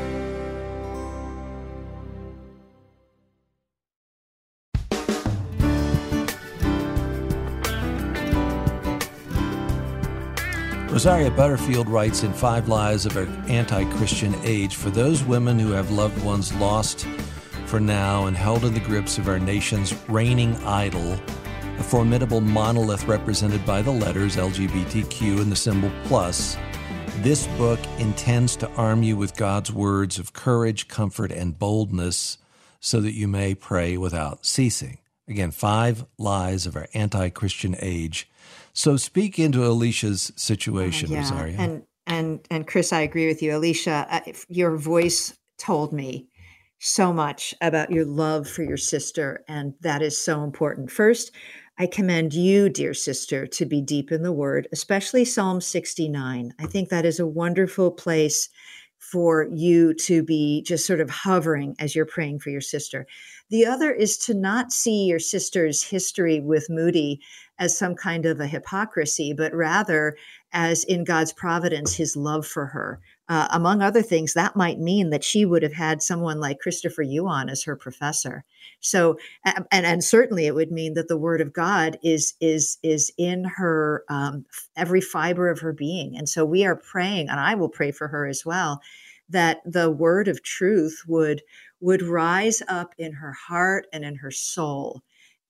Rosaria 10.99 11.31
Butterfield 11.31 11.89
writes 11.89 12.25
in 12.25 12.33
Five 12.33 12.67
Lies 12.67 13.07
of 13.07 13.17
Our 13.17 13.29
Anti 13.47 13.85
Christian 13.97 14.35
Age 14.43 14.75
for 14.75 14.91
those 14.91 15.23
women 15.23 15.57
who 15.57 15.71
have 15.71 15.93
loved 15.93 16.21
ones 16.25 16.53
lost 16.55 17.07
for 17.67 17.79
now 17.79 18.27
and 18.27 18.37
held 18.37 18.65
in 18.65 18.75
the 18.75 18.81
grips 18.81 19.17
of 19.17 19.29
our 19.29 19.39
nation's 19.39 19.95
reigning 20.09 20.57
idol, 20.65 21.13
a 21.79 21.83
formidable 21.85 22.41
monolith 22.41 23.07
represented 23.07 23.65
by 23.65 23.81
the 23.81 23.93
letters 23.93 24.35
LGBTQ 24.35 25.41
and 25.41 25.53
the 25.53 25.55
symbol 25.55 25.93
plus, 26.03 26.57
this 27.19 27.47
book 27.57 27.79
intends 28.01 28.57
to 28.57 28.69
arm 28.71 29.05
you 29.05 29.17
with 29.17 29.37
God's 29.37 29.73
words 29.73 30.19
of 30.19 30.33
courage, 30.33 30.89
comfort, 30.89 31.31
and 31.31 31.57
boldness 31.57 32.39
so 32.81 33.01
that 33.01 33.15
you 33.15 33.29
may 33.29 33.55
pray 33.55 33.97
without 33.97 34.45
ceasing. 34.45 34.99
Again, 35.29 35.53
five 35.53 36.07
lies 36.19 36.67
of 36.67 36.75
our 36.75 36.89
anti 36.93 37.29
Christian 37.29 37.77
age. 37.79 38.29
So 38.79 38.97
speak 38.97 39.41
into 39.41 39.67
Alicia's 39.67 40.33
situation, 40.37 41.11
uh, 41.11 41.15
yeah. 41.15 41.19
Rosaria. 41.23 41.57
And, 41.59 41.83
and, 42.07 42.47
and 42.49 42.65
Chris, 42.65 42.93
I 42.93 43.01
agree 43.01 43.27
with 43.27 43.43
you. 43.43 43.57
Alicia, 43.57 44.07
uh, 44.09 44.21
your 44.49 44.77
voice 44.77 45.37
told 45.59 45.93
me 45.93 46.29
so 46.79 47.13
much 47.13 47.53
about 47.61 47.91
your 47.91 48.05
love 48.05 48.49
for 48.49 48.63
your 48.63 48.77
sister, 48.77 49.43
and 49.49 49.75
that 49.81 50.01
is 50.01 50.17
so 50.17 50.45
important. 50.45 50.93
First, 50.93 51.33
I 51.77 51.89
commend 51.89 52.35
you, 52.35 52.69
dear 52.69 52.95
sister, 52.95 53.49
to 53.49 53.67
be 53.67 53.83
deep 53.83 54.13
in 54.13 54.23
the 54.23 54.31
word, 54.31 54.69
especially 54.71 55.25
Psalm 55.25 55.61
69. 55.61 56.55
I 56.61 56.67
think 56.67 56.89
that 56.89 57.05
is 57.05 57.19
a 57.19 57.27
wonderful 57.27 57.91
place 57.91 58.49
for 58.99 59.49
you 59.53 59.93
to 59.95 60.23
be 60.23 60.63
just 60.63 60.87
sort 60.87 61.01
of 61.01 61.11
hovering 61.11 61.75
as 61.81 61.97
you're 61.97 62.07
praying 62.07 62.39
for 62.39 62.51
your 62.51 62.61
sister. 62.61 63.07
The 63.51 63.67
other 63.67 63.91
is 63.93 64.19
to 64.19 64.35
not 64.35 64.73
see 64.73 65.05
your 65.05 65.19
sister's 65.19 65.83
history 65.83 66.39
with 66.41 66.69
Moody 66.69 67.21
as 67.59 67.77
some 67.77 67.95
kind 67.95 68.25
of 68.25 68.41
a 68.41 68.47
hypocrisy, 68.47 69.33
but 69.33 69.53
rather 69.53 70.17
as 70.53 70.85
in 70.85 71.05
God's 71.05 71.33
providence, 71.33 71.95
his 71.95 72.17
love 72.17 72.47
for 72.47 72.67
her, 72.67 73.01
uh, 73.29 73.49
among 73.51 73.83
other 73.83 74.01
things, 74.01 74.33
that 74.35 74.57
might 74.57 74.79
mean 74.79 75.11
that 75.11 75.25
she 75.25 75.45
would 75.45 75.63
have 75.63 75.75
had 75.75 76.03
someone 76.03 76.41
like 76.41 76.61
Christopher 76.61 77.03
Yuan 77.03 77.49
as 77.49 77.65
her 77.65 77.77
professor. 77.77 78.45
So, 78.81 79.19
and 79.45 79.67
and 79.71 80.03
certainly 80.03 80.47
it 80.47 80.55
would 80.55 80.71
mean 80.71 80.95
that 80.95 81.09
the 81.09 81.19
Word 81.19 81.41
of 81.41 81.53
God 81.53 81.99
is 82.03 82.35
is 82.41 82.79
is 82.83 83.13
in 83.19 83.45
her 83.45 84.05
um, 84.09 84.47
every 84.77 85.01
fiber 85.01 85.51
of 85.51 85.61
her 85.61 85.73
being. 85.73 86.17
And 86.17 86.29
so 86.29 86.45
we 86.45 86.65
are 86.65 86.77
praying, 86.77 87.29
and 87.29 87.41
I 87.41 87.55
will 87.55 87.69
pray 87.69 87.91
for 87.91 88.09
her 88.09 88.27
as 88.27 88.47
well, 88.47 88.81
that 89.29 89.59
the 89.67 89.91
Word 89.91 90.29
of 90.29 90.43
truth 90.43 91.03
would 91.07 91.43
would 91.81 92.03
rise 92.03 92.63
up 92.69 92.95
in 92.99 93.13
her 93.13 93.33
heart 93.33 93.87
and 93.93 94.05
in 94.05 94.17
her 94.17 94.31
soul 94.31 95.03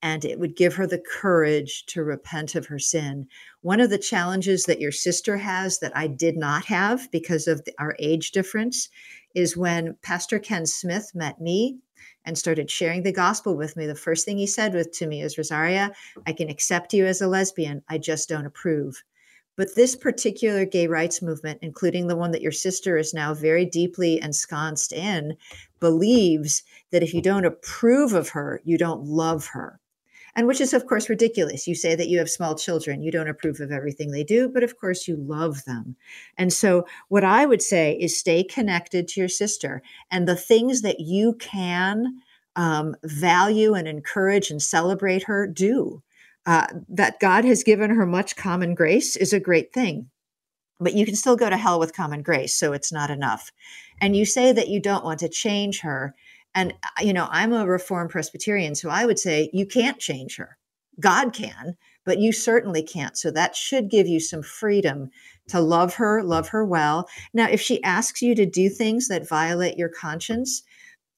and 0.03 0.25
it 0.25 0.39
would 0.39 0.57
give 0.57 0.75
her 0.75 0.87
the 0.87 1.03
courage 1.11 1.85
to 1.87 2.05
repent 2.05 2.55
of 2.55 2.67
her 2.67 2.79
sin. 2.79 3.27
One 3.63 3.81
of 3.81 3.91
the 3.91 3.99
challenges 3.99 4.65
that 4.65 4.81
your 4.81 4.93
sister 4.93 5.37
has 5.39 5.81
that 5.81 5.97
I 5.97 6.07
did 6.07 6.37
not 6.37 6.65
have 6.67 7.11
because 7.11 7.49
of 7.49 7.65
the, 7.65 7.73
our 7.79 7.97
age 7.99 8.31
difference 8.31 8.89
is 9.35 9.57
when 9.57 9.97
Pastor 10.03 10.39
Ken 10.39 10.67
Smith 10.67 11.11
met 11.15 11.41
me 11.41 11.79
and 12.25 12.39
started 12.39 12.71
sharing 12.71 13.03
the 13.03 13.13
gospel 13.13 13.57
with 13.57 13.77
me. 13.77 13.87
The 13.87 13.95
first 13.95 14.25
thing 14.25 14.39
he 14.39 14.47
said 14.47 14.73
with, 14.73 14.93
to 14.93 15.07
me 15.07 15.21
is, 15.21 15.37
Rosaria, 15.37 15.93
I 16.27 16.33
can 16.33 16.49
accept 16.49 16.95
you 16.95 17.05
as 17.05 17.21
a 17.21 17.27
lesbian, 17.27 17.83
I 17.89 17.99
just 17.99 18.29
don't 18.29 18.47
approve. 18.47 19.03
But 19.57 19.75
this 19.75 19.97
particular 19.97 20.65
gay 20.65 20.87
rights 20.87 21.21
movement, 21.21 21.59
including 21.63 22.07
the 22.07 22.15
one 22.15 22.31
that 22.31 22.43
your 22.43 22.53
sister 22.53 22.97
is 22.97 23.13
now 23.13 23.35
very 23.35 23.65
deeply 23.65 24.21
ensconced 24.23 24.93
in, 24.93 25.37
believes 25.81 26.63
that 26.93 27.03
if 27.03 27.13
you 27.13 27.21
don't 27.21 27.45
approve 27.45 28.13
of 28.13 28.29
her, 28.29 28.61
you 28.65 28.79
don't 28.79 29.05
love 29.05 29.47
her 29.47 29.81
and 30.39 30.47
which 30.47 30.61
is, 30.61 30.73
of 30.73 30.87
course, 30.87 31.09
ridiculous. 31.09 31.67
You 31.67 31.75
say 31.75 31.97
that 31.97 32.07
you 32.07 32.19
have 32.19 32.31
small 32.31 32.55
children, 32.55 33.03
you 33.03 33.11
don't 33.11 33.27
approve 33.27 33.59
of 33.59 33.73
everything 33.73 34.13
they 34.13 34.23
do, 34.23 34.49
but 34.49 34.63
of 34.63 34.79
course, 34.79 35.09
you 35.09 35.17
love 35.17 35.65
them. 35.65 35.97
And 36.37 36.53
so, 36.53 36.87
what 37.09 37.25
I 37.25 37.45
would 37.45 37.61
say 37.61 37.99
is 38.01 38.17
stay 38.17 38.45
connected 38.45 39.09
to 39.09 39.21
your 39.21 39.29
sister 39.29 39.83
and 40.13 40.29
the 40.29 40.37
things 40.37 40.83
that 40.83 41.01
you 41.01 41.35
can 41.41 42.21
um, 42.55 42.95
value 43.03 43.75
and 43.75 43.89
encourage 43.89 44.49
and 44.49 44.63
celebrate 44.63 45.25
her, 45.25 45.45
do. 45.45 46.05
Uh, 46.47 46.69
that 46.89 47.19
God 47.19 47.45
has 47.45 47.65
given 47.65 47.91
her 47.91 48.07
much 48.07 48.37
common 48.37 48.77
grace 48.77 49.17
is 49.17 49.33
a 49.33 49.41
great 49.41 49.73
thing. 49.73 50.09
But 50.79 50.95
you 50.95 51.05
can 51.05 51.17
still 51.17 51.35
go 51.35 51.51
to 51.51 51.57
hell 51.57 51.81
with 51.81 51.97
common 51.97 52.23
grace, 52.23 52.55
so 52.55 52.73
it's 52.73 52.93
not 52.93 53.11
enough. 53.11 53.51
And 54.01 54.15
you 54.15 54.25
say 54.25 54.53
that 54.53 54.69
you 54.69 54.81
don't 54.81 55.05
want 55.05 55.19
to 55.19 55.29
change 55.29 55.81
her 55.81 56.15
and, 56.55 56.75
uh, 56.83 57.03
you 57.03 57.13
know, 57.13 57.29
I'm 57.31 57.53
a 57.53 57.67
Reformed 57.67 58.11
Presbyterian, 58.11 58.75
so 58.75 58.89
I 58.89 59.07
would 59.07 59.19
say 59.19 59.51
you 59.53 59.67
can't 59.67 59.99
change 59.99 60.37
her. 60.37 60.57
God 61.01 61.33
can, 61.33 61.77
but 62.05 62.19
you 62.19 62.33
certainly 62.33 62.83
can't. 62.83 63.17
So 63.17 63.31
that 63.31 63.55
should 63.55 63.91
give 63.91 64.09
you 64.09 64.19
some 64.19 64.43
freedom 64.43 65.11
to 65.49 65.61
love 65.61 65.95
her, 65.95 66.23
love 66.23 66.49
her 66.49 66.65
well. 66.65 67.09
Now, 67.33 67.49
if 67.49 67.61
she 67.61 67.83
asks 67.85 68.21
you 68.21 68.35
to 68.35 68.47
do 68.47 68.69
things 68.69 69.09
that 69.09 69.29
violate 69.29 69.79
your 69.79 69.89
conscience, 69.89 70.63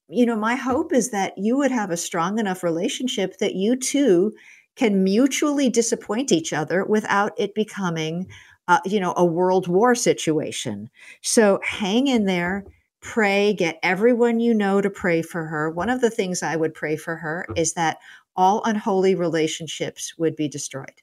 you 0.09 0.27
know, 0.27 0.37
my 0.37 0.57
hope 0.57 0.93
is 0.93 1.11
that 1.11 1.33
you 1.39 1.57
would 1.57 1.71
have 1.71 1.91
a 1.91 1.97
strong 1.97 2.39
enough 2.39 2.63
relationship 2.63 3.39
that 3.39 3.55
you 3.55 3.77
two 3.77 4.33
can 4.77 5.05
mutually 5.05 5.69
disappoint 5.69 6.33
each 6.33 6.53
other 6.53 6.85
without 6.85 7.33
it 7.39 7.55
becoming, 7.55 8.27
uh, 8.69 8.81
you 8.85 9.01
know, 9.01 9.15
a 9.17 9.25
world 9.25 9.69
war 9.69 9.95
situation. 9.95 10.91
So 11.23 11.61
hang 11.65 12.07
in 12.07 12.25
there, 12.25 12.65
pray, 13.01 13.55
get 13.55 13.79
everyone 13.83 14.41
you 14.41 14.55
know 14.55 14.81
to 14.81 14.91
pray 14.91 15.23
for 15.23 15.47
her. 15.47 15.71
One 15.71 15.91
of 15.91 16.01
the 16.01 16.11
things 16.11 16.43
I 16.43 16.57
would 16.57 16.75
pray 16.75 16.97
for 16.97 17.17
her 17.17 17.47
is 17.57 17.75
that 17.75 17.99
all 18.37 18.63
unholy 18.65 19.15
relationships 19.15 20.15
would 20.19 20.37
be 20.37 20.49
destroyed 20.49 21.03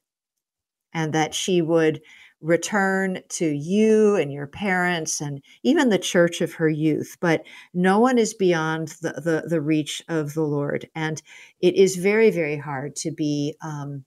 and 0.93 1.13
that 1.13 1.33
she 1.33 1.61
would 1.61 2.01
return 2.39 3.19
to 3.29 3.47
you 3.47 4.15
and 4.15 4.31
your 4.31 4.45
parents 4.45 5.21
and 5.21 5.41
even 5.63 5.89
the 5.89 5.97
church 5.97 6.39
of 6.39 6.53
her 6.53 6.69
youth. 6.69 7.17
But 7.19 7.43
no 7.73 7.99
one 7.99 8.17
is 8.17 8.33
beyond 8.33 8.89
the, 9.01 9.13
the, 9.13 9.47
the 9.47 9.61
reach 9.61 10.03
of 10.07 10.33
the 10.33 10.43
Lord. 10.43 10.87
And 10.93 11.21
it 11.61 11.75
is 11.75 11.95
very, 11.95 12.29
very 12.29 12.57
hard 12.57 12.95
to 12.97 13.11
be, 13.11 13.55
um, 13.61 14.05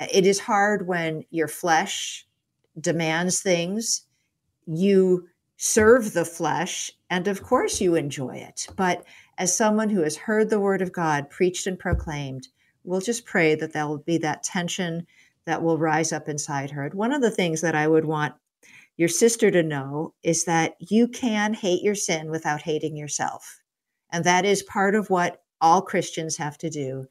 it 0.00 0.24
is 0.24 0.38
hard 0.40 0.86
when 0.86 1.24
your 1.30 1.48
flesh 1.48 2.26
demands 2.80 3.40
things. 3.40 4.02
You 4.66 5.28
serve 5.56 6.12
the 6.12 6.24
flesh, 6.24 6.90
and 7.10 7.28
of 7.28 7.42
course 7.42 7.80
you 7.80 7.94
enjoy 7.94 8.36
it. 8.36 8.66
But 8.76 9.04
as 9.38 9.56
someone 9.56 9.90
who 9.90 10.02
has 10.02 10.16
heard 10.16 10.50
the 10.50 10.60
word 10.60 10.82
of 10.82 10.92
God 10.92 11.30
preached 11.30 11.66
and 11.66 11.78
proclaimed, 11.78 12.48
we'll 12.84 13.00
just 13.00 13.24
pray 13.24 13.54
that 13.54 13.72
there 13.72 13.86
will 13.86 13.98
be 13.98 14.18
that 14.18 14.42
tension 14.42 15.06
that 15.46 15.62
will 15.62 15.78
rise 15.78 16.12
up 16.12 16.28
inside 16.28 16.70
her. 16.70 16.84
And 16.84 16.94
one 16.94 17.12
of 17.12 17.22
the 17.22 17.30
things 17.30 17.60
that 17.60 17.74
I 17.74 17.86
would 17.88 18.04
want 18.04 18.34
your 18.96 19.08
sister 19.08 19.50
to 19.50 19.62
know 19.62 20.14
is 20.22 20.44
that 20.44 20.74
you 20.78 21.08
can 21.08 21.54
hate 21.54 21.82
your 21.82 21.94
sin 21.94 22.30
without 22.30 22.62
hating 22.62 22.96
yourself. 22.96 23.60
And 24.12 24.24
that 24.24 24.44
is 24.44 24.62
part 24.62 24.94
of 24.94 25.10
what 25.10 25.42
all 25.60 25.82
Christians 25.82 26.36
have 26.36 26.56
to 26.58 26.70
do. 26.70 27.06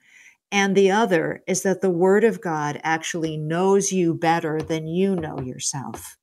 And 0.51 0.75
the 0.75 0.91
other 0.91 1.41
is 1.47 1.63
that 1.63 1.81
the 1.81 1.89
Word 1.89 2.23
of 2.23 2.39
God 2.39 2.79
actually 2.83 3.37
knows 3.37 3.91
you 3.91 4.13
better 4.13 4.61
than 4.61 4.87
you 4.87 5.15
know 5.15 5.39
yourself. 5.41 6.17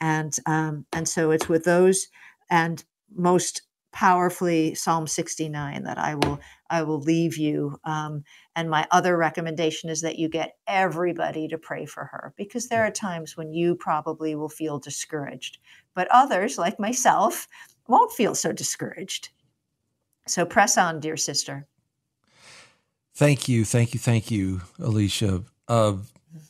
And 0.00 0.34
um, 0.46 0.86
and 0.92 1.08
so 1.08 1.30
it's 1.30 1.48
with 1.48 1.64
those 1.64 2.08
and 2.50 2.84
most 3.14 3.62
powerfully 3.92 4.74
Psalm 4.74 5.06
69 5.06 5.84
that 5.84 5.98
I 5.98 6.16
will 6.16 6.40
I 6.68 6.82
will 6.82 6.98
leave 6.98 7.36
you. 7.38 7.78
Um, 7.84 8.24
and 8.56 8.68
my 8.68 8.86
other 8.90 9.16
recommendation 9.16 9.88
is 9.88 10.00
that 10.00 10.18
you 10.18 10.28
get 10.28 10.56
everybody 10.66 11.46
to 11.48 11.58
pray 11.58 11.86
for 11.86 12.04
her 12.04 12.34
because 12.36 12.68
there 12.68 12.84
are 12.84 12.90
times 12.90 13.36
when 13.36 13.52
you 13.52 13.76
probably 13.76 14.34
will 14.34 14.48
feel 14.48 14.78
discouraged, 14.78 15.58
but 15.94 16.08
others, 16.10 16.58
like 16.58 16.80
myself, 16.80 17.46
won't 17.86 18.12
feel 18.12 18.34
so 18.34 18.52
discouraged. 18.52 19.28
So 20.26 20.44
press 20.44 20.76
on, 20.76 21.00
dear 21.00 21.16
sister. 21.16 21.66
Thank 23.14 23.48
you, 23.48 23.64
thank 23.64 23.94
you, 23.94 24.00
thank 24.00 24.30
you, 24.30 24.62
Alicia. 24.80 25.44
Uh, 25.68 25.98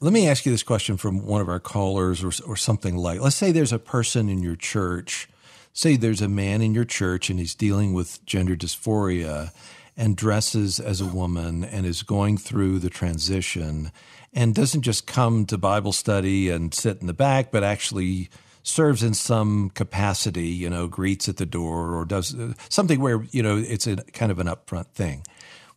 let 0.00 0.12
me 0.12 0.28
ask 0.28 0.46
you 0.46 0.52
this 0.52 0.62
question 0.62 0.96
from 0.96 1.26
one 1.26 1.40
of 1.40 1.48
our 1.48 1.60
callers, 1.60 2.24
or, 2.24 2.32
or 2.46 2.56
something 2.56 2.96
like. 2.96 3.20
Let's 3.20 3.36
say 3.36 3.52
there's 3.52 3.72
a 3.72 3.78
person 3.78 4.28
in 4.28 4.42
your 4.42 4.56
church 4.56 5.28
say 5.74 5.96
there's 5.96 6.22
a 6.22 6.28
man 6.28 6.62
in 6.62 6.72
your 6.72 6.84
church 6.84 7.28
and 7.28 7.38
he's 7.38 7.54
dealing 7.54 7.92
with 7.92 8.24
gender 8.24 8.56
dysphoria 8.56 9.50
and 9.96 10.16
dresses 10.16 10.80
as 10.80 11.00
a 11.00 11.06
woman 11.06 11.64
and 11.64 11.84
is 11.84 12.02
going 12.02 12.38
through 12.38 12.78
the 12.78 12.88
transition 12.88 13.90
and 14.32 14.54
doesn't 14.54 14.82
just 14.82 15.06
come 15.06 15.44
to 15.44 15.58
Bible 15.58 15.92
study 15.92 16.48
and 16.48 16.72
sit 16.72 17.00
in 17.00 17.08
the 17.08 17.12
back, 17.12 17.50
but 17.50 17.64
actually 17.64 18.30
serves 18.62 19.02
in 19.02 19.14
some 19.14 19.68
capacity, 19.70 20.48
you 20.48 20.70
know, 20.70 20.86
greets 20.86 21.28
at 21.28 21.36
the 21.36 21.46
door 21.46 21.94
or 21.94 22.04
does 22.04 22.34
something 22.68 23.00
where, 23.00 23.22
you 23.30 23.42
know, 23.42 23.56
it's 23.56 23.86
a 23.86 23.96
kind 23.96 24.32
of 24.32 24.38
an 24.38 24.46
upfront 24.46 24.86
thing. 24.86 25.22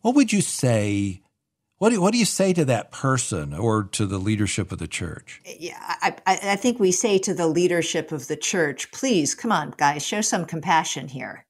What 0.00 0.14
would 0.14 0.32
you 0.32 0.40
say 0.40 1.20
what 1.78 1.90
do, 1.90 2.00
what 2.00 2.12
do 2.12 2.18
you 2.18 2.24
say 2.24 2.52
to 2.52 2.64
that 2.64 2.90
person 2.90 3.54
or 3.54 3.84
to 3.92 4.04
the 4.04 4.18
leadership 4.18 4.72
of 4.72 4.78
the 4.78 4.88
church? 4.88 5.40
Yeah, 5.44 5.78
I, 5.80 6.16
I 6.26 6.56
think 6.56 6.80
we 6.80 6.90
say 6.90 7.18
to 7.18 7.34
the 7.34 7.46
leadership 7.46 8.10
of 8.10 8.26
the 8.26 8.36
church, 8.36 8.90
please, 8.90 9.34
come 9.34 9.52
on, 9.52 9.74
guys, 9.76 10.04
show 10.04 10.20
some 10.20 10.44
compassion 10.44 11.06
here. 11.06 11.46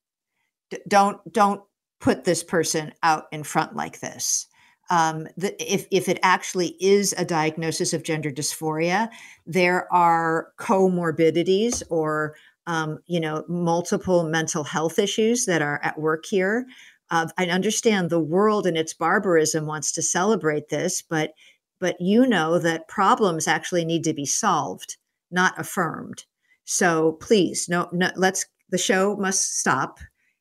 D- 0.71 0.79
don't 0.87 1.21
don't 1.33 1.63
put 2.01 2.25
this 2.25 2.45
person 2.45 2.93
out 3.03 3.25
in 3.33 3.43
front 3.43 3.75
like 3.75 4.01
this. 4.01 4.47
Um, 4.91 5.29
the, 5.39 5.55
if 5.61 5.87
if 5.91 6.11
it 6.11 6.19
actually 6.23 6.77
is 6.79 7.15
a 7.17 7.25
diagnosis 7.25 7.95
of 7.95 8.03
gender 8.03 8.31
dysphoria, 8.31 9.09
there 9.47 9.91
are 9.93 10.53
comorbidities 10.59 11.83
or 11.89 12.37
um, 12.67 12.99
you 13.07 13.19
know 13.19 13.45
multiple 13.49 14.25
mental 14.25 14.65
health 14.65 14.99
issues 14.99 15.47
that 15.47 15.63
are 15.63 15.81
at 15.83 15.99
work 15.99 16.27
here 16.27 16.67
I 17.11 17.47
understand 17.47 18.11
the 18.11 18.21
world 18.21 18.67
and 18.67 18.77
its 18.77 18.95
barbarism 18.95 19.67
wants 19.67 19.93
to 19.93 20.03
celebrate 20.03 20.69
this, 20.69 21.03
but 21.03 21.33
but 21.81 22.01
you 22.01 22.27
know 22.27 22.59
that 22.59 22.89
problems 22.89 23.47
actually 23.47 23.85
need 23.85 24.05
to 24.05 24.13
be 24.13 24.27
solved, 24.27 24.97
not 25.31 25.59
affirmed. 25.59 26.25
So 26.65 27.13
please, 27.13 27.69
no, 27.69 27.89
no 27.93 28.11
let's 28.17 28.47
the 28.71 28.79
show 28.79 29.17
must 29.17 29.59
stop. 29.59 29.99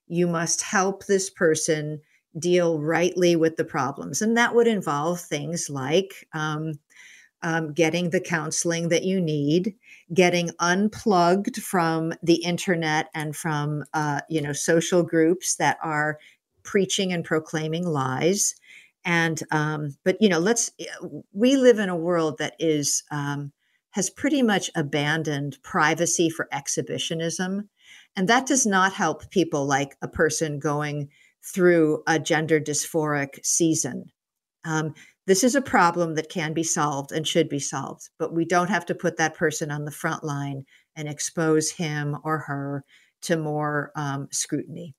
You 0.07 0.27
must 0.27 0.61
help 0.61 1.05
this 1.05 1.29
person 1.29 2.01
deal 2.37 2.79
rightly 2.81 3.35
with 3.35 3.55
the 3.55 3.65
problems, 3.65 4.21
and 4.21 4.35
that 4.37 4.55
would 4.55 4.67
involve 4.67 5.21
things 5.21 5.69
like 5.69 6.27
um, 6.33 6.73
um, 7.43 7.71
getting 7.73 8.09
the 8.09 8.19
counseling 8.19 8.89
that 8.89 9.03
you 9.03 9.21
need, 9.21 9.75
getting 10.13 10.51
unplugged 10.59 11.61
from 11.61 12.13
the 12.23 12.43
internet 12.43 13.09
and 13.13 13.35
from 13.35 13.83
uh, 13.93 14.21
you 14.29 14.41
know 14.41 14.53
social 14.53 15.03
groups 15.03 15.55
that 15.55 15.77
are 15.83 16.19
preaching 16.67 17.13
and 17.13 17.23
proclaiming 17.23 17.87
lies. 17.87 18.53
And, 19.05 19.41
um, 19.51 19.95
but, 20.03 20.17
you 20.19 20.27
know, 20.27 20.37
let's, 20.37 20.69
eh, 20.79 20.85
we 21.31 21.55
live 21.55 21.79
in 21.79 21.89
a 21.89 21.95
world 21.95 22.37
that 22.39 22.55
is, 22.59 23.03
um, 23.09 23.53
has 23.91 24.09
pretty 24.09 24.43
much 24.43 24.69
abandoned 24.75 25.57
privacy 25.63 26.29
for 26.29 26.47
exhibitionism. 26.51 27.69
And 28.17 28.27
that 28.27 28.45
does 28.45 28.65
not 28.65 28.93
help 28.93 29.31
people 29.31 29.65
like 29.65 29.95
a 30.01 30.09
person 30.09 30.59
going 30.59 31.09
through 31.41 32.03
a 32.05 32.19
gender 32.19 32.59
dysphoric 32.59 33.43
season. 33.45 34.11
Um, 34.65 34.93
this 35.25 35.45
is 35.45 35.55
a 35.55 35.61
problem 35.61 36.15
that 36.15 36.29
can 36.29 36.53
be 36.53 36.63
solved 36.63 37.13
and 37.13 37.25
should 37.25 37.47
be 37.47 37.59
solved, 37.59 38.09
but 38.19 38.33
we 38.33 38.43
don't 38.43 38.69
have 38.69 38.85
to 38.87 38.95
put 38.95 39.17
that 39.17 39.35
person 39.35 39.71
on 39.71 39.85
the 39.85 39.91
front 39.91 40.23
line 40.23 40.65
and 40.97 41.07
expose 41.07 41.71
him 41.71 42.17
or 42.25 42.39
her 42.39 42.83
to 43.21 43.37
more 43.37 43.91
um, 43.95 44.27
scrutiny 44.31 44.93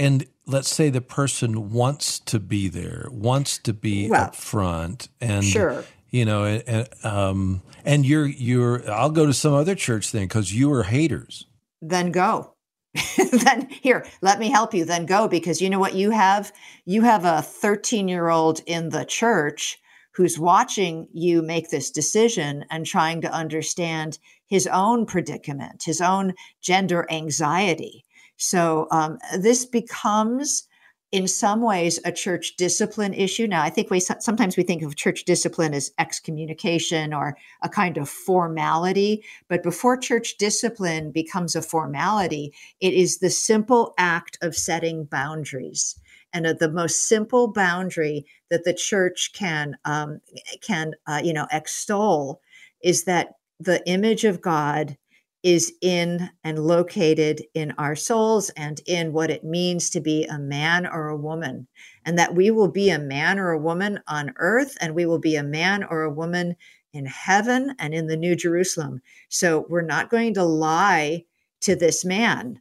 and 0.00 0.26
let's 0.46 0.74
say 0.74 0.88
the 0.88 1.02
person 1.02 1.70
wants 1.70 2.18
to 2.20 2.40
be 2.40 2.68
there, 2.68 3.06
wants 3.12 3.58
to 3.58 3.74
be 3.74 4.08
well, 4.08 4.24
up 4.24 4.34
front, 4.34 5.08
and 5.20 5.44
sure. 5.44 5.84
you 6.08 6.24
know, 6.24 6.44
and 6.44 6.88
um, 7.04 7.62
and 7.84 8.06
you're 8.06 8.26
you're. 8.26 8.90
I'll 8.90 9.10
go 9.10 9.26
to 9.26 9.34
some 9.34 9.52
other 9.52 9.74
church 9.74 10.10
then 10.10 10.22
because 10.22 10.54
you 10.54 10.72
are 10.72 10.84
haters. 10.84 11.46
Then 11.82 12.12
go. 12.12 12.54
then 13.44 13.68
here, 13.70 14.06
let 14.22 14.38
me 14.38 14.48
help 14.48 14.72
you. 14.72 14.86
Then 14.86 15.04
go 15.04 15.28
because 15.28 15.60
you 15.60 15.68
know 15.68 15.78
what 15.78 15.94
you 15.94 16.10
have. 16.10 16.50
You 16.86 17.02
have 17.02 17.26
a 17.26 17.42
13 17.42 18.08
year 18.08 18.30
old 18.30 18.60
in 18.66 18.88
the 18.88 19.04
church 19.04 19.78
who's 20.14 20.38
watching 20.38 21.08
you 21.12 21.42
make 21.42 21.68
this 21.68 21.90
decision 21.90 22.64
and 22.70 22.86
trying 22.86 23.20
to 23.20 23.32
understand 23.32 24.18
his 24.46 24.66
own 24.66 25.04
predicament, 25.04 25.82
his 25.84 26.00
own 26.00 26.32
gender 26.62 27.06
anxiety 27.10 28.04
so 28.40 28.88
um, 28.90 29.18
this 29.38 29.66
becomes, 29.66 30.64
in 31.12 31.28
some 31.28 31.60
ways, 31.60 32.00
a 32.06 32.12
church 32.12 32.56
discipline 32.56 33.12
issue. 33.12 33.46
Now, 33.46 33.62
I 33.62 33.68
think 33.68 33.90
we 33.90 34.00
sometimes 34.00 34.56
we 34.56 34.62
think 34.62 34.82
of 34.82 34.96
church 34.96 35.24
discipline 35.24 35.74
as 35.74 35.92
excommunication 35.98 37.12
or 37.12 37.36
a 37.62 37.68
kind 37.68 37.98
of 37.98 38.08
formality, 38.08 39.22
but 39.48 39.62
before 39.62 39.98
church 39.98 40.38
discipline 40.38 41.12
becomes 41.12 41.54
a 41.54 41.60
formality, 41.60 42.54
it 42.80 42.94
is 42.94 43.18
the 43.18 43.28
simple 43.28 43.92
act 43.98 44.38
of 44.40 44.56
setting 44.56 45.04
boundaries 45.04 46.00
and 46.32 46.46
the 46.46 46.70
most 46.70 47.08
simple 47.08 47.48
boundary 47.48 48.24
that 48.48 48.64
the 48.64 48.72
church 48.72 49.32
can 49.34 49.76
um, 49.84 50.20
can 50.62 50.94
uh, 51.06 51.20
you 51.22 51.34
know 51.34 51.46
extol 51.52 52.40
is 52.82 53.04
that 53.04 53.34
the 53.58 53.86
image 53.86 54.24
of 54.24 54.40
God 54.40 54.96
is 55.42 55.72
in 55.80 56.28
and 56.44 56.58
located 56.58 57.42
in 57.54 57.72
our 57.78 57.96
souls 57.96 58.50
and 58.50 58.80
in 58.86 59.12
what 59.12 59.30
it 59.30 59.42
means 59.42 59.88
to 59.90 60.00
be 60.00 60.24
a 60.26 60.38
man 60.38 60.86
or 60.86 61.08
a 61.08 61.16
woman. 61.16 61.66
And 62.04 62.18
that 62.18 62.34
we 62.34 62.50
will 62.50 62.70
be 62.70 62.90
a 62.90 62.98
man 62.98 63.38
or 63.38 63.50
a 63.50 63.58
woman 63.58 64.00
on 64.06 64.34
earth, 64.36 64.76
and 64.80 64.94
we 64.94 65.06
will 65.06 65.18
be 65.18 65.36
a 65.36 65.42
man 65.42 65.84
or 65.84 66.02
a 66.02 66.12
woman 66.12 66.56
in 66.92 67.06
heaven 67.06 67.74
and 67.78 67.94
in 67.94 68.06
the 68.06 68.16
New 68.16 68.36
Jerusalem. 68.36 69.00
So 69.28 69.66
we're 69.68 69.82
not 69.82 70.10
going 70.10 70.34
to 70.34 70.44
lie 70.44 71.24
to 71.62 71.76
this 71.76 72.04
man. 72.04 72.60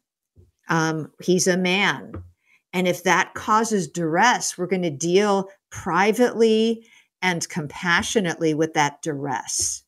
Um, 0.70 1.12
he's 1.22 1.48
a 1.48 1.58
man. 1.58 2.14
And 2.72 2.88
if 2.88 3.04
that 3.04 3.34
causes 3.34 3.88
duress, 3.88 4.58
we're 4.58 4.68
going 4.68 4.84
to 4.84 4.92
deal 4.92 5.50
privately 5.72 6.86
and 7.22 7.48
compassionately 7.50 8.54
with 8.54 8.74
that 8.76 9.02
duress. 9.02 9.84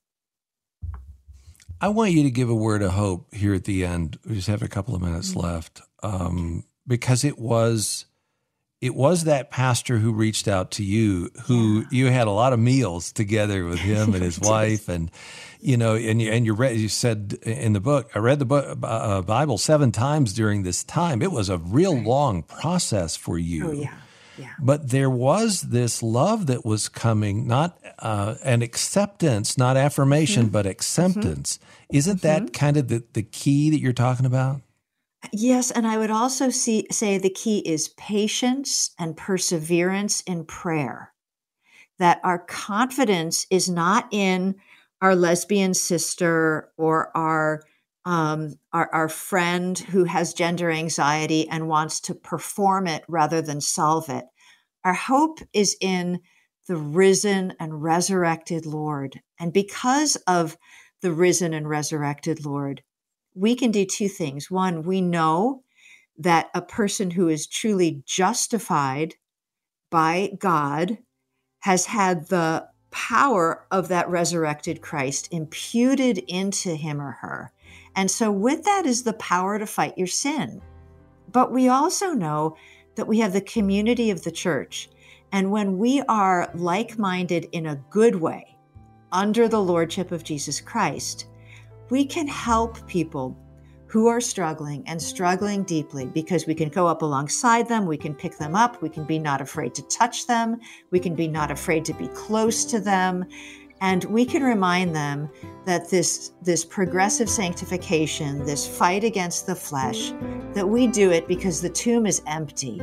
I 1.82 1.89
want 1.89 2.11
you 2.11 2.23
to 2.23 2.32
give 2.32 2.47
a 2.47 2.55
word 2.55 2.84
of 2.84 2.91
hope 2.91 3.34
here 3.34 3.55
at 3.55 3.63
the 3.63 3.86
end. 3.86 4.19
We 4.25 4.36
just 4.36 4.47
have 4.47 4.61
a 4.61 4.67
couple 4.67 4.93
of 4.93 5.01
minutes 5.01 5.32
mm-hmm. 5.32 5.39
left 5.39 5.82
um, 6.03 6.63
because 6.88 7.23
it 7.23 7.39
was 7.39 8.05
it 8.82 8.95
was 8.95 9.25
that 9.25 9.51
pastor 9.51 9.97
who 9.97 10.11
reached 10.11 10.47
out 10.47 10.71
to 10.71 10.84
you 10.84 11.29
who 11.45 11.82
yeah. 11.82 11.88
you 11.91 12.05
had 12.07 12.27
a 12.27 12.32
lot 12.32 12.53
of 12.53 12.59
meals 12.59 13.11
together 13.11 13.65
with 13.65 13.79
him 13.79 14.13
and 14.13 14.23
his 14.23 14.39
wife 14.41 14.89
and 14.89 15.09
you 15.59 15.77
know 15.77 15.95
and 15.95 16.21
you 16.21 16.32
and 16.32 16.45
you 16.45 16.53
read 16.53 16.77
you 16.77 16.89
said 16.89 17.38
in 17.43 17.73
the 17.73 17.79
book 17.79 18.11
I 18.15 18.19
read 18.19 18.39
the 18.39 18.45
book, 18.45 18.77
uh, 18.84 19.21
Bible 19.21 19.57
seven 19.57 19.91
times 19.91 20.34
during 20.34 20.63
this 20.63 20.84
time 20.84 21.21
it 21.21 21.32
was 21.32 21.49
a 21.49 21.57
real 21.57 21.95
long 21.95 22.43
process 22.43 23.15
for 23.15 23.38
you 23.38 23.67
oh 23.67 23.71
yeah 23.71 23.93
yeah. 24.41 24.53
But 24.59 24.89
there 24.89 25.09
was 25.09 25.61
this 25.61 26.01
love 26.01 26.47
that 26.47 26.65
was 26.65 26.89
coming, 26.89 27.47
not 27.47 27.77
uh, 27.99 28.35
an 28.43 28.61
acceptance, 28.61 29.57
not 29.57 29.77
affirmation, 29.77 30.43
mm-hmm. 30.43 30.51
but 30.51 30.65
acceptance. 30.65 31.57
Mm-hmm. 31.57 31.97
Isn't 31.97 32.21
that 32.21 32.41
mm-hmm. 32.43 32.51
kind 32.51 32.77
of 32.77 32.87
the, 32.87 33.03
the 33.13 33.23
key 33.23 33.69
that 33.69 33.79
you're 33.79 33.93
talking 33.93 34.25
about? 34.25 34.61
Yes, 35.31 35.69
and 35.69 35.85
I 35.85 35.97
would 35.97 36.09
also 36.09 36.49
see, 36.49 36.87
say 36.91 37.17
the 37.17 37.29
key 37.29 37.59
is 37.59 37.89
patience 37.89 38.95
and 38.97 39.15
perseverance 39.15 40.21
in 40.21 40.45
prayer. 40.45 41.13
That 41.99 42.19
our 42.23 42.39
confidence 42.39 43.45
is 43.51 43.69
not 43.69 44.07
in 44.11 44.55
our 45.01 45.15
lesbian 45.15 45.75
sister 45.75 46.71
or 46.77 47.15
our 47.15 47.61
um, 48.03 48.55
our, 48.73 48.89
our 48.91 49.09
friend 49.09 49.77
who 49.77 50.05
has 50.05 50.33
gender 50.33 50.71
anxiety 50.71 51.47
and 51.47 51.67
wants 51.67 51.99
to 52.01 52.15
perform 52.15 52.87
it 52.87 53.03
rather 53.07 53.43
than 53.43 53.61
solve 53.61 54.09
it. 54.09 54.25
Our 54.84 54.93
hope 54.93 55.39
is 55.53 55.75
in 55.79 56.19
the 56.67 56.75
risen 56.75 57.53
and 57.59 57.84
resurrected 57.84 58.65
Lord. 58.65 59.21
And 59.39 59.51
because 59.51 60.15
of 60.27 60.57
the 61.01 61.11
risen 61.11 61.53
and 61.53 61.67
resurrected 61.67 62.45
Lord, 62.45 62.82
we 63.34 63.55
can 63.55 63.71
do 63.71 63.86
two 63.86 64.07
things. 64.07 64.51
One, 64.51 64.84
we 64.84 65.01
know 65.01 65.63
that 66.17 66.49
a 66.53 66.61
person 66.61 67.11
who 67.11 67.27
is 67.27 67.47
truly 67.47 68.03
justified 68.05 69.15
by 69.89 70.32
God 70.39 70.97
has 71.59 71.86
had 71.86 72.27
the 72.27 72.67
power 72.91 73.65
of 73.71 73.88
that 73.88 74.09
resurrected 74.09 74.82
Christ 74.82 75.29
imputed 75.32 76.19
into 76.27 76.75
him 76.75 77.01
or 77.01 77.11
her. 77.21 77.51
And 77.95 78.11
so, 78.11 78.32
with 78.32 78.63
that 78.63 78.86
is 78.86 79.03
the 79.03 79.13
power 79.13 79.57
to 79.57 79.65
fight 79.65 79.97
your 79.97 80.07
sin. 80.07 80.61
But 81.32 81.51
we 81.51 81.67
also 81.69 82.11
know 82.11 82.57
that 82.95 83.07
we 83.07 83.19
have 83.19 83.33
the 83.33 83.41
community 83.41 84.09
of 84.09 84.23
the 84.23 84.31
church. 84.31 84.89
And 85.31 85.51
when 85.51 85.77
we 85.77 86.01
are 86.09 86.51
like 86.55 86.99
minded 86.99 87.47
in 87.51 87.67
a 87.67 87.81
good 87.89 88.15
way 88.15 88.57
under 89.11 89.47
the 89.47 89.61
lordship 89.61 90.11
of 90.11 90.23
Jesus 90.23 90.59
Christ, 90.59 91.27
we 91.89 92.05
can 92.05 92.27
help 92.27 92.85
people 92.87 93.37
who 93.91 94.07
are 94.07 94.21
struggling 94.21 94.87
and 94.87 95.01
struggling 95.01 95.63
deeply 95.63 96.05
because 96.05 96.47
we 96.47 96.55
can 96.55 96.69
go 96.69 96.87
up 96.87 97.01
alongside 97.01 97.67
them, 97.67 97.85
we 97.85 97.97
can 97.97 98.15
pick 98.15 98.37
them 98.37 98.55
up, 98.55 98.81
we 98.81 98.87
can 98.87 99.03
be 99.03 99.19
not 99.19 99.41
afraid 99.41 99.75
to 99.75 99.81
touch 99.89 100.27
them, 100.27 100.57
we 100.91 100.99
can 100.99 101.13
be 101.13 101.27
not 101.27 101.51
afraid 101.51 101.83
to 101.83 101.93
be 101.95 102.07
close 102.09 102.63
to 102.63 102.79
them, 102.79 103.25
and 103.82 104.03
we 104.05 104.25
can 104.25 104.43
remind 104.43 104.95
them 104.95 105.29
that 105.65 105.89
this 105.89 106.32
this 106.41 106.63
progressive 106.63 107.29
sanctification, 107.29 108.45
this 108.45 108.67
fight 108.67 109.03
against 109.03 109.47
the 109.47 109.55
flesh, 109.55 110.13
that 110.53 110.67
we 110.67 110.88
do 110.88 111.11
it 111.11 111.27
because 111.27 111.61
the 111.61 111.69
tomb 111.69 112.05
is 112.05 112.21
empty 112.27 112.79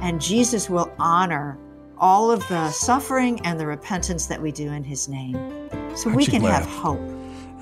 and 0.00 0.20
Jesus 0.20 0.68
will 0.68 0.92
honor 0.98 1.58
all 1.98 2.30
of 2.30 2.46
the 2.48 2.70
suffering 2.70 3.40
and 3.44 3.58
the 3.58 3.66
repentance 3.66 4.26
that 4.26 4.40
we 4.40 4.52
do 4.52 4.70
in 4.72 4.84
his 4.84 5.08
name. 5.08 5.34
So 5.96 6.08
Aren't 6.08 6.16
we 6.16 6.26
can 6.26 6.40
glad? 6.42 6.62
have 6.62 6.70
hope. 6.70 7.13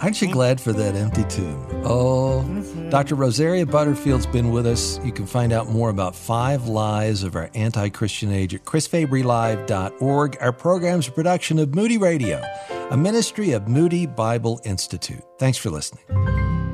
Aren't 0.02 0.20
you 0.20 0.32
glad 0.32 0.60
for 0.60 0.72
that 0.72 0.96
empty 0.96 1.22
tomb? 1.28 1.64
Oh, 1.84 2.44
mm-hmm. 2.44 2.90
Dr. 2.90 3.14
Rosaria 3.14 3.64
Butterfield's 3.64 4.26
been 4.26 4.50
with 4.50 4.66
us. 4.66 4.98
You 5.04 5.12
can 5.12 5.26
find 5.26 5.52
out 5.52 5.68
more 5.68 5.90
about 5.90 6.16
five 6.16 6.66
lies 6.66 7.22
of 7.22 7.36
our 7.36 7.48
anti 7.54 7.88
Christian 7.88 8.32
age 8.32 8.52
at 8.52 8.64
chrisfabrylive.org. 8.64 10.36
Our 10.40 10.52
program's 10.52 11.06
a 11.06 11.12
production 11.12 11.60
of 11.60 11.76
Moody 11.76 11.98
Radio, 11.98 12.42
a 12.90 12.96
ministry 12.96 13.52
of 13.52 13.68
Moody 13.68 14.06
Bible 14.06 14.60
Institute. 14.64 15.22
Thanks 15.38 15.56
for 15.56 15.70
listening. 15.70 16.71